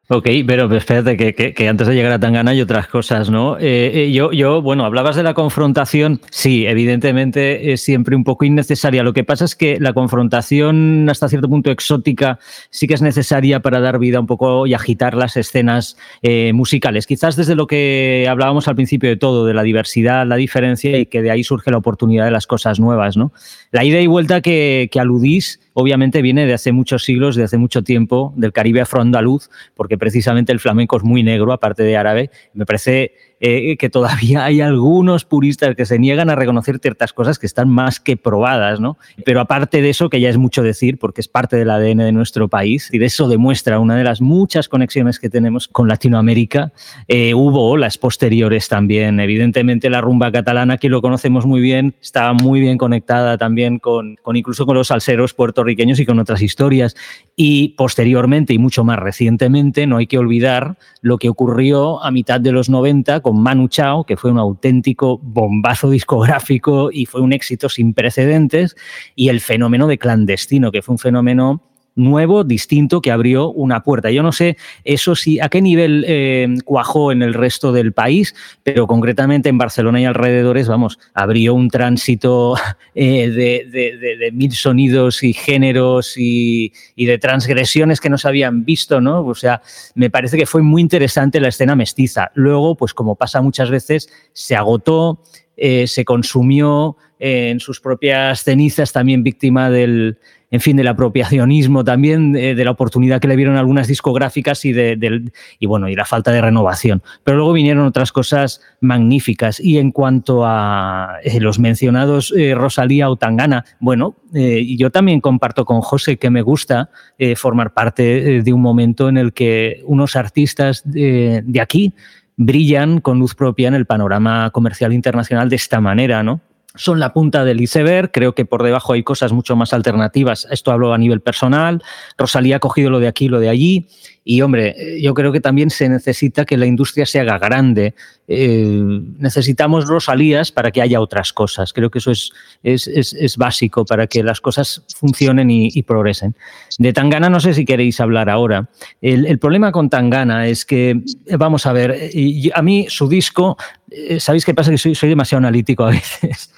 Ok, 0.09 0.27
pero 0.45 0.69
espérate, 0.75 1.15
que, 1.15 1.53
que, 1.53 1.69
antes 1.69 1.87
de 1.87 1.95
llegar 1.95 2.11
a 2.11 2.19
Tangana 2.19 2.51
hay 2.51 2.59
otras 2.59 2.87
cosas, 2.87 3.29
¿no? 3.29 3.57
Eh, 3.57 4.03
eh, 4.03 4.11
yo, 4.11 4.33
yo, 4.33 4.61
bueno, 4.61 4.83
hablabas 4.83 5.15
de 5.15 5.23
la 5.23 5.33
confrontación, 5.33 6.19
sí, 6.29 6.67
evidentemente 6.67 7.71
es 7.71 7.81
siempre 7.81 8.13
un 8.13 8.25
poco 8.25 8.43
innecesaria. 8.43 9.01
Lo 9.01 9.13
que 9.13 9.23
pasa 9.23 9.45
es 9.45 9.55
que 9.55 9.79
la 9.79 9.93
confrontación 9.93 11.07
hasta 11.09 11.29
cierto 11.29 11.47
punto 11.47 11.71
exótica 11.71 12.37
sí 12.69 12.85
que 12.85 12.95
es 12.95 13.01
necesaria 13.01 13.61
para 13.61 13.79
dar 13.79 13.97
vida 13.97 14.19
un 14.19 14.27
poco 14.27 14.67
y 14.67 14.73
agitar 14.73 15.15
las 15.15 15.37
escenas 15.37 15.95
eh, 16.21 16.51
musicales. 16.51 17.07
Quizás 17.07 17.37
desde 17.37 17.55
lo 17.55 17.65
que 17.65 18.27
hablábamos 18.29 18.67
al 18.67 18.75
principio 18.75 19.09
de 19.09 19.15
todo, 19.15 19.45
de 19.45 19.53
la 19.53 19.63
diversidad, 19.63 20.27
la 20.27 20.35
diferencia 20.35 20.97
y 20.97 21.05
que 21.05 21.21
de 21.21 21.31
ahí 21.31 21.45
surge 21.45 21.71
la 21.71 21.77
oportunidad 21.77 22.25
de 22.25 22.31
las 22.31 22.45
cosas 22.45 22.77
nuevas, 22.77 23.15
¿no? 23.15 23.31
La 23.71 23.85
ida 23.85 24.01
y 24.01 24.07
vuelta 24.07 24.41
que, 24.41 24.89
que 24.91 24.99
aludís 24.99 25.61
obviamente 25.73 26.21
viene 26.21 26.45
de 26.45 26.53
hace 26.53 26.71
muchos 26.71 27.03
siglos, 27.03 27.35
de 27.35 27.43
hace 27.43 27.57
mucho 27.57 27.83
tiempo, 27.83 28.33
del 28.35 28.53
Caribe 28.53 28.81
afroandaluz, 28.81 29.49
porque 29.75 29.92
precisamente 29.97 30.51
el 30.51 30.59
flamenco 30.59 30.97
es 30.97 31.03
muy 31.03 31.23
negro, 31.23 31.51
aparte 31.53 31.83
de 31.83 31.97
árabe. 31.97 32.29
Me 32.53 32.65
parece 32.65 33.13
eh, 33.39 33.77
que 33.77 33.89
todavía 33.89 34.45
hay 34.45 34.61
algunos 34.61 35.25
puristas 35.25 35.75
que 35.75 35.85
se 35.85 35.99
niegan 35.99 36.29
a 36.29 36.35
reconocer 36.35 36.79
ciertas 36.79 37.13
cosas 37.13 37.39
que 37.39 37.45
están 37.45 37.69
más 37.69 37.99
que 37.99 38.17
probadas, 38.17 38.79
¿no? 38.79 38.97
Pero 39.25 39.41
aparte 39.41 39.81
de 39.81 39.89
eso, 39.89 40.09
que 40.09 40.19
ya 40.19 40.29
es 40.29 40.37
mucho 40.37 40.63
decir, 40.63 40.97
porque 40.97 41.21
es 41.21 41.27
parte 41.27 41.57
del 41.57 41.69
ADN 41.69 41.97
de 41.97 42.11
nuestro 42.11 42.47
país, 42.47 42.89
y 42.91 42.99
de 42.99 43.05
eso 43.05 43.27
demuestra 43.27 43.79
una 43.79 43.95
de 43.95 44.03
las 44.03 44.21
muchas 44.21 44.69
conexiones 44.69 45.19
que 45.19 45.29
tenemos 45.29 45.67
con 45.67 45.87
Latinoamérica, 45.87 46.71
eh, 47.07 47.33
hubo 47.33 47.69
olas 47.69 47.97
posteriores 47.97 48.69
también. 48.69 49.19
Evidentemente 49.19 49.89
la 49.89 50.01
rumba 50.01 50.31
catalana, 50.31 50.77
que 50.77 50.89
lo 50.89 51.01
conocemos 51.01 51.45
muy 51.45 51.61
bien, 51.61 51.95
estaba 52.01 52.33
muy 52.33 52.59
bien 52.59 52.77
conectada 52.77 53.37
también 53.37 53.79
con, 53.79 54.15
con 54.21 54.35
incluso 54.35 54.65
con 54.65 54.75
los 54.75 54.87
salseros 54.87 55.33
puertorriqueños 55.33 55.99
y 55.99 56.05
con 56.05 56.19
otras 56.19 56.41
historias. 56.41 56.95
Y 57.35 57.69
posteriormente, 57.69 58.53
y 58.53 58.57
mucho 58.57 58.83
más 58.83 58.99
recientemente, 58.99 59.87
no 59.87 59.97
hay 59.97 60.07
que 60.07 60.17
olvidar 60.17 60.77
lo 61.01 61.17
que 61.17 61.29
ocurrió 61.29 62.03
a 62.03 62.11
mitad 62.11 62.39
de 62.39 62.51
los 62.51 62.69
90 62.69 63.21
con 63.21 63.32
Manu 63.33 63.67
Chao, 63.67 64.05
que 64.05 64.17
fue 64.17 64.31
un 64.31 64.37
auténtico 64.37 65.17
bombazo 65.17 65.89
discográfico 65.89 66.89
y 66.91 67.05
fue 67.05 67.21
un 67.21 67.33
éxito 67.33 67.69
sin 67.69 67.93
precedentes, 67.93 68.75
y 69.15 69.29
el 69.29 69.41
fenómeno 69.41 69.87
de 69.87 69.97
clandestino, 69.97 70.71
que 70.71 70.81
fue 70.81 70.93
un 70.93 70.99
fenómeno 70.99 71.61
nuevo, 71.95 72.43
distinto, 72.43 73.01
que 73.01 73.11
abrió 73.11 73.49
una 73.51 73.83
puerta. 73.83 74.11
Yo 74.11 74.23
no 74.23 74.31
sé 74.31 74.57
eso 74.83 75.15
sí, 75.15 75.39
a 75.39 75.49
qué 75.49 75.61
nivel 75.61 76.05
eh, 76.07 76.47
cuajó 76.65 77.11
en 77.11 77.21
el 77.21 77.33
resto 77.33 77.71
del 77.71 77.93
país, 77.93 78.35
pero 78.63 78.87
concretamente 78.87 79.49
en 79.49 79.57
Barcelona 79.57 80.01
y 80.01 80.05
alrededores, 80.05 80.67
vamos, 80.67 80.99
abrió 81.13 81.53
un 81.53 81.69
tránsito 81.69 82.55
eh, 82.95 83.29
de, 83.29 84.31
mil 84.33 84.53
sonidos 84.53 85.23
y 85.23 85.33
géneros 85.33 86.17
y, 86.17 86.73
y, 86.95 87.05
de 87.05 87.17
transgresiones 87.17 87.99
que 87.99 88.09
no 88.09 88.17
se 88.17 88.27
habían 88.27 88.65
visto, 88.65 89.01
¿no? 89.01 89.25
O 89.25 89.35
sea, 89.35 89.61
me 89.95 90.09
parece 90.09 90.37
que 90.37 90.45
fue 90.45 90.61
muy 90.61 90.81
interesante 90.81 91.39
la 91.39 91.49
escena 91.49 91.75
mestiza. 91.75 92.31
Luego, 92.33 92.75
pues 92.75 92.93
como 92.93 93.15
pasa 93.15 93.41
muchas 93.41 93.69
veces, 93.69 94.09
se 94.33 94.55
agotó, 94.55 95.19
eh, 95.55 95.85
se 95.87 96.03
consumió 96.03 96.97
en 97.25 97.59
sus 97.59 97.79
propias 97.79 98.43
cenizas, 98.43 98.91
también 98.91 99.23
víctima 99.23 99.69
del, 99.69 100.17
en 100.51 100.59
fin, 100.59 100.75
del 100.75 100.87
apropiacionismo 100.87 101.83
también, 101.83 102.33
de, 102.33 102.53
de, 102.53 102.65
la 102.65 102.71
oportunidad 102.71 103.21
que 103.21 103.27
le 103.27 103.35
vieron 103.35 103.55
algunas 103.55 103.87
discográficas 103.87 104.65
y, 104.65 104.73
de, 104.73 105.31
y, 105.57 105.65
bueno, 105.65 105.87
y 105.87 105.95
la 105.95 106.05
falta 106.05 106.31
de 106.31 106.41
renovación. 106.41 107.01
Pero 107.23 107.37
luego 107.37 107.53
vinieron 107.53 107.85
otras 107.85 108.11
cosas 108.11 108.61
magníficas. 108.81 109.59
Y 109.59 109.77
en 109.77 109.91
cuanto 109.91 110.45
a 110.45 111.19
eh, 111.23 111.39
los 111.39 111.59
mencionados 111.59 112.33
eh, 112.35 112.55
Rosalía 112.55 113.09
o 113.09 113.15
Tangana, 113.15 113.63
bueno, 113.79 114.17
eh, 114.33 114.75
yo 114.77 114.89
también 114.91 115.21
comparto 115.21 115.63
con 115.63 115.81
José 115.81 116.17
que 116.17 116.29
me 116.29 116.41
gusta 116.41 116.89
eh, 117.19 117.35
formar 117.35 117.73
parte 117.73 118.37
eh, 118.37 118.41
de 118.41 118.51
un 118.51 118.61
momento 118.61 119.07
en 119.07 119.17
el 119.17 119.31
que 119.31 119.81
unos 119.85 120.15
artistas 120.15 120.81
de 120.85 121.61
aquí 121.61 121.93
brillan 122.35 122.99
con 122.99 123.19
luz 123.19 123.35
propia 123.35 123.67
en 123.67 123.75
el 123.75 123.85
panorama 123.85 124.49
comercial 124.51 124.91
internacional 124.91 125.49
de 125.49 125.55
esta 125.55 125.79
manera, 125.79 126.23
¿no? 126.23 126.41
Son 126.75 126.99
la 126.99 127.13
punta 127.13 127.45
del 127.45 127.61
iceberg. 127.61 128.11
Creo 128.11 128.33
que 128.33 128.45
por 128.45 128.63
debajo 128.63 128.93
hay 128.93 129.03
cosas 129.03 129.31
mucho 129.31 129.55
más 129.55 129.73
alternativas. 129.73 130.47
Esto 130.51 130.71
hablo 130.71 130.93
a 130.93 130.97
nivel 130.97 131.21
personal. 131.21 131.83
Rosalía 132.17 132.57
ha 132.57 132.59
cogido 132.59 132.89
lo 132.89 132.99
de 132.99 133.07
aquí, 133.07 133.27
lo 133.27 133.39
de 133.39 133.49
allí. 133.49 133.87
Y 134.25 134.41
hombre, 134.41 135.01
yo 135.01 135.13
creo 135.13 135.33
que 135.33 135.41
también 135.41 135.69
se 135.69 135.89
necesita 135.89 136.45
que 136.45 136.55
la 136.55 136.65
industria 136.65 137.05
se 137.05 137.19
haga 137.19 137.37
grande. 137.37 137.93
Eh, 138.29 139.01
necesitamos 139.19 139.85
Rosalías 139.85 140.51
para 140.51 140.71
que 140.71 140.81
haya 140.81 141.01
otras 141.01 141.33
cosas. 141.33 141.73
Creo 141.73 141.91
que 141.91 141.99
eso 141.99 142.11
es, 142.11 142.31
es, 142.63 142.87
es, 142.87 143.13
es 143.13 143.35
básico 143.35 143.83
para 143.83 144.07
que 144.07 144.23
las 144.23 144.39
cosas 144.39 144.81
funcionen 144.95 145.51
y, 145.51 145.83
progresen. 145.83 146.35
De 146.79 146.93
Tangana 146.93 147.29
no 147.29 147.41
sé 147.41 147.53
si 147.53 147.65
queréis 147.65 147.99
hablar 147.99 148.29
ahora. 148.29 148.69
El, 149.01 149.25
el 149.25 149.39
problema 149.39 149.73
con 149.73 149.89
Tangana 149.89 150.47
es 150.47 150.63
que, 150.63 151.01
vamos 151.37 151.65
a 151.65 151.73
ver, 151.73 152.09
a 152.53 152.61
mí 152.61 152.85
su 152.87 153.09
disco, 153.09 153.57
eh, 153.82 153.82
¿sabéis 154.19 154.45
qué 154.45 154.53
pasa? 154.53 154.71
Que 154.71 154.77
soy, 154.77 154.95
soy 154.95 155.09
demasiado 155.09 155.39
analítico 155.39 155.83
a 155.83 155.91
veces. 155.91 156.49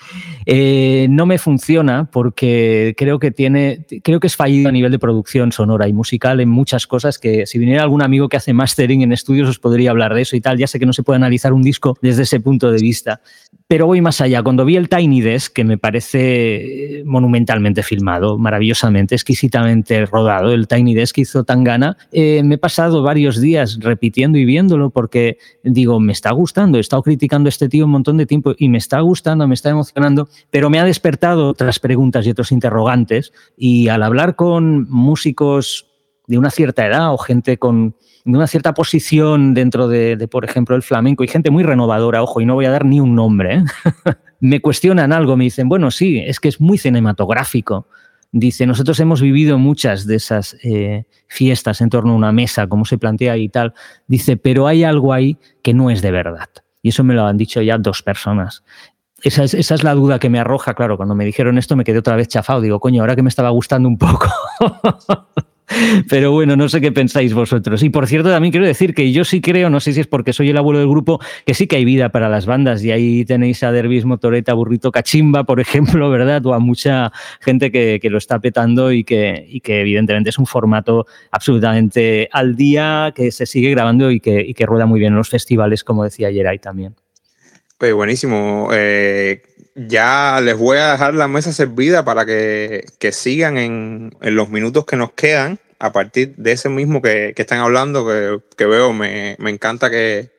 Eh, 0.46 1.08
no 1.10 1.26
me 1.26 1.38
funciona 1.38 2.10
porque 2.12 2.94
creo 2.98 3.20
que 3.20 3.32
tiene, 3.32 3.86
creo 4.04 4.20
que 4.20 4.28
es 4.28 4.36
fallido 4.36 4.70
a 4.70 4.72
nivel 4.72 4.92
de 4.92 5.00
producción 5.00 5.52
sonora 5.52 5.88
y 5.88 5.94
musical 5.94 6.40
en 6.40 6.50
muchas 6.50 6.88
cosas 6.88 7.18
que 7.18 7.46
si 7.46 7.58
viniera 7.58 7.84
algún 7.84 8.04
amigo 8.04 8.30
que 8.30 8.38
hace 8.38 8.54
mastering 8.54 9.02
en 9.02 9.12
estudios 9.12 9.50
os 9.50 9.60
podría 9.60 9.92
hablar 9.92 10.14
de 10.14 10.22
eso 10.22 10.36
y 10.36 10.42
tal. 10.42 10.58
Ya 10.58 10.68
sé 10.68 10.80
que 10.80 10.86
no 10.86 10.94
se 10.94 11.04
puede 11.04 11.18
analizar 11.18 11.54
un 11.54 11.64
disco 11.64 11.98
desde 12.02 12.24
ese 12.24 12.40
punto 12.40 12.72
de 12.72 12.80
vista, 12.80 13.22
pero 13.68 13.88
voy 13.88 14.02
más 14.02 14.22
allá. 14.22 14.44
Cuando 14.44 14.66
vi 14.66 14.76
el 14.76 14.90
Tiny 14.90 15.22
Desk, 15.22 15.54
que 15.54 15.64
me 15.64 15.78
parece 15.78 17.04
monumentalmente 17.06 17.82
filmado, 17.82 18.38
maravillosamente, 18.38 19.16
exquisitamente 19.16 20.06
rodado, 20.06 20.54
el 20.54 20.68
Tiny 20.68 20.94
Desk 20.94 21.18
hizo 21.20 21.44
Tangana, 21.44 21.98
eh, 22.12 22.44
me 22.44 22.56
he 22.56 22.58
pasado 22.58 23.02
varios 23.02 23.42
días 23.42 23.80
repitiendo 23.82 24.38
y 24.38 24.46
viéndolo 24.46 24.90
porque 24.92 25.38
digo, 25.64 26.00
me 26.00 26.12
está 26.12 26.32
gustando, 26.32 26.78
he 26.78 26.82
estado 26.82 27.02
criticando 27.02 27.48
a 27.48 27.50
este 27.50 27.70
tío 27.70 27.86
un 27.86 27.92
montón 27.92 28.18
de 28.18 28.26
tiempo 28.26 28.54
y 28.58 28.70
me 28.70 28.78
está 28.78 29.00
gustando, 29.00 29.48
me 29.48 29.56
está 29.56 29.70
emocionando, 29.70 30.30
pero 30.52 30.70
me 30.70 30.80
ha 30.80 30.86
despertado 30.86 31.50
otras 31.50 31.80
preguntas 31.80 32.26
y 32.26 32.32
otros 32.32 32.52
interrogantes 32.52 33.34
y 33.58 33.88
al 33.90 34.04
hablar 34.04 34.36
con 34.36 34.90
músicos 34.90 35.88
de 36.28 36.38
una 36.38 36.50
cierta 36.50 36.86
edad 36.86 37.14
o 37.14 37.18
gente 37.18 37.58
con 37.58 37.96
de 38.26 38.36
una 38.36 38.48
cierta 38.48 38.74
posición 38.74 39.54
dentro 39.54 39.88
de, 39.88 40.28
por 40.28 40.46
ejemplo, 40.46 40.76
el 40.76 40.82
flamenco 40.82 41.24
y 41.24 41.28
gente 41.28 41.52
muy 41.52 41.64
renovadora, 41.64 42.24
ojo, 42.24 42.42
y 42.42 42.46
no 42.46 42.56
voy 42.56 42.66
a 42.66 42.72
dar 42.72 42.84
ni 42.84 43.00
un 43.00 43.14
nombre, 43.14 43.58
¿eh? 43.58 43.64
me 44.40 44.62
cuestionan 44.62 45.14
algo, 45.14 45.38
me 45.38 45.44
dicen, 45.44 45.70
bueno, 45.70 45.92
sí, 45.92 46.20
es 46.26 46.40
que 46.40 46.50
es 46.50 46.60
muy 46.60 46.80
cinematográfico. 46.80 47.88
Dice, 48.32 48.66
nosotros 48.66 49.00
hemos 49.00 49.22
vivido 49.22 49.60
muchas 49.60 50.08
de 50.08 50.16
esas 50.16 50.58
eh, 50.64 51.06
fiestas 51.28 51.82
en 51.82 51.90
torno 51.90 52.14
a 52.14 52.16
una 52.16 52.32
mesa, 52.32 52.68
como 52.68 52.84
se 52.84 52.98
plantea 52.98 53.38
y 53.38 53.48
tal. 53.48 53.74
Dice, 54.08 54.38
pero 54.38 54.68
hay 54.68 54.84
algo 54.84 55.14
ahí 55.14 55.38
que 55.62 55.74
no 55.74 55.90
es 55.90 56.02
de 56.02 56.12
verdad. 56.12 56.50
Y 56.82 56.90
eso 56.90 57.04
me 57.04 57.14
lo 57.14 57.26
han 57.26 57.38
dicho 57.38 57.62
ya 57.62 57.78
dos 57.78 58.02
personas. 58.04 58.64
Esa 59.26 59.44
es, 59.44 59.56
esa 59.56 59.74
es, 59.74 59.84
la 59.84 59.96
duda 59.96 60.20
que 60.20 60.30
me 60.30 60.38
arroja, 60.38 60.76
claro, 60.76 60.98
cuando 60.98 61.16
me 61.16 61.26
dijeron 61.26 61.58
esto 61.58 61.76
me 61.76 61.84
quedé 61.84 61.98
otra 61.98 62.16
vez 62.16 62.28
chafado. 62.28 62.62
Digo, 62.62 62.80
coño, 62.80 63.02
ahora 63.02 63.16
que 63.16 63.24
me 63.24 63.30
estaba 63.30 63.50
gustando 63.50 63.90
un 63.90 63.98
poco. 63.98 64.28
Pero 66.08 66.32
bueno, 66.32 66.56
no 66.56 66.70
sé 66.70 66.80
qué 66.80 66.92
pensáis 66.92 67.34
vosotros. 67.34 67.82
Y 67.82 67.90
por 67.90 68.06
cierto, 68.06 68.30
también 68.30 68.52
quiero 68.52 68.68
decir 68.68 68.94
que 68.94 69.12
yo 69.12 69.26
sí 69.26 69.42
creo, 69.42 69.72
no 69.72 69.80
sé 69.80 69.94
si 69.94 70.02
es 70.02 70.06
porque 70.06 70.32
soy 70.32 70.52
el 70.52 70.58
abuelo 70.58 70.78
del 70.78 70.88
grupo, 70.88 71.20
que 71.44 71.56
sí 71.56 71.66
que 71.66 71.78
hay 71.78 71.86
vida 71.86 72.10
para 72.10 72.30
las 72.30 72.46
bandas. 72.46 72.84
Y 72.84 72.92
ahí 72.92 73.26
tenéis 73.26 73.64
a 73.64 73.72
Derbis, 73.72 74.06
Motoreta, 74.06 74.54
Burrito, 74.54 74.92
Cachimba, 74.92 75.44
por 75.44 75.60
ejemplo, 75.60 76.12
¿verdad? 76.12 76.46
O 76.46 76.54
a 76.54 76.60
mucha 76.60 77.12
gente 77.42 77.72
que, 77.72 78.00
lo 78.08 78.20
está 78.20 78.38
petando 78.40 78.92
y 78.92 79.04
que, 79.04 79.44
y 79.50 79.62
que, 79.62 79.82
evidentemente 79.82 80.30
es 80.30 80.38
un 80.38 80.46
formato 80.46 81.08
absolutamente 81.32 82.30
al 82.32 82.56
día, 82.56 83.12
que 83.16 83.32
se 83.32 83.48
sigue 83.48 83.72
grabando 83.72 84.12
y 84.12 84.20
que, 84.20 84.46
y 84.48 84.54
que 84.54 84.68
rueda 84.68 84.86
muy 84.86 85.00
bien 85.00 85.14
en 85.14 85.18
los 85.18 85.30
festivales, 85.30 85.84
como 85.84 86.04
decía 86.04 86.28
ayer 86.28 86.46
ahí 86.46 86.60
también. 86.60 86.94
Pues 87.78 87.94
buenísimo. 87.94 88.70
Eh, 88.72 89.44
ya 89.76 90.40
les 90.42 90.58
voy 90.58 90.78
a 90.78 90.94
dejar 90.94 91.14
la 91.14 91.28
mesa 91.28 91.52
servida 91.52 92.06
para 92.06 92.26
que, 92.26 92.86
sigan 93.12 93.58
en, 93.58 94.12
los 94.22 94.50
minutos 94.50 94.86
que 94.86 94.96
nos 94.96 95.12
quedan 95.12 95.60
a 95.80 95.92
partir 95.92 96.36
de 96.38 96.54
ese 96.54 96.70
mismo 96.70 97.02
que, 97.02 97.34
están 97.36 97.60
hablando, 97.60 98.08
que, 98.58 98.66
veo, 98.66 98.94
me, 98.94 99.36
encanta 99.40 99.90
que, 99.90 100.32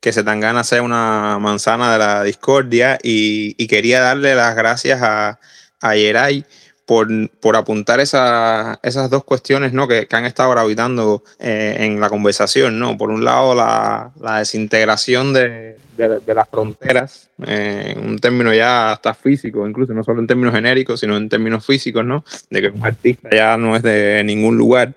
que 0.00 0.12
Setangana 0.12 0.64
sea 0.64 0.82
una 0.82 1.38
manzana 1.40 1.92
de 1.92 1.98
la 1.98 2.24
discordia 2.24 2.98
y, 3.02 3.54
quería 3.68 4.00
darle 4.00 4.34
las 4.34 4.56
gracias 4.56 5.00
a, 5.02 5.38
a 5.80 5.94
Yeray 5.96 6.44
por, 6.92 7.08
por 7.40 7.56
apuntar 7.56 8.00
esa, 8.00 8.78
esas 8.82 9.08
dos 9.08 9.24
cuestiones 9.24 9.72
¿no? 9.72 9.88
que, 9.88 10.06
han 10.10 10.26
estado 10.26 10.50
gravitando 10.50 11.24
eh, 11.38 11.76
en 11.80 11.98
la 12.00 12.10
conversación. 12.10 12.78
¿no? 12.78 12.98
Por 12.98 13.10
un 13.10 13.24
lado, 13.24 13.54
la, 13.54 14.12
la 14.20 14.40
desintegración 14.40 15.32
de, 15.32 15.78
de, 15.96 16.34
las 16.34 16.46
fronteras, 16.50 17.30
eh, 17.46 17.96
un 17.96 18.18
término 18.18 18.52
ya 18.52 18.92
hasta 18.92 19.14
físico, 19.14 19.66
incluso 19.66 19.94
no 19.94 20.04
solo 20.04 20.20
en 20.20 20.26
términos 20.26 20.54
genéricos, 20.54 21.00
sino 21.00 21.16
en 21.16 21.30
términos 21.30 21.64
físicos, 21.64 22.04
¿no? 22.04 22.26
De 22.50 22.60
que 22.60 22.68
un 22.68 22.84
artista 22.84 23.30
ya 23.32 23.56
no 23.56 23.74
es 23.74 23.82
de 23.82 24.22
ningún 24.22 24.58
lugar, 24.58 24.92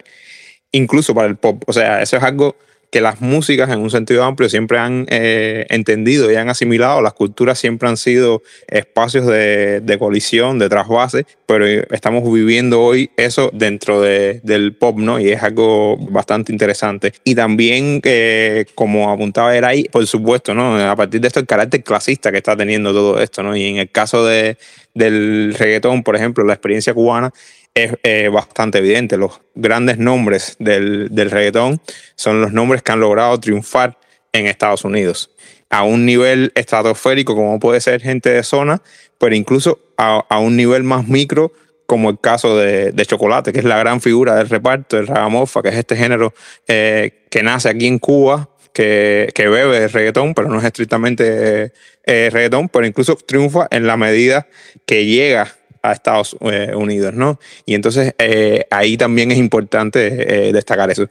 incluso 0.74 1.16
para 1.16 1.30
el 1.30 1.38
pop. 1.38 1.64
O 1.66 1.72
sea, 1.72 2.02
eso 2.02 2.18
es 2.18 2.24
algo 2.24 2.58
que 2.90 3.02
las 3.02 3.22
músicas 3.22 3.70
en 3.70 3.80
un 3.80 3.90
sentido 3.90 4.24
amplio 4.24 4.50
siempre 4.50 4.78
han 4.78 5.06
eh, 5.10 5.66
entendido 5.70 6.32
y 6.32 6.36
han 6.36 6.50
asimilado. 6.50 7.02
Las 7.02 7.14
culturas 7.14 7.60
siempre 7.60 7.90
han 7.90 7.98
sido 7.98 8.42
espacios 8.68 9.26
de, 9.28 9.98
colisión, 10.00 10.60
de 10.60 10.70
trasvase, 10.70 11.26
pero 11.46 11.66
estamos 11.66 12.24
viviendo 12.32 12.82
hoy 12.82 13.10
eso 13.18 13.50
dentro 13.54 14.02
del 14.02 14.76
pop, 14.76 14.98
¿no? 14.98 15.20
Y 15.20 15.30
es 15.30 15.44
algo 15.44 15.98
bastante 15.98 16.52
interesante. 16.52 17.14
Y 17.24 17.36
también, 17.36 18.02
eh, 18.04 18.66
como 18.76 19.12
apuntaba 19.12 19.56
era 19.56 19.70
ahí, 19.70 19.86
por 19.86 20.06
supuesto, 20.08 20.54
¿no? 20.54 20.78
A 20.78 20.96
partir 20.96 21.22
de 21.22 21.28
esto, 21.28 21.40
el 21.40 21.48
carácter 21.48 21.84
clasista 21.84 22.32
que 22.32 22.38
está 22.38 22.56
teniendo 22.56 22.94
todo 22.94 23.22
esto, 23.22 23.44
¿no? 23.44 23.56
Y 23.56 23.66
en 23.66 23.78
el 23.78 23.90
caso 23.90 24.26
de, 24.26 24.58
del 24.94 25.54
reggaetón, 25.58 26.04
por 26.04 26.16
ejemplo, 26.16 26.44
la 26.44 26.54
experiencia 26.54 26.94
cubana 26.94 27.32
es 27.76 27.94
eh, 28.04 28.30
bastante 28.30 28.80
evidente. 28.80 29.18
Los 29.18 29.42
grandes 29.54 30.00
nombres 30.00 30.56
del, 30.58 31.10
del 31.12 31.30
reggaetón 31.30 31.82
son 32.16 32.42
los 32.42 32.52
nombres 32.52 32.82
que 32.82 32.92
han 32.92 33.00
logrado 33.00 33.40
triunfar 33.40 34.00
en 34.34 34.48
Estados 34.48 34.84
Unidos 34.84 35.30
a 35.70 35.84
un 35.84 36.06
nivel 36.06 36.52
estratosférico 36.56 37.36
como 37.36 37.60
puede 37.60 37.82
ser 37.82 38.02
gente 38.02 38.30
de 38.30 38.44
zona, 38.44 38.82
pero 39.18 39.36
incluso 39.36 39.80
a, 39.98 40.40
un 40.40 40.56
nivel 40.56 40.84
más 40.84 41.08
micro 41.08 41.52
como 41.86 42.10
el 42.10 42.20
caso 42.20 42.58
de, 42.58 43.06
Chocolate, 43.06 43.54
que 43.54 43.60
es 43.60 43.66
la 43.66 43.78
gran 43.78 44.02
figura 44.02 44.36
del 44.36 44.50
reparto, 44.50 44.98
el 44.98 45.08
ragamofa, 45.08 45.62
que 45.62 45.70
es 45.70 45.76
este 45.76 45.96
género 45.96 46.34
eh, 46.68 47.26
que 47.30 47.44
nace 47.44 47.70
aquí 47.70 47.88
en 47.88 48.00
Cuba, 48.00 48.50
que, 48.74 49.30
que 49.36 49.48
bebe 49.48 49.88
reggaetón, 49.88 50.34
pero 50.34 50.50
no 50.50 50.60
es 50.60 50.66
estrictamente 50.66 51.74
eh, 52.06 52.30
reggaetón, 52.32 52.70
pero 52.70 52.88
incluso 52.88 53.16
triunfa 53.16 53.68
en 53.70 53.86
la 53.86 53.98
medida 53.98 54.48
que 54.86 55.06
llega 55.06 55.56
a 55.90 55.94
Estados 55.94 56.36
eh, 56.42 56.74
Unidos, 56.76 57.14
¿no? 57.14 57.40
Y 57.66 57.76
entonces 57.76 58.14
eh, 58.18 58.66
ahí 58.72 58.98
también 58.98 59.32
es 59.32 59.38
importante 59.38 60.48
eh, 60.48 60.54
destacar 60.54 60.90
eso. 60.92 61.08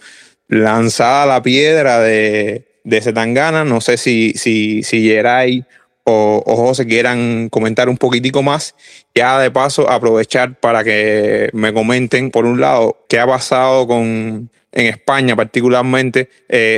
Lanzada 0.48 1.26
la 1.26 1.42
piedra 1.42 2.00
de, 2.00 2.64
de 2.84 3.00
Zetangana, 3.00 3.64
no 3.64 3.80
sé 3.80 3.96
si, 3.96 4.32
si, 4.34 4.82
si 4.82 5.08
Geray 5.08 5.64
o, 6.04 6.42
o, 6.44 6.56
José 6.56 6.86
quieran 6.86 7.48
comentar 7.48 7.88
un 7.88 7.96
poquitico 7.96 8.42
más. 8.42 8.74
Ya 9.14 9.38
de 9.38 9.50
paso, 9.50 9.88
aprovechar 9.88 10.58
para 10.58 10.84
que 10.84 11.50
me 11.52 11.72
comenten, 11.72 12.30
por 12.30 12.44
un 12.44 12.60
lado, 12.60 13.04
qué 13.08 13.18
ha 13.18 13.26
pasado 13.26 13.86
con, 13.86 14.50
en 14.72 14.86
España 14.86 15.36
particularmente, 15.36 16.28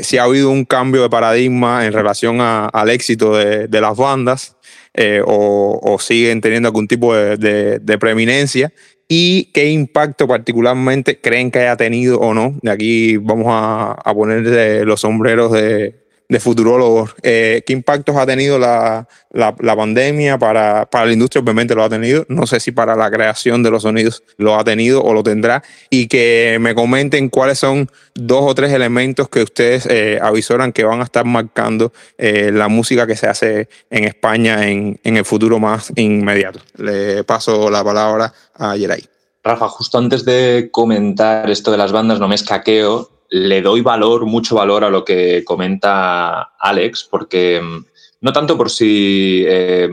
si 0.02 0.18
ha 0.18 0.24
habido 0.24 0.50
un 0.50 0.64
cambio 0.64 1.02
de 1.02 1.10
paradigma 1.10 1.86
en 1.86 1.92
relación 1.92 2.40
al 2.40 2.90
éxito 2.90 3.34
de, 3.34 3.66
de 3.66 3.80
las 3.80 3.96
bandas 3.96 4.55
eh, 4.96 5.22
o, 5.24 5.96
siguen 6.00 6.40
teniendo 6.40 6.68
algún 6.68 6.88
tipo 6.88 7.14
de, 7.14 7.98
preeminencia 8.00 8.72
y 9.08 9.52
qué 9.52 9.70
impacto 9.70 10.26
particularmente 10.26 11.20
creen 11.20 11.50
que 11.50 11.60
haya 11.60 11.76
tenido 11.76 12.18
o 12.18 12.34
no. 12.34 12.58
De 12.62 12.70
aquí 12.70 13.16
vamos 13.18 13.46
a, 13.48 13.92
a 13.92 14.14
poner 14.14 14.86
los 14.86 15.00
sombreros 15.00 15.52
de, 15.52 16.05
de 16.28 16.40
futurólogos. 16.40 17.14
Eh, 17.22 17.62
¿Qué 17.66 17.72
impactos 17.72 18.16
ha 18.16 18.26
tenido 18.26 18.58
la, 18.58 19.06
pandemia 19.76 20.38
para, 20.38 20.88
la 20.92 21.12
industria? 21.12 21.42
Obviamente 21.42 21.74
lo 21.74 21.84
ha 21.84 21.88
tenido. 21.88 22.24
No 22.28 22.46
sé 22.46 22.60
si 22.60 22.72
para 22.72 22.96
la 22.96 23.10
creación 23.10 23.62
de 23.62 23.70
los 23.70 23.82
sonidos 23.82 24.22
lo 24.36 24.56
ha 24.58 24.64
tenido 24.64 25.02
o 25.02 25.14
lo 25.14 25.22
tendrá. 25.22 25.62
Y 25.90 26.08
que 26.08 26.58
me 26.60 26.74
comenten 26.74 27.28
cuáles 27.28 27.58
son 27.58 27.90
dos 28.14 28.42
o 28.42 28.54
tres 28.54 28.72
elementos 28.72 29.28
que 29.28 29.42
ustedes 29.42 29.86
eh, 29.86 30.18
avisoran 30.20 30.72
que 30.72 30.84
van 30.84 31.00
a 31.00 31.04
estar 31.04 31.24
marcando 31.24 31.92
eh, 32.18 32.50
la 32.52 32.68
música 32.68 33.06
que 33.06 33.16
se 33.16 33.26
hace 33.26 33.68
en 33.90 34.04
España 34.04 34.68
en, 34.68 34.98
en 35.04 35.16
el 35.16 35.24
futuro 35.24 35.58
más 35.58 35.92
inmediato. 35.96 36.60
Le 36.76 37.24
paso 37.24 37.70
la 37.70 37.84
palabra 37.84 38.32
a 38.54 38.76
Yeray. 38.76 39.04
Rafa, 39.44 39.68
justo 39.68 39.98
antes 39.98 40.24
de 40.24 40.70
comentar 40.72 41.48
esto 41.48 41.70
de 41.70 41.78
las 41.78 41.92
bandas, 41.92 42.18
no 42.18 42.26
me 42.26 42.34
escaqueo 42.34 43.15
le 43.30 43.62
doy 43.62 43.80
valor, 43.80 44.26
mucho 44.26 44.56
valor 44.56 44.84
a 44.84 44.90
lo 44.90 45.04
que 45.04 45.44
comenta 45.44 46.54
Alex, 46.58 47.04
porque 47.10 47.60
mm, 47.60 47.84
no 48.20 48.32
tanto 48.32 48.56
por 48.56 48.70
si 48.70 49.44
eh, 49.46 49.88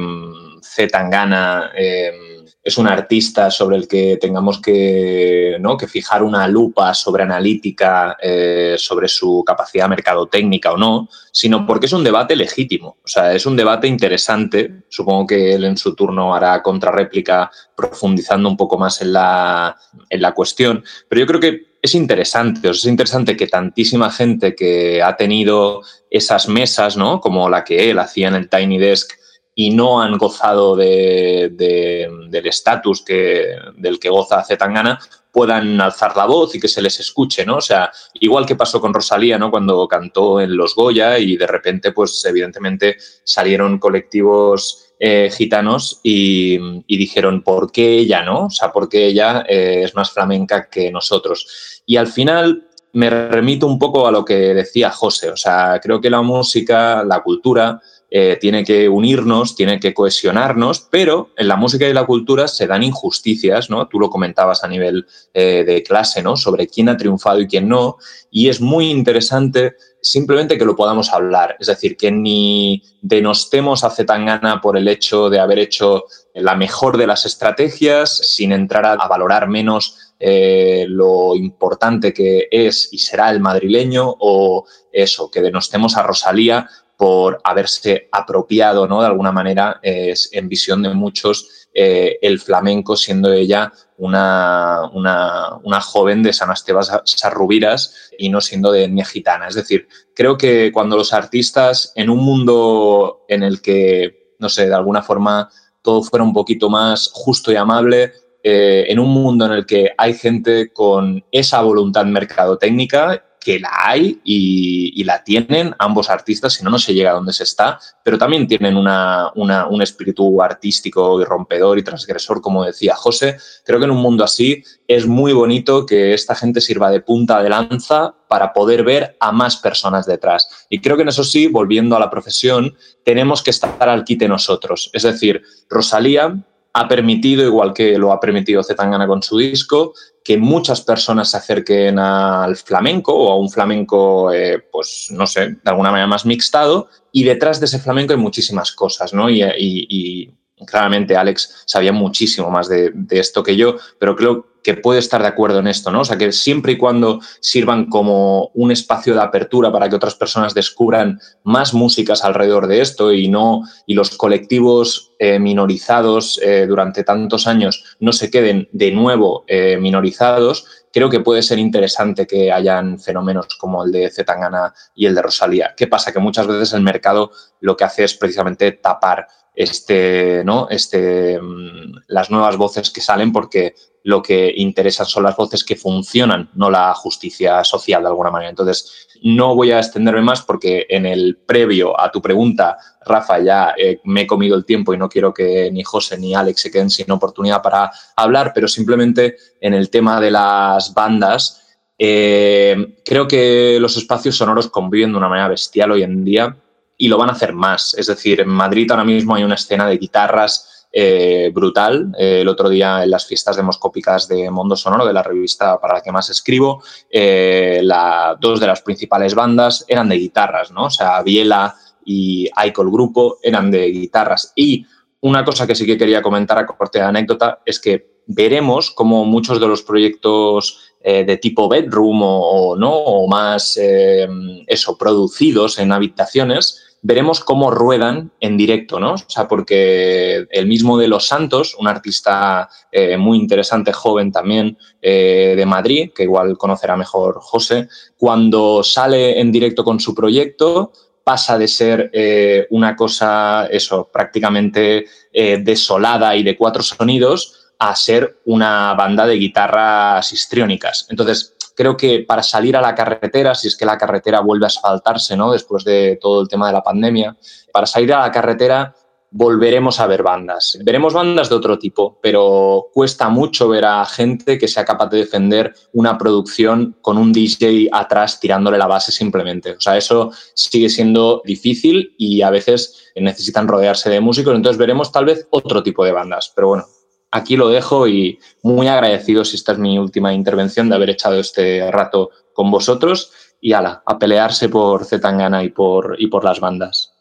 Z 0.61 0.87
Tangana 0.87 1.71
em, 1.75 2.15
es 2.63 2.77
un 2.77 2.87
artista 2.87 3.51
sobre 3.51 3.75
el 3.75 3.89
que 3.89 4.17
tengamos 4.17 4.61
que, 4.61 5.57
¿no? 5.59 5.75
que 5.75 5.87
fijar 5.87 6.23
una 6.23 6.47
lupa 6.47 6.93
sobre 6.93 7.23
analítica, 7.23 8.15
eh, 8.21 8.75
sobre 8.77 9.09
su 9.09 9.43
capacidad 9.45 9.89
mercadotécnica 9.89 10.71
o 10.71 10.77
no, 10.77 11.09
sino 11.31 11.65
porque 11.65 11.87
es 11.87 11.93
un 11.93 12.05
debate 12.05 12.37
legítimo. 12.37 12.97
O 13.03 13.07
sea, 13.07 13.33
es 13.33 13.45
un 13.45 13.57
debate 13.57 13.87
interesante. 13.87 14.83
Supongo 14.87 15.27
que 15.27 15.53
él 15.53 15.65
en 15.65 15.75
su 15.75 15.93
turno 15.93 16.33
hará 16.33 16.61
contrarréplica 16.61 17.51
profundizando 17.75 18.47
un 18.47 18.55
poco 18.55 18.77
más 18.77 19.01
en 19.01 19.11
la, 19.11 19.75
en 20.09 20.21
la 20.21 20.33
cuestión. 20.33 20.85
Pero 21.09 21.19
yo 21.19 21.27
creo 21.27 21.39
que 21.41 21.73
es 21.81 21.95
interesante, 21.95 22.69
es 22.69 22.85
interesante 22.85 23.35
que 23.35 23.47
tantísima 23.47 24.09
gente 24.09 24.55
que 24.55 25.03
ha 25.03 25.17
tenido 25.17 25.81
esas 26.09 26.47
mesas, 26.47 26.95
¿no? 26.95 27.19
Como 27.19 27.49
la 27.49 27.65
que 27.65 27.89
él 27.89 27.99
hacía 27.99 28.29
en 28.29 28.35
el 28.35 28.47
Tiny 28.47 28.77
Desk 28.77 29.11
y 29.55 29.69
no 29.69 30.01
han 30.01 30.17
gozado 30.17 30.75
de, 30.75 31.51
del 31.53 32.47
estatus 32.47 33.05
del 33.05 33.99
que 33.99 34.09
goza 34.09 34.43
Zetangana, 34.43 34.99
puedan 35.31 35.81
alzar 35.81 36.15
la 36.15 36.27
voz 36.27 36.53
y 36.53 36.59
que 36.59 36.67
se 36.67 36.81
les 36.81 36.99
escuche, 36.99 37.43
¿no? 37.43 37.57
O 37.57 37.61
sea, 37.61 37.91
igual 38.19 38.45
que 38.45 38.55
pasó 38.55 38.79
con 38.79 38.93
Rosalía, 38.93 39.39
¿no? 39.39 39.49
Cuando 39.49 39.87
cantó 39.87 40.39
en 40.39 40.55
Los 40.55 40.75
Goya 40.75 41.17
y 41.17 41.37
de 41.37 41.47
repente, 41.47 41.91
pues 41.91 42.23
evidentemente 42.25 42.97
salieron 43.23 43.79
colectivos 43.79 44.93
eh, 44.99 45.31
gitanos 45.35 45.99
y, 46.03 46.57
dijeron, 46.87 47.41
¿por 47.41 47.71
qué 47.71 47.97
ella 47.97 48.23
no? 48.23 48.45
O 48.45 48.49
sea, 48.51 48.71
¿por 48.71 48.87
qué 48.87 49.07
ella 49.07 49.43
eh, 49.49 49.81
es 49.83 49.95
más 49.95 50.11
flamenca 50.11 50.69
que 50.69 50.91
nosotros? 50.91 51.81
Y 51.85 51.97
al 51.97 52.07
final 52.07 52.67
me 52.93 53.09
remito 53.09 53.65
un 53.65 53.79
poco 53.79 54.07
a 54.07 54.11
lo 54.11 54.23
que 54.23 54.35
decía 54.53 54.91
José, 54.91 55.31
o 55.31 55.35
sea, 55.35 55.79
creo 55.81 55.99
que 55.99 56.11
la 56.11 56.21
música, 56.21 57.03
la 57.03 57.23
cultura, 57.23 57.81
eh, 58.15 58.37
tiene 58.39 58.63
que 58.63 58.87
unirnos, 58.87 59.55
tiene 59.55 59.79
que 59.79 59.93
cohesionarnos, 59.93 60.87
pero 60.91 61.31
en 61.35 61.47
la 61.47 61.55
música 61.55 61.89
y 61.89 61.93
la 61.93 62.05
cultura 62.05 62.47
se 62.47 62.67
dan 62.67 62.83
injusticias, 62.83 63.71
¿no? 63.71 63.87
Tú 63.87 63.99
lo 63.99 64.11
comentabas 64.11 64.63
a 64.63 64.67
nivel 64.67 65.07
de 65.33 65.83
clase, 65.85 66.21
¿no? 66.21 66.37
Sobre 66.37 66.67
quién 66.67 66.89
ha 66.89 66.97
triunfado 66.97 67.39
y 67.39 67.47
quién 67.47 67.67
no, 67.67 67.97
y 68.29 68.49
es 68.49 68.61
muy 68.61 68.91
interesante 68.91 69.73
simplemente 70.03 70.57
que 70.57 70.65
lo 70.65 70.75
podamos 70.75 71.11
hablar. 71.11 71.55
Es 71.59 71.67
decir, 71.67 71.95
que 71.95 72.11
ni 72.11 72.83
denostemos 73.01 73.83
a 73.83 73.89
Zetangana 73.89 74.59
por 74.61 74.77
el 74.77 74.87
hecho 74.87 75.29
de 75.29 75.39
haber 75.39 75.59
hecho 75.59 76.03
la 76.35 76.55
mejor 76.55 76.97
de 76.97 77.07
las 77.07 77.25
estrategias, 77.25 78.17
sin 78.17 78.51
entrar 78.51 78.85
a, 78.85 79.07
valorar 79.07 79.47
menos 79.47 80.13
eh, 80.19 80.85
lo 80.89 81.35
importante 81.35 82.13
que 82.13 82.47
es 82.51 82.89
y 82.91 82.97
será 82.97 83.29
el 83.29 83.39
madrileño, 83.39 84.13
o 84.19 84.65
eso, 84.91 85.31
que 85.31 85.41
denostemos 85.41 85.95
a 85.95 86.03
Rosalía 86.03 86.69
por 87.03 87.41
haberse 87.43 88.07
apropiado 88.13 88.87
¿no? 88.87 89.01
de 89.01 89.07
alguna 89.07 89.33
manera, 89.33 89.77
en 89.83 90.47
visión 90.47 90.81
de 90.83 90.93
muchos, 90.93 91.67
eh, 91.73 92.17
el 92.21 92.39
flamenco 92.39 92.95
siendo 92.95 93.33
ella 93.33 93.73
una, 93.97 94.89
una, 94.93 95.81
joven 95.81 96.23
de 96.23 96.31
San 96.31 96.49
Esteban 96.49 96.85
Sarrubiras 97.03 98.09
y 98.17 98.29
no 98.29 98.39
siendo 98.39 98.71
de 98.71 98.85
etnia 98.85 99.03
gitana. 99.03 99.49
Es 99.49 99.55
decir, 99.55 99.89
creo 100.15 100.37
que 100.37 100.71
cuando 100.71 100.95
los 100.95 101.11
artistas 101.11 101.91
en 101.97 102.09
un 102.09 102.19
mundo 102.19 103.25
en 103.27 103.43
el 103.43 103.61
que, 103.61 104.35
no 104.39 104.47
sé, 104.47 104.69
de 104.69 104.75
alguna 104.75 105.01
forma 105.01 105.49
todo 105.81 106.03
fuera 106.03 106.23
un 106.23 106.31
poquito 106.31 106.69
más 106.69 107.11
justo 107.13 107.51
y 107.51 107.57
amable, 107.57 108.13
eh, 108.43 108.85
en 108.87 108.97
un 108.97 109.09
mundo 109.09 109.45
en 109.45 109.51
el 109.51 109.65
que 109.65 109.91
hay 109.97 110.13
gente 110.13 110.71
con 110.71 111.25
esa 111.33 111.61
voluntad 111.63 112.05
mercadotécnica 112.05 113.25
que 113.43 113.59
la 113.59 113.71
hay 113.73 114.19
y, 114.23 115.03
la 115.03 115.23
tienen 115.23 115.75
ambos 115.79 116.09
artistas, 116.09 116.53
si 116.53 116.63
no, 116.63 116.69
no 116.69 116.79
se 116.79 116.93
llega 116.93 117.11
a 117.11 117.15
donde 117.15 117.33
se 117.33 117.43
está, 117.43 117.77
pero 118.03 118.17
también 118.17 118.47
tienen 118.47 118.77
un 118.77 119.81
espíritu 119.81 120.41
artístico 120.41 121.21
y 121.21 121.25
rompedor 121.25 121.77
y 121.77 121.83
transgresor, 121.83 122.41
como 122.41 122.63
decía 122.63 122.95
José. 122.95 123.37
Creo 123.65 123.79
que 123.79 123.85
en 123.85 123.91
un 123.91 124.01
mundo 124.01 124.23
así 124.23 124.63
es 124.87 125.05
muy 125.05 125.33
bonito 125.33 125.85
que 125.85 126.13
esta 126.13 126.35
gente 126.35 126.61
sirva 126.61 126.89
de 126.89 127.01
punta 127.01 127.43
de 127.43 127.49
lanza 127.49 128.15
para 128.29 128.53
poder 128.53 128.83
ver 128.83 129.17
a 129.19 129.33
más 129.33 129.57
personas 129.57 130.05
detrás. 130.05 130.65
Y 130.69 130.79
creo 130.79 130.95
que 130.95 131.03
en 131.03 131.09
eso 131.09 131.25
sí, 131.25 131.47
volviendo 131.47 131.97
a 131.97 131.99
la 131.99 132.09
profesión, 132.09 132.75
tenemos 133.03 133.43
que 133.43 133.49
estar 133.49 133.89
al 133.89 134.05
quite 134.05 134.29
nosotros. 134.29 134.89
Es 134.93 135.03
decir, 135.03 135.41
Rosalía 135.69 136.43
ha 136.73 136.87
permitido, 136.87 137.43
igual 137.43 137.73
que 137.73 137.97
lo 137.97 138.11
ha 138.11 138.19
permitido 138.19 138.63
Zetangana 138.63 139.07
con 139.07 139.21
su 139.21 139.37
disco, 139.37 139.93
que 140.23 140.37
muchas 140.37 140.81
personas 140.81 141.31
se 141.31 141.37
acerquen 141.37 141.99
al 141.99 142.55
flamenco 142.55 143.13
o 143.13 143.31
a 143.31 143.37
un 143.37 143.49
flamenco, 143.49 144.31
eh, 144.33 144.63
pues 144.71 145.07
no 145.11 145.27
sé, 145.27 145.49
de 145.49 145.59
alguna 145.65 145.91
manera 145.91 146.07
más 146.07 146.25
mixtado, 146.25 146.89
y 147.11 147.23
detrás 147.23 147.59
de 147.59 147.67
ese 147.67 147.79
flamenco 147.79 148.13
hay 148.13 148.19
muchísimas 148.19 148.71
cosas, 148.71 149.13
¿no? 149.13 149.29
y 149.29 150.33
claramente 150.65 151.15
Alex 151.15 151.63
sabía 151.65 151.91
muchísimo 151.91 152.49
más 152.49 152.67
de, 152.67 152.93
esto 153.09 153.43
que 153.43 153.55
yo, 153.55 153.77
pero 153.99 154.15
creo 154.15 154.47
que 154.63 154.75
puede 154.75 154.99
estar 154.99 155.21
de 155.21 155.27
acuerdo 155.27 155.59
en 155.59 155.67
esto, 155.67 155.91
¿no? 155.91 156.01
O 156.01 156.05
sea, 156.05 156.17
que 156.17 156.31
siempre 156.31 156.73
y 156.73 156.77
cuando 156.77 157.19
sirvan 157.41 157.87
como 157.87 158.49
un 158.53 158.71
espacio 158.71 159.13
de 159.13 159.21
apertura 159.21 159.71
para 159.71 159.89
que 159.89 159.95
otras 159.95 160.15
personas 160.15 160.53
descubran 160.53 161.19
más 161.43 161.73
músicas 161.73 162.23
alrededor 162.23 162.67
de 162.67 162.81
esto 162.81 163.11
y 163.11 163.27
no 163.27 163.63
y 163.85 163.93
los 163.93 164.11
colectivos 164.11 165.11
eh, 165.19 165.39
minorizados 165.39 166.39
eh, 166.41 166.65
durante 166.67 167.03
tantos 167.03 167.47
años 167.47 167.97
no 167.99 168.13
se 168.13 168.31
queden 168.31 168.69
de 168.71 168.91
nuevo 168.91 169.43
eh, 169.47 169.77
minorizados, 169.79 170.65
creo 170.91 171.09
que 171.09 171.19
puede 171.19 171.41
ser 171.41 171.59
interesante 171.59 172.25
que 172.25 172.51
hayan 172.51 172.99
fenómenos 172.99 173.47
como 173.57 173.83
el 173.83 173.91
de 173.91 174.09
Zetangana 174.09 174.73
y 174.95 175.05
el 175.05 175.15
de 175.15 175.21
Rosalía. 175.21 175.73
¿Qué 175.75 175.87
pasa? 175.87 176.13
Que 176.13 176.19
muchas 176.19 176.47
veces 176.47 176.73
el 176.73 176.81
mercado 176.81 177.31
lo 177.59 177.75
que 177.75 177.83
hace 177.83 178.03
es 178.03 178.13
precisamente 178.13 178.71
tapar 178.73 179.27
este, 179.55 180.43
¿no? 180.45 180.67
este, 180.69 181.39
mm, 181.39 182.03
las 182.07 182.29
nuevas 182.29 182.57
voces 182.57 182.89
que 182.89 183.01
salen 183.01 183.31
porque 183.31 183.75
lo 184.03 184.21
que 184.21 184.53
interesan 184.57 185.05
son 185.05 185.23
las 185.23 185.35
voces 185.35 185.63
que 185.63 185.77
funcionan, 185.77 186.49
no 186.55 186.69
la 186.69 186.93
justicia 186.93 187.63
social 187.63 188.01
de 188.01 188.09
alguna 188.09 188.31
manera. 188.31 188.49
Entonces, 188.49 189.07
no 189.23 189.55
voy 189.55 189.71
a 189.71 189.79
extenderme 189.79 190.21
más 190.21 190.41
porque 190.41 190.85
en 190.89 191.05
el 191.05 191.37
previo 191.37 191.99
a 191.99 192.11
tu 192.11 192.21
pregunta, 192.21 192.77
Rafa, 193.05 193.39
ya 193.39 193.73
eh, 193.77 194.01
me 194.03 194.21
he 194.21 194.27
comido 194.27 194.57
el 194.57 194.65
tiempo 194.65 194.93
y 194.93 194.97
no 194.97 195.07
quiero 195.07 195.33
que 195.33 195.71
ni 195.71 195.83
José 195.83 196.17
ni 196.17 196.35
Alex 196.35 196.61
se 196.61 196.71
queden 196.71 196.89
sin 196.89 197.09
oportunidad 197.11 197.61
para 197.61 197.89
hablar, 198.17 198.51
pero 198.53 198.67
simplemente 198.67 199.37
en 199.61 199.73
el 199.73 199.89
tema 199.89 200.19
de 200.19 200.31
las 200.31 200.93
bandas, 200.93 201.61
eh, 201.97 202.97
creo 203.05 203.25
que 203.25 203.77
los 203.79 203.95
espacios 203.95 204.35
sonoros 204.35 204.67
conviven 204.67 205.11
de 205.11 205.17
una 205.17 205.29
manera 205.29 205.47
bestial 205.47 205.91
hoy 205.91 206.03
en 206.03 206.25
día 206.25 206.57
y 206.97 207.07
lo 207.07 207.17
van 207.17 207.29
a 207.29 207.33
hacer 207.33 207.53
más. 207.53 207.93
Es 207.97 208.07
decir, 208.07 208.41
en 208.41 208.49
Madrid 208.49 208.91
ahora 208.91 209.05
mismo 209.05 209.35
hay 209.35 209.43
una 209.43 209.55
escena 209.55 209.87
de 209.87 209.97
guitarras 209.97 210.72
eh, 210.95 211.49
brutal. 211.51 212.13
Eh, 212.19 212.41
el 212.41 212.47
otro 212.47 212.69
día 212.69 213.03
en 213.03 213.09
las 213.09 213.25
fiestas 213.25 213.55
demoscópicas 213.55 214.27
de 214.27 214.51
Mundo 214.51 214.75
Sonoro, 214.75 215.07
de 215.07 215.13
la 215.13 215.23
revista 215.23 215.81
para 215.81 215.95
la 215.95 216.01
que 216.01 216.11
más 216.11 216.29
escribo, 216.29 216.83
eh, 217.09 217.79
la, 217.81 218.37
dos 218.39 218.59
de 218.59 218.67
las 218.67 218.83
principales 218.83 219.33
bandas 219.33 219.85
eran 219.87 220.07
de 220.07 220.17
guitarras, 220.17 220.69
¿no? 220.69 220.85
O 220.85 220.89
sea, 220.91 221.23
Biela 221.23 221.75
y 222.05 222.47
Aiko, 222.55 222.83
grupo, 222.91 223.39
eran 223.41 223.71
de 223.71 223.87
guitarras. 223.87 224.53
Y 224.55 224.85
una 225.21 225.43
cosa 225.43 225.65
que 225.65 225.73
sí 225.73 225.87
que 225.87 225.97
quería 225.97 226.21
comentar 226.21 226.59
a 226.59 226.67
corte 226.67 226.99
de 226.99 227.05
anécdota 227.05 227.61
es 227.65 227.79
que 227.79 228.21
veremos 228.27 228.91
cómo 228.91 229.25
muchos 229.25 229.59
de 229.59 229.67
los 229.67 229.81
proyectos 229.81 230.79
de 231.03 231.35
tipo 231.35 231.67
bedroom 231.67 232.21
o, 232.23 232.77
no 232.77 232.93
o 232.93 233.27
más 233.27 233.77
eso 233.77 234.97
producidos 234.97 235.77
en 235.77 235.91
habitaciones 235.91 236.82
veremos 237.03 237.41
cómo 237.41 237.69
ruedan 237.69 238.31
en 238.39 238.57
directo, 238.57 238.99
¿no? 238.99 239.13
O 239.13 239.17
sea, 239.17 239.47
porque 239.47 240.47
el 240.49 240.67
mismo 240.67 240.97
de 240.97 241.09
Los 241.09 241.27
Santos, 241.27 241.75
un 241.77 241.87
artista 241.87 242.69
eh, 242.91 243.17
muy 243.17 243.37
interesante, 243.37 243.91
joven 243.91 244.31
también, 244.31 244.77
eh, 245.01 245.53
de 245.55 245.65
Madrid, 245.65 246.11
que 246.15 246.23
igual 246.23 246.57
conocerá 246.57 246.95
mejor 246.95 247.39
José, 247.41 247.89
cuando 248.17 248.83
sale 248.83 249.39
en 249.39 249.51
directo 249.51 249.83
con 249.83 249.99
su 249.99 250.15
proyecto, 250.15 250.93
pasa 251.25 251.57
de 251.57 251.67
ser 251.67 252.09
eh, 252.13 252.67
una 252.69 252.95
cosa, 252.95 253.67
eso, 253.67 254.09
prácticamente 254.11 255.05
desolada 255.33 256.35
y 256.35 256.43
de 256.43 256.55
cuatro 256.55 256.83
sonidos, 256.83 257.73
a 257.79 257.95
ser 257.95 258.39
una 258.45 258.93
banda 258.93 259.25
de 259.25 259.35
guitarras 259.35 260.31
histriónicas. 260.31 261.07
Entonces, 261.09 261.52
creo 261.75 261.97
que 261.97 262.25
para 262.27 262.43
salir 262.43 262.75
a 262.77 262.81
la 262.81 262.95
carretera, 262.95 263.55
si 263.55 263.67
es 263.67 263.77
que 263.77 263.85
la 263.85 263.97
carretera 263.97 264.41
vuelve 264.41 264.65
a 264.65 264.67
asfaltarse, 264.67 265.35
¿no? 265.35 265.51
Después 265.51 265.83
de 265.83 266.17
todo 266.21 266.41
el 266.41 266.47
tema 266.47 266.67
de 266.67 266.73
la 266.73 266.83
pandemia, 266.83 267.35
para 267.71 267.85
salir 267.85 268.13
a 268.13 268.21
la 268.21 268.31
carretera 268.31 268.95
volveremos 269.35 269.99
a 269.99 270.05
ver 270.05 270.21
bandas. 270.21 270.77
Veremos 270.83 271.13
bandas 271.13 271.49
de 271.49 271.55
otro 271.55 271.79
tipo, 271.79 272.19
pero 272.21 272.89
cuesta 272.93 273.29
mucho 273.29 273.67
ver 273.67 273.83
a 273.83 274.05
gente 274.05 274.59
que 274.59 274.67
sea 274.67 274.85
capaz 274.85 275.07
de 275.09 275.17
defender 275.17 275.73
una 275.93 276.19
producción 276.19 276.95
con 277.01 277.17
un 277.17 277.33
DJ 277.33 277.89
atrás 277.91 278.39
tirándole 278.39 278.77
la 278.77 278.85
base 278.85 279.11
simplemente. 279.11 279.71
O 279.71 279.81
sea, 279.81 279.97
eso 279.97 280.31
sigue 280.53 280.87
siendo 280.87 281.41
difícil 281.43 282.13
y 282.15 282.43
a 282.43 282.51
veces 282.51 283.11
necesitan 283.15 283.67
rodearse 283.67 284.09
de 284.11 284.21
músicos, 284.21 284.55
entonces 284.55 284.77
veremos 284.77 285.11
tal 285.11 285.25
vez 285.25 285.47
otro 285.49 285.81
tipo 285.81 286.05
de 286.05 286.11
bandas. 286.11 286.53
Pero 286.55 286.67
bueno, 286.67 286.85
aquí 287.33 287.57
lo 287.57 287.69
dejo 287.69 288.07
y 288.07 288.39
muy 288.61 288.87
agradecido 288.87 289.43
si 289.43 289.55
esta 289.55 289.73
es 289.73 289.79
mi 289.79 289.97
última 289.97 290.33
intervención 290.33 290.87
de 290.87 290.95
haber 290.95 291.09
echado 291.09 291.39
este 291.39 291.91
rato 291.91 292.29
con 292.53 292.69
vosotros 292.69 293.31
y 293.59 293.73
ala, 293.73 294.03
a 294.05 294.19
pelearse 294.19 294.69
por 294.69 295.03
Zetangana 295.03 295.63
y 295.63 295.69
por, 295.69 296.15
y 296.19 296.27
por 296.27 296.43
las 296.43 296.59
bandas. 296.59 297.11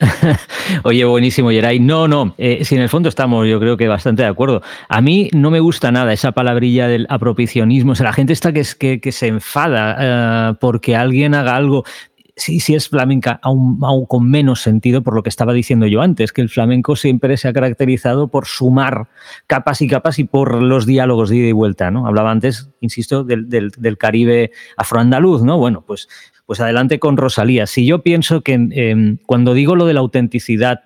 Oye, 0.82 1.04
buenísimo, 1.04 1.50
Geray. 1.50 1.78
No, 1.78 2.08
no, 2.08 2.34
eh, 2.38 2.64
si 2.64 2.74
en 2.74 2.80
el 2.80 2.88
fondo 2.88 3.08
estamos, 3.08 3.46
yo 3.46 3.60
creo 3.60 3.76
que 3.76 3.86
bastante 3.86 4.22
de 4.22 4.28
acuerdo. 4.28 4.62
A 4.88 5.00
mí 5.00 5.28
no 5.34 5.50
me 5.50 5.60
gusta 5.60 5.92
nada 5.92 6.12
esa 6.12 6.32
palabrilla 6.32 6.88
del 6.88 7.06
apropiacionismo. 7.10 7.92
O 7.92 7.94
sea, 7.94 8.06
la 8.06 8.12
gente 8.12 8.32
está 8.32 8.52
que, 8.52 8.64
que, 8.78 9.00
que 9.00 9.12
se 9.12 9.26
enfada 9.26 9.96
eh, 10.00 10.54
porque 10.58 10.96
alguien 10.96 11.34
haga 11.34 11.54
algo 11.54 11.84
sí, 12.40 12.60
sí 12.60 12.74
es 12.74 12.88
flamenca, 12.88 13.38
aún, 13.42 13.78
con 14.06 14.28
menos 14.28 14.62
sentido 14.62 15.02
por 15.02 15.14
lo 15.14 15.22
que 15.22 15.28
estaba 15.28 15.52
diciendo 15.52 15.86
yo 15.86 16.00
antes, 16.00 16.32
que 16.32 16.40
el 16.40 16.48
flamenco 16.48 16.96
siempre 16.96 17.36
se 17.36 17.48
ha 17.48 17.52
caracterizado 17.52 18.28
por 18.28 18.46
sumar 18.46 19.08
capas 19.46 19.82
y 19.82 19.88
capas 19.88 20.18
y 20.18 20.24
por 20.24 20.62
los 20.62 20.86
diálogos 20.86 21.28
de 21.28 21.36
ida 21.36 21.48
y 21.48 21.52
vuelta, 21.52 21.90
¿no? 21.90 22.06
Hablaba 22.06 22.30
antes, 22.30 22.70
insisto, 22.80 23.24
del, 23.24 23.48
del, 23.48 23.98
Caribe 23.98 24.52
afroandaluz, 24.76 25.42
¿no? 25.42 25.58
Bueno, 25.58 25.84
pues, 25.86 26.08
pues 26.46 26.60
adelante 26.60 26.98
con 26.98 27.16
Rosalía. 27.16 27.66
Si 27.66 27.84
yo 27.84 28.02
pienso 28.02 28.40
que 28.40 28.54
em, 28.54 29.18
cuando 29.26 29.52
digo 29.52 29.76
lo 29.76 29.84
de 29.84 29.94
la 29.94 30.00
autenticidad 30.00 30.80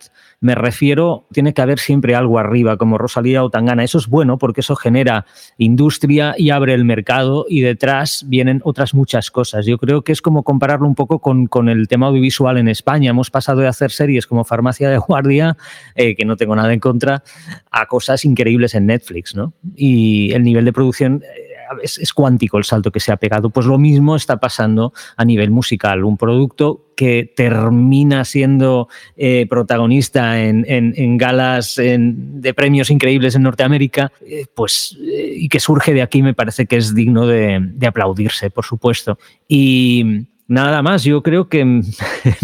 Me 0.44 0.54
refiero, 0.54 1.26
tiene 1.32 1.54
que 1.54 1.62
haber 1.62 1.78
siempre 1.78 2.14
algo 2.14 2.38
arriba, 2.38 2.76
como 2.76 2.98
Rosalía 2.98 3.42
o 3.42 3.48
Tangana. 3.48 3.82
Eso 3.82 3.96
es 3.96 4.08
bueno 4.08 4.36
porque 4.36 4.60
eso 4.60 4.76
genera 4.76 5.24
industria 5.56 6.34
y 6.36 6.50
abre 6.50 6.74
el 6.74 6.84
mercado 6.84 7.46
y 7.48 7.62
detrás 7.62 8.26
vienen 8.28 8.60
otras 8.62 8.92
muchas 8.92 9.30
cosas. 9.30 9.64
Yo 9.64 9.78
creo 9.78 10.02
que 10.02 10.12
es 10.12 10.20
como 10.20 10.42
compararlo 10.42 10.86
un 10.86 10.96
poco 10.96 11.18
con, 11.20 11.46
con 11.46 11.70
el 11.70 11.88
tema 11.88 12.08
audiovisual 12.08 12.58
en 12.58 12.68
España. 12.68 13.08
Hemos 13.08 13.30
pasado 13.30 13.62
de 13.62 13.68
hacer 13.68 13.90
series 13.90 14.26
como 14.26 14.44
Farmacia 14.44 14.90
de 14.90 14.98
Guardia, 14.98 15.56
eh, 15.94 16.14
que 16.14 16.26
no 16.26 16.36
tengo 16.36 16.54
nada 16.54 16.74
en 16.74 16.80
contra, 16.80 17.22
a 17.70 17.86
cosas 17.86 18.26
increíbles 18.26 18.74
en 18.74 18.84
Netflix, 18.84 19.34
¿no? 19.34 19.54
Y 19.74 20.30
el 20.34 20.42
nivel 20.42 20.66
de 20.66 20.74
producción 20.74 21.22
eh, 21.24 21.53
es, 21.82 22.12
cuántico 22.12 22.58
el 22.58 22.64
salto 22.64 22.90
que 22.90 23.00
se 23.00 23.12
ha 23.12 23.16
pegado. 23.16 23.50
Pues 23.50 23.66
lo 23.66 23.78
mismo 23.78 24.16
está 24.16 24.38
pasando 24.38 24.92
a 25.16 25.24
nivel 25.24 25.50
musical. 25.50 26.04
Un 26.04 26.16
producto 26.16 26.86
que 26.96 27.32
termina 27.34 28.24
siendo 28.24 28.88
eh, 29.16 29.46
protagonista 29.48 30.40
en, 30.40 31.18
galas 31.18 31.76
de 31.76 32.54
premios 32.54 32.90
increíbles 32.90 33.34
en 33.34 33.42
Norteamérica, 33.42 34.12
eh, 34.24 34.46
pues 34.54 34.96
eh, 35.00 35.34
y 35.36 35.48
que 35.48 35.60
surge 35.60 35.92
de 35.92 36.02
aquí 36.02 36.22
me 36.22 36.34
parece 36.34 36.66
que 36.66 36.76
es 36.76 36.94
digno 36.94 37.26
de, 37.26 37.58
de 37.60 37.86
aplaudirse, 37.86 38.50
por 38.50 38.64
supuesto. 38.64 39.18
Y 39.48 40.26
Nada 40.46 40.82
más, 40.82 41.04
yo 41.04 41.22
creo 41.22 41.48
que 41.48 41.64
me 41.64 41.82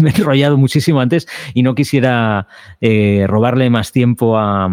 he 0.09 0.15
enrollado 0.15 0.57
muchísimo 0.57 1.01
antes 1.01 1.27
y 1.53 1.61
no 1.61 1.75
quisiera 1.75 2.47
eh, 2.79 3.25
robarle 3.27 3.69
más 3.69 3.91
tiempo 3.91 4.37
a, 4.37 4.69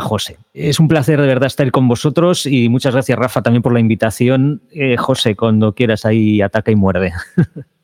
José. 0.00 0.38
Es 0.52 0.78
un 0.78 0.88
placer 0.88 1.20
de 1.20 1.26
verdad 1.26 1.46
estar 1.46 1.70
con 1.70 1.88
vosotros 1.88 2.46
y 2.46 2.68
muchas 2.68 2.92
gracias 2.92 3.18
Rafa 3.18 3.42
también 3.42 3.62
por 3.62 3.72
la 3.72 3.80
invitación. 3.80 4.60
Eh, 4.72 4.96
José, 4.96 5.36
cuando 5.36 5.74
quieras 5.74 6.04
ahí 6.04 6.42
ataca 6.42 6.70
y 6.70 6.76
muerde. 6.76 7.12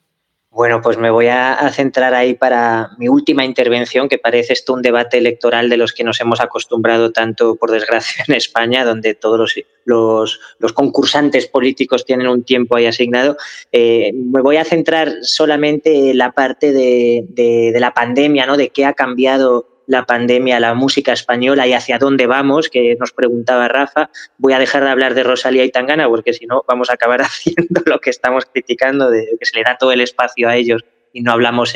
Bueno, 0.54 0.82
pues 0.82 0.98
me 0.98 1.10
voy 1.10 1.28
a, 1.28 1.66
centrar 1.72 2.12
ahí 2.12 2.34
para 2.34 2.90
mi 2.98 3.08
última 3.08 3.42
intervención, 3.42 4.06
que 4.06 4.18
parece 4.18 4.52
esto 4.52 4.74
un 4.74 4.82
debate 4.82 5.16
electoral 5.16 5.70
de 5.70 5.78
los 5.78 5.94
que 5.94 6.04
nos 6.04 6.20
hemos 6.20 6.42
acostumbrado 6.42 7.10
tanto, 7.10 7.56
por 7.56 7.70
desgracia, 7.70 8.22
en 8.28 8.34
España, 8.34 8.84
donde 8.84 9.14
todos 9.14 9.54
los, 9.86 10.40
concursantes 10.74 11.46
políticos 11.46 12.04
tienen 12.04 12.28
un 12.28 12.44
tiempo 12.44 12.76
ahí 12.76 12.84
asignado. 12.84 13.38
Eh, 13.72 14.12
me 14.12 14.42
voy 14.42 14.58
a 14.58 14.64
centrar 14.64 15.14
solamente 15.22 16.10
en 16.10 16.18
la 16.18 16.32
parte 16.32 16.70
de, 16.72 17.24
de 17.30 17.80
la 17.80 17.94
pandemia, 17.94 18.44
¿no? 18.44 18.58
de 18.58 18.68
qué 18.68 18.84
ha 18.84 18.92
cambiado 18.92 19.71
la 19.92 20.06
pandemia, 20.06 20.58
la 20.58 20.74
música 20.74 21.12
española 21.12 21.66
y 21.66 21.74
hacia 21.74 21.98
dónde 21.98 22.26
vamos, 22.26 22.68
que 22.68 22.96
nos 22.98 23.12
preguntaba 23.12 23.68
Rafa. 23.68 24.10
Voy 24.38 24.54
a 24.54 24.58
dejar 24.58 24.82
de 24.82 24.90
hablar 24.90 25.14
de 25.14 25.22
Rosalía 25.22 25.64
y 25.64 25.70
Tangana 25.70 26.08
porque 26.08 26.32
si 26.32 26.46
no 26.46 26.64
vamos 26.66 26.90
a 26.90 26.94
acabar 26.94 27.20
haciendo 27.22 27.82
lo 27.86 28.00
que 28.00 28.10
estamos 28.10 28.46
criticando, 28.46 29.10
de 29.10 29.28
que 29.38 29.46
se 29.46 29.56
le 29.56 29.62
da 29.62 29.76
todo 29.78 29.92
el 29.92 30.00
espacio 30.00 30.48
a 30.48 30.56
ellos 30.56 30.84
y 31.12 31.20
no 31.20 31.32
hablamos 31.32 31.74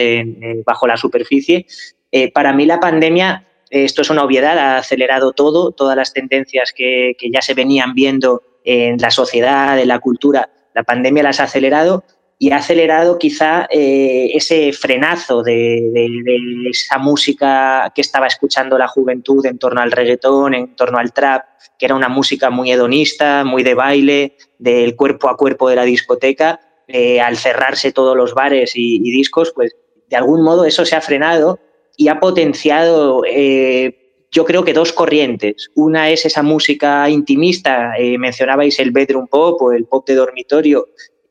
bajo 0.65 0.87
la 0.87 0.97
superficie. 0.97 1.67
Eh, 2.11 2.33
para 2.33 2.55
mí 2.55 2.65
la 2.65 2.81
pandemia, 2.81 3.47
esto 3.69 4.01
es 4.01 4.09
una 4.09 4.25
obviedad, 4.25 4.59
ha 4.59 4.79
acelerado 4.79 5.33
todo, 5.33 5.73
todas 5.73 5.97
las 5.97 6.15
tendencias 6.15 6.73
que, 6.75 7.17
que 7.19 7.31
ya 7.31 7.43
se 7.43 7.53
venían 7.53 7.93
viendo 7.93 8.43
en 8.65 8.97
la 8.97 9.11
sociedad, 9.11 9.79
en 9.79 9.89
la 9.89 9.99
cultura, 9.99 10.51
la 10.75 10.85
pandemia 10.85 11.23
las 11.23 11.41
ha 11.41 11.45
acelerado 11.45 12.05
y 12.39 12.51
ha 12.51 12.57
acelerado 12.57 13.19
quizá 13.19 13.67
eh, 13.71 14.31
ese 14.35 14.73
frenazo 14.73 15.43
de, 15.43 15.91
esa 16.71 16.99
música 16.99 17.91
que 17.95 18.03
estaba 18.03 18.27
escuchando 18.27 18.77
la 18.77 18.89
juventud 18.89 19.45
en 19.47 19.59
torno 19.59 19.81
al 19.81 19.91
reggaetón, 19.91 20.53
en 20.55 20.77
torno 20.77 20.99
al 20.99 21.13
trap, 21.13 21.45
que 21.79 21.87
era 21.87 21.95
una 21.95 22.09
música 22.09 22.51
muy 22.51 22.71
hedonista, 22.71 23.45
muy 23.45 23.63
de 23.63 23.75
baile, 23.75 24.37
del 24.59 24.97
cuerpo 24.97 25.31
a 25.31 25.37
cuerpo 25.37 25.69
de 25.71 25.77
la 25.77 25.85
discoteca. 25.85 26.61
Eh, 26.89 27.21
al 27.21 27.37
cerrarse 27.37 27.91
todos 27.91 28.17
los 28.17 28.35
bares 28.35 28.73
y, 28.77 29.01
discos, 29.01 29.53
pues 29.55 29.75
de 30.09 30.17
algún 30.17 30.45
modo 30.45 30.65
eso 30.67 30.85
se 30.85 30.95
ha 30.95 31.01
frenado 31.01 31.59
y 31.97 32.07
ha 32.09 32.21
potenciado, 32.21 33.23
eh, 33.27 34.29
yo 34.31 34.45
creo 34.45 34.63
que 34.63 34.73
dos 34.73 34.93
corrientes. 34.93 35.71
Una 35.75 36.11
es 36.11 36.27
esa 36.27 36.43
música 36.43 37.09
intimista, 37.09 37.95
mencionabais 38.19 38.79
el 38.79 38.93
bedroom 38.93 39.27
pop 39.27 39.61
o 39.63 39.73
el 39.73 39.87
pop 39.87 40.07
de 40.07 40.15
dormitorio, 40.15 40.87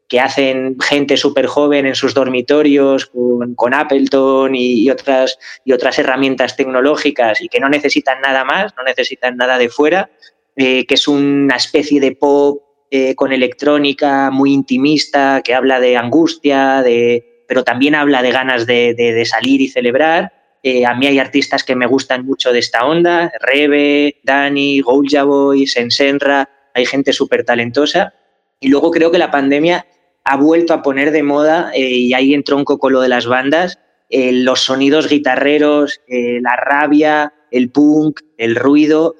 que 0.07 0.19
hacen 0.19 0.77
gente 0.79 1.17
súper 1.17 1.47
joven 1.47 1.85
en 1.85 1.95
sus 1.95 2.13
dormitorios 2.13 3.11
con, 3.55 3.73
Appleton 3.73 4.53
y, 4.55 4.89
otras, 4.89 5.39
y 5.63 5.71
otras 5.71 5.97
herramientas 5.97 6.55
tecnológicas 6.55 7.41
y 7.41 7.49
que 7.49 7.59
no 7.59 7.69
necesitan 7.69 8.21
nada 8.21 8.43
más, 8.43 8.73
no 8.77 8.83
necesitan 8.83 9.37
nada 9.37 9.57
de 9.57 9.69
fuera, 9.69 10.09
eh, 10.55 10.85
que 10.85 10.93
es 10.93 11.07
una 11.07 11.55
especie 11.55 11.99
de 11.99 12.11
pop 12.11 12.61
eh, 12.91 13.15
con 13.15 13.33
electrónica 13.33 14.29
muy 14.29 14.53
intimista, 14.53 15.41
que 15.43 15.55
habla 15.55 15.79
de 15.79 15.97
angustia, 15.97 16.83
de, 16.83 17.43
pero 17.47 17.63
también 17.63 17.95
habla 17.95 18.21
de 18.21 18.31
ganas 18.31 18.67
de, 18.67 19.23
salir 19.25 19.59
y 19.61 19.67
celebrar. 19.67 20.31
Eh, 20.61 20.85
a 20.85 20.93
mí 20.93 21.07
hay 21.07 21.19
artistas 21.19 21.63
que 21.63 21.75
me 21.75 21.87
gustan 21.87 22.25
mucho 22.25 22.53
de 22.53 22.59
esta 22.59 22.85
onda, 22.85 23.31
Rebe, 23.39 24.17
Dani, 24.23 24.81
Goulja 24.81 25.23
Boy, 25.23 25.67
Sensenra, 25.67 26.47
hay 26.73 26.85
gente 26.85 27.11
súper 27.11 27.43
talentosa. 27.43 28.13
Y 28.59 28.69
luego 28.69 28.91
creo 28.91 29.11
que 29.11 29.17
la 29.17 29.31
pandemia 29.31 29.85
ha 30.25 30.37
vuelto 30.37 30.73
a 30.73 30.81
poner 30.81 31.11
de 31.11 31.23
moda, 31.23 31.71
eh, 31.73 31.81
y 31.81 32.13
ahí 32.13 32.33
entró 32.33 32.57
un 32.57 32.65
lo 32.91 33.01
de 33.01 33.09
las 33.09 33.27
bandas, 33.27 33.79
eh, 34.09 34.31
los 34.31 34.61
sonidos 34.61 35.07
guitarreros, 35.07 36.01
eh, 36.07 36.39
la 36.41 36.55
rabia, 36.55 37.33
el 37.51 37.69
punk, 37.69 38.21
el 38.37 38.55
ruido, 38.55 39.15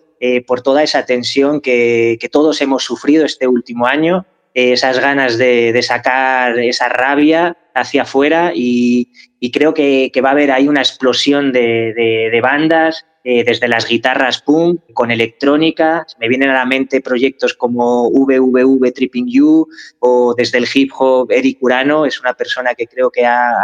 por 0.48 0.64
toda 0.64 0.82
esa 0.82 1.06
tensión 1.06 1.62
que, 1.62 2.18
todos 2.32 2.60
hemos 2.60 2.84
sufrido 2.84 3.26
este 3.26 3.48
último 3.48 3.86
año, 3.86 4.26
esas 4.56 4.98
ganas 5.00 5.38
de, 5.38 5.80
sacar 5.84 6.58
esa 6.58 6.90
rabia 6.90 7.56
hacia 7.76 8.02
afuera 8.02 8.52
y, 8.56 9.12
creo 9.54 9.76
que, 9.76 10.12
va 10.24 10.30
a 10.30 10.32
haber 10.32 10.52
ahí 10.52 10.68
una 10.68 10.80
explosión 10.80 11.52
de 11.52 12.40
bandas, 12.42 13.06
eh, 13.28 13.44
desde 13.44 13.68
las 13.68 13.88
guitarras 13.88 14.40
punk 14.40 14.82
con 14.94 15.10
electrónica. 15.10 16.06
Me 16.20 16.28
vienen 16.28 16.52
a 16.52 16.54
la 16.54 16.66
mente 16.66 17.02
proyectos 17.02 17.56
como 17.56 18.12
VVV 18.12 18.92
Tripping 18.94 19.26
You 19.28 19.68
o 19.98 20.36
desde 20.38 20.60
el 20.60 20.68
hip 20.72 20.92
hop 20.96 21.32
Eric 21.32 21.58
Urano. 21.60 22.06
Es 22.06 22.20
una 22.20 22.36
persona 22.36 22.76
que 22.76 22.86
creo 22.86 23.10
que 23.10 23.26
ha, 23.26 23.56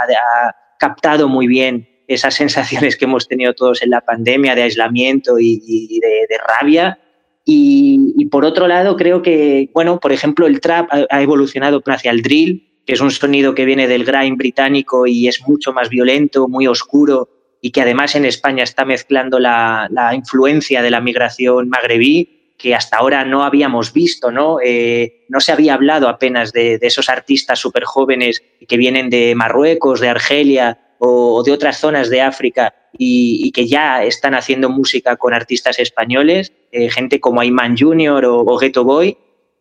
captado 0.80 1.30
muy 1.30 1.46
bien 1.46 1.88
esas 2.08 2.34
sensaciones 2.34 2.96
que 2.98 3.06
hemos 3.06 3.28
tenido 3.28 3.54
todos 3.54 3.84
en 3.84 3.92
la 3.92 4.02
pandemia 4.02 4.56
de 4.56 4.64
aislamiento 4.64 5.38
y, 5.38 6.00
de, 6.00 6.38
rabia. 6.60 6.98
Y, 7.46 8.26
por 8.32 8.46
otro 8.46 8.68
lado, 8.68 8.96
creo 8.96 9.22
que, 9.22 9.70
bueno, 9.76 10.00
por 10.00 10.12
ejemplo, 10.12 10.48
el 10.48 10.60
trap 10.60 10.90
ha, 10.92 11.22
evolucionado 11.22 11.84
hacia 11.86 12.10
el 12.10 12.24
drill, 12.24 12.82
que 12.84 12.94
es 12.94 13.00
un 13.00 13.12
sonido 13.12 13.54
que 13.54 13.66
viene 13.66 13.88
del 13.88 14.06
grind 14.06 14.40
británico 14.40 15.06
y 15.06 15.28
es 15.28 15.48
mucho 15.48 15.72
más 15.72 15.90
violento, 15.90 16.48
muy 16.48 16.66
oscuro 16.66 17.30
y 17.62 17.72
que 17.72 17.82
además 17.82 18.16
en 18.16 18.26
España 18.26 18.64
está 18.64 18.86
mezclando 18.86 19.40
la, 19.40 19.88
influencia 20.14 20.82
de 20.82 20.90
la 20.90 21.00
migración 21.00 21.70
magrebí 21.70 22.56
que 22.58 22.76
hasta 22.76 22.98
ahora 22.98 23.26
no 23.26 23.44
habíamos 23.44 23.92
visto, 23.92 24.32
¿no? 24.32 24.58
Eh, 24.64 25.26
no 25.30 25.40
se 25.40 25.52
había 25.52 25.74
hablado 25.74 26.08
apenas 26.08 26.52
de, 26.52 26.78
esos 26.82 27.10
artistas 27.10 27.58
súper 27.58 27.86
jóvenes 27.86 28.44
que 28.68 28.78
vienen 28.78 29.10
de 29.10 29.34
Marruecos, 29.36 30.00
de 30.00 30.10
Argelia 30.10 30.96
o, 31.00 31.42
de 31.44 31.52
otras 31.54 31.80
zonas 31.80 32.12
de 32.12 32.22
África 32.22 32.76
y, 32.96 33.52
que 33.52 33.68
ya 33.68 34.04
están 34.04 34.36
haciendo 34.36 34.70
música 34.70 35.16
con 35.16 35.34
artistas 35.34 35.80
españoles, 35.80 36.54
eh, 36.72 36.92
gente 36.92 37.20
como 37.20 37.42
Ayman 37.42 37.76
Junior 37.76 38.24
o, 38.26 38.42
o 38.42 38.58
Ghetto 38.60 38.84
Boy. 38.84 39.18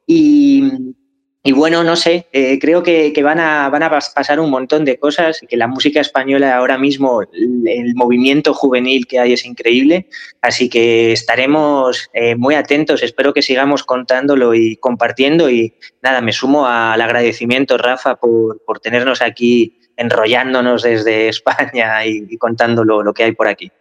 Y, 0.07 0.95
y 1.43 1.53
bueno, 1.53 1.83
no 1.83 1.97
sé, 1.97 2.27
eh, 2.33 2.59
creo 2.59 2.83
que, 2.83 3.15
van, 3.23 3.41
a, 3.41 3.71
van 3.71 3.83
a 3.83 3.89
pasar 3.89 4.41
un 4.41 4.51
montón 4.51 4.85
de 4.85 4.99
cosas, 4.99 5.41
que 5.49 5.57
la 5.57 5.69
música 5.69 5.99
española 5.99 6.55
ahora 6.55 6.77
mismo, 6.77 7.23
el, 7.23 7.95
movimiento 7.95 8.53
juvenil 8.53 9.07
que 9.07 9.19
hay 9.19 9.33
es 9.33 9.47
increíble, 9.47 10.07
así 10.43 10.69
que 10.69 11.13
estaremos 11.13 12.11
eh, 12.13 12.37
muy 12.37 12.55
atentos, 12.57 13.03
espero 13.03 13.33
que 13.33 13.41
sigamos 13.41 13.85
contándolo 13.85 14.55
y 14.55 14.77
compartiendo 14.77 15.49
y 15.49 15.75
nada, 16.03 16.21
me 16.21 16.33
sumo 16.33 16.67
al 16.67 17.01
agradecimiento, 17.01 17.79
Rafa, 17.79 18.17
por, 18.17 18.63
por 18.67 18.81
tenernos 18.81 19.23
aquí 19.23 19.79
enrollándonos 19.97 20.83
desde 20.83 21.29
España 21.31 22.05
y, 22.05 22.27
y 22.29 22.37
contando 22.37 22.85
lo 22.85 23.15
que 23.15 23.25
hay 23.25 23.33
por 23.33 23.49
aquí. 23.49 23.73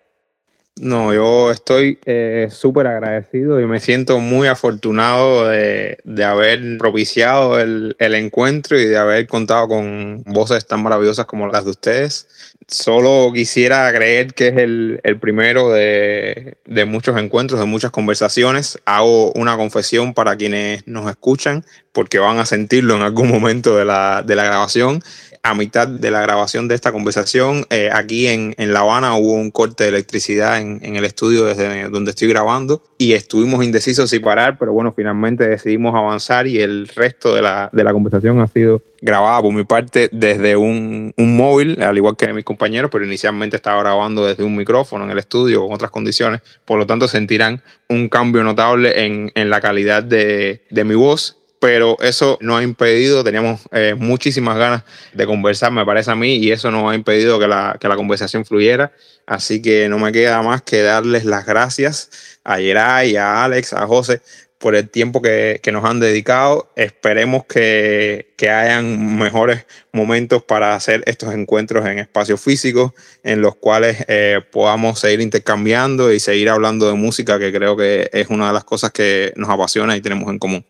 No, 0.80 1.14
yo 1.14 1.52
estoy 1.52 2.00
eh, 2.06 2.48
súper 2.50 2.88
agradecido 2.88 3.60
y 3.60 3.66
me 3.66 3.82
siento 3.82 4.20
muy 4.20 4.48
afortunado 4.48 5.50
de, 5.50 5.98
haber 6.24 6.78
propiciado 6.78 7.60
el, 7.60 7.96
encuentro 8.00 8.80
y 8.80 8.86
de 8.86 8.98
haber 8.98 9.28
contado 9.28 9.68
con 9.68 10.24
voces 10.24 10.66
tan 10.66 10.82
maravillosas 10.82 11.26
como 11.26 11.48
las 11.48 11.66
de 11.66 11.72
ustedes. 11.72 12.30
Solo 12.70 13.32
quisiera 13.34 13.92
creer 13.92 14.34
que 14.34 14.48
es 14.48 14.58
el, 14.58 15.02
primero 15.20 15.70
de, 15.70 16.56
muchos 16.88 17.18
encuentros, 17.18 17.60
de 17.60 17.66
muchas 17.66 17.92
conversaciones. 17.92 18.80
Hago 18.86 19.34
una 19.34 19.58
confesión 19.58 20.14
para 20.14 20.38
quienes 20.38 20.88
nos 20.88 21.10
escuchan, 21.10 21.66
porque 21.92 22.20
van 22.20 22.40
a 22.40 22.46
sentirlo 22.46 22.96
en 22.96 23.02
algún 23.02 23.28
momento 23.28 23.76
de 23.76 23.84
la, 23.84 24.24
de 24.26 24.36
la 24.38 24.46
grabación 24.46 25.02
a 25.42 25.54
mitad 25.54 25.88
de 25.88 26.12
la 26.12 26.22
grabación 26.22 26.68
de 26.68 26.76
esta 26.76 26.92
conversación, 26.92 27.66
eh, 27.70 27.90
aquí 27.94 28.28
en, 28.28 28.54
en, 28.58 28.74
La 28.74 28.82
Habana 28.82 29.16
hubo 29.16 29.34
un 29.34 29.52
corte 29.52 29.84
de 29.84 29.90
electricidad 29.90 30.60
en, 30.60 30.80
en, 30.84 30.96
el 30.96 31.06
estudio 31.06 31.46
desde 31.46 31.90
donde 31.90 32.12
estoy 32.12 32.28
grabando 32.28 32.84
y 32.98 33.14
estuvimos 33.14 33.64
indecisos 33.64 34.10
si 34.10 34.20
parar, 34.20 34.58
pero 34.58 34.74
bueno, 34.74 34.94
finalmente 34.94 35.48
decidimos 35.48 35.96
avanzar 35.96 36.48
y 36.48 36.60
el 36.60 36.88
resto 36.90 37.34
de 37.34 37.42
la, 37.42 37.70
de 37.72 37.84
la 37.84 37.94
conversación 37.94 38.42
ha 38.42 38.48
sido 38.48 38.82
grabada 39.02 39.42
por 39.42 39.54
mi 39.54 39.64
parte 39.64 40.10
desde 40.12 40.58
un, 40.58 41.14
un 41.16 41.38
móvil, 41.38 41.82
al 41.82 41.98
igual 41.98 42.18
que 42.18 42.32
mis 42.34 42.44
compañeros, 42.44 42.92
pero 42.92 43.06
inicialmente 43.06 43.56
estaba 43.56 43.82
grabando 43.82 44.26
desde 44.26 44.44
un 44.44 44.56
micrófono 44.56 45.06
en 45.06 45.12
el 45.12 45.20
estudio 45.20 45.64
con 45.64 45.74
otras 45.74 45.92
condiciones, 45.92 46.42
por 46.66 46.78
lo 46.78 46.86
tanto 46.86 47.08
sentirán 47.08 47.62
un 47.88 48.10
cambio 48.10 48.44
notable 48.44 49.06
en, 49.06 49.32
en 49.36 49.50
la 49.50 49.62
calidad 49.62 50.04
de, 50.04 50.64
de 50.70 50.84
mi 50.84 50.96
voz 50.96 51.39
pero 51.60 51.98
eso 52.02 52.38
no 52.42 52.58
ha 52.58 52.64
impedido, 52.64 53.24
teníamos 53.24 53.62
eh, 53.72 53.96
muchísimas 53.98 54.58
ganas 54.58 54.84
de 55.14 55.26
conversar, 55.26 55.72
me 55.72 55.86
parece 55.86 56.12
a 56.12 56.16
mí, 56.16 56.36
y 56.38 56.52
eso 56.52 56.72
no 56.72 56.90
ha 56.90 56.96
impedido 56.96 57.40
que 57.40 57.48
la, 57.48 57.78
que 57.80 57.88
la 57.88 57.96
conversación 57.96 58.46
fluyera. 58.46 58.92
Así 59.26 59.62
que 59.62 59.90
no 59.90 60.00
me 60.00 60.12
queda 60.12 60.42
más 60.42 60.62
que 60.62 60.82
darles 60.82 61.26
las 61.26 61.46
gracias 61.46 62.10
a 62.44 62.60
Yeray, 62.60 63.16
a 63.18 63.44
Alex, 63.44 63.74
a 63.74 63.86
José 63.86 64.22
por 64.60 64.76
el 64.76 64.90
tiempo 64.90 65.22
que, 65.22 65.60
que 65.64 65.72
nos 65.72 65.86
han 65.86 66.00
dedicado. 66.00 66.72
Esperemos 66.76 67.46
que, 67.46 68.34
que, 68.38 68.50
hayan 68.50 69.18
mejores 69.18 69.66
momentos 69.94 70.44
para 70.44 70.76
hacer 70.76 71.02
estos 71.08 71.34
encuentros 71.34 71.86
en 71.88 71.98
espacios 71.98 72.42
físicos, 72.42 72.92
en 73.24 73.42
los 73.42 73.56
cuales 73.56 74.06
eh, 74.08 74.42
podamos 74.52 75.00
seguir 75.00 75.22
intercambiando 75.22 76.12
y 76.12 76.20
seguir 76.20 76.50
hablando 76.50 76.88
de 76.88 76.94
música, 76.94 77.40
que 77.40 77.54
creo 77.54 77.78
que 77.78 78.10
es 78.12 78.28
una 78.28 78.48
de 78.48 78.54
las 78.54 78.66
cosas 78.66 78.92
que 78.92 79.34
nos 79.36 79.50
apasiona 79.50 79.96
y 79.96 80.02
tenemos 80.02 80.30
en 80.30 80.40
común. 80.40 80.66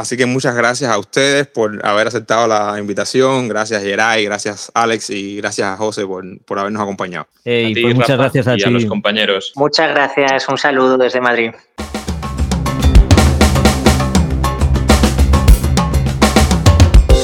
Así 0.00 0.16
que 0.16 0.24
muchas 0.24 0.56
gracias 0.56 0.90
a 0.90 0.96
ustedes 0.98 1.46
por 1.46 1.86
haber 1.86 2.06
aceptado 2.06 2.48
la 2.48 2.78
invitación. 2.78 3.48
Gracias, 3.48 3.82
Geray, 3.82 4.24
gracias, 4.24 4.72
Alex, 4.72 5.10
y 5.10 5.36
gracias 5.36 5.68
a 5.68 5.76
José 5.76 6.06
por, 6.06 6.24
por 6.44 6.58
habernos 6.58 6.80
acompañado. 6.80 7.26
Hey, 7.44 7.74
ti, 7.74 7.82
pues 7.82 7.94
muchas 7.94 8.16
Rafa, 8.16 8.22
gracias 8.22 8.46
a, 8.46 8.54
y 8.54 8.56
ti. 8.56 8.64
a 8.64 8.70
los 8.70 8.86
compañeros. 8.86 9.52
Muchas 9.56 9.90
gracias. 9.90 10.48
Un 10.48 10.56
saludo 10.56 10.96
desde 10.96 11.20
Madrid. 11.20 11.50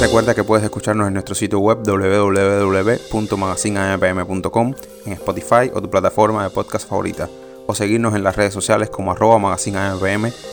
Recuerda 0.03 0.35
que 0.35 0.45
puedes 0.45 0.63
escucharnos 0.63 1.09
en 1.09 1.15
nuestro 1.15 1.35
sitio 1.35 1.61
web 1.61 1.79
www.magazineampm.com, 1.83 4.75
en 5.07 5.13
Spotify 5.15 5.71
o 5.73 5.81
tu 5.81 5.89
plataforma 5.89 6.45
de 6.45 6.51
podcast 6.51 6.87
favorita 6.87 7.27
o 7.67 7.75
seguirnos 7.75 8.15
en 8.15 8.25
las 8.25 8.37
redes 8.37 8.55
sociales 8.55 8.91
como 8.91 9.13
arroba 9.13 9.39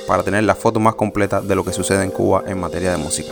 para 0.08 0.24
tener 0.24 0.44
la 0.44 0.56
foto 0.56 0.80
más 0.80 0.96
completa 0.96 1.42
de 1.42 1.56
lo 1.56 1.64
que 1.64 1.74
sucede 1.74 2.04
en 2.04 2.12
Cuba 2.12 2.44
en 2.48 2.60
materia 2.60 2.92
de 2.92 2.98
música. 2.98 3.32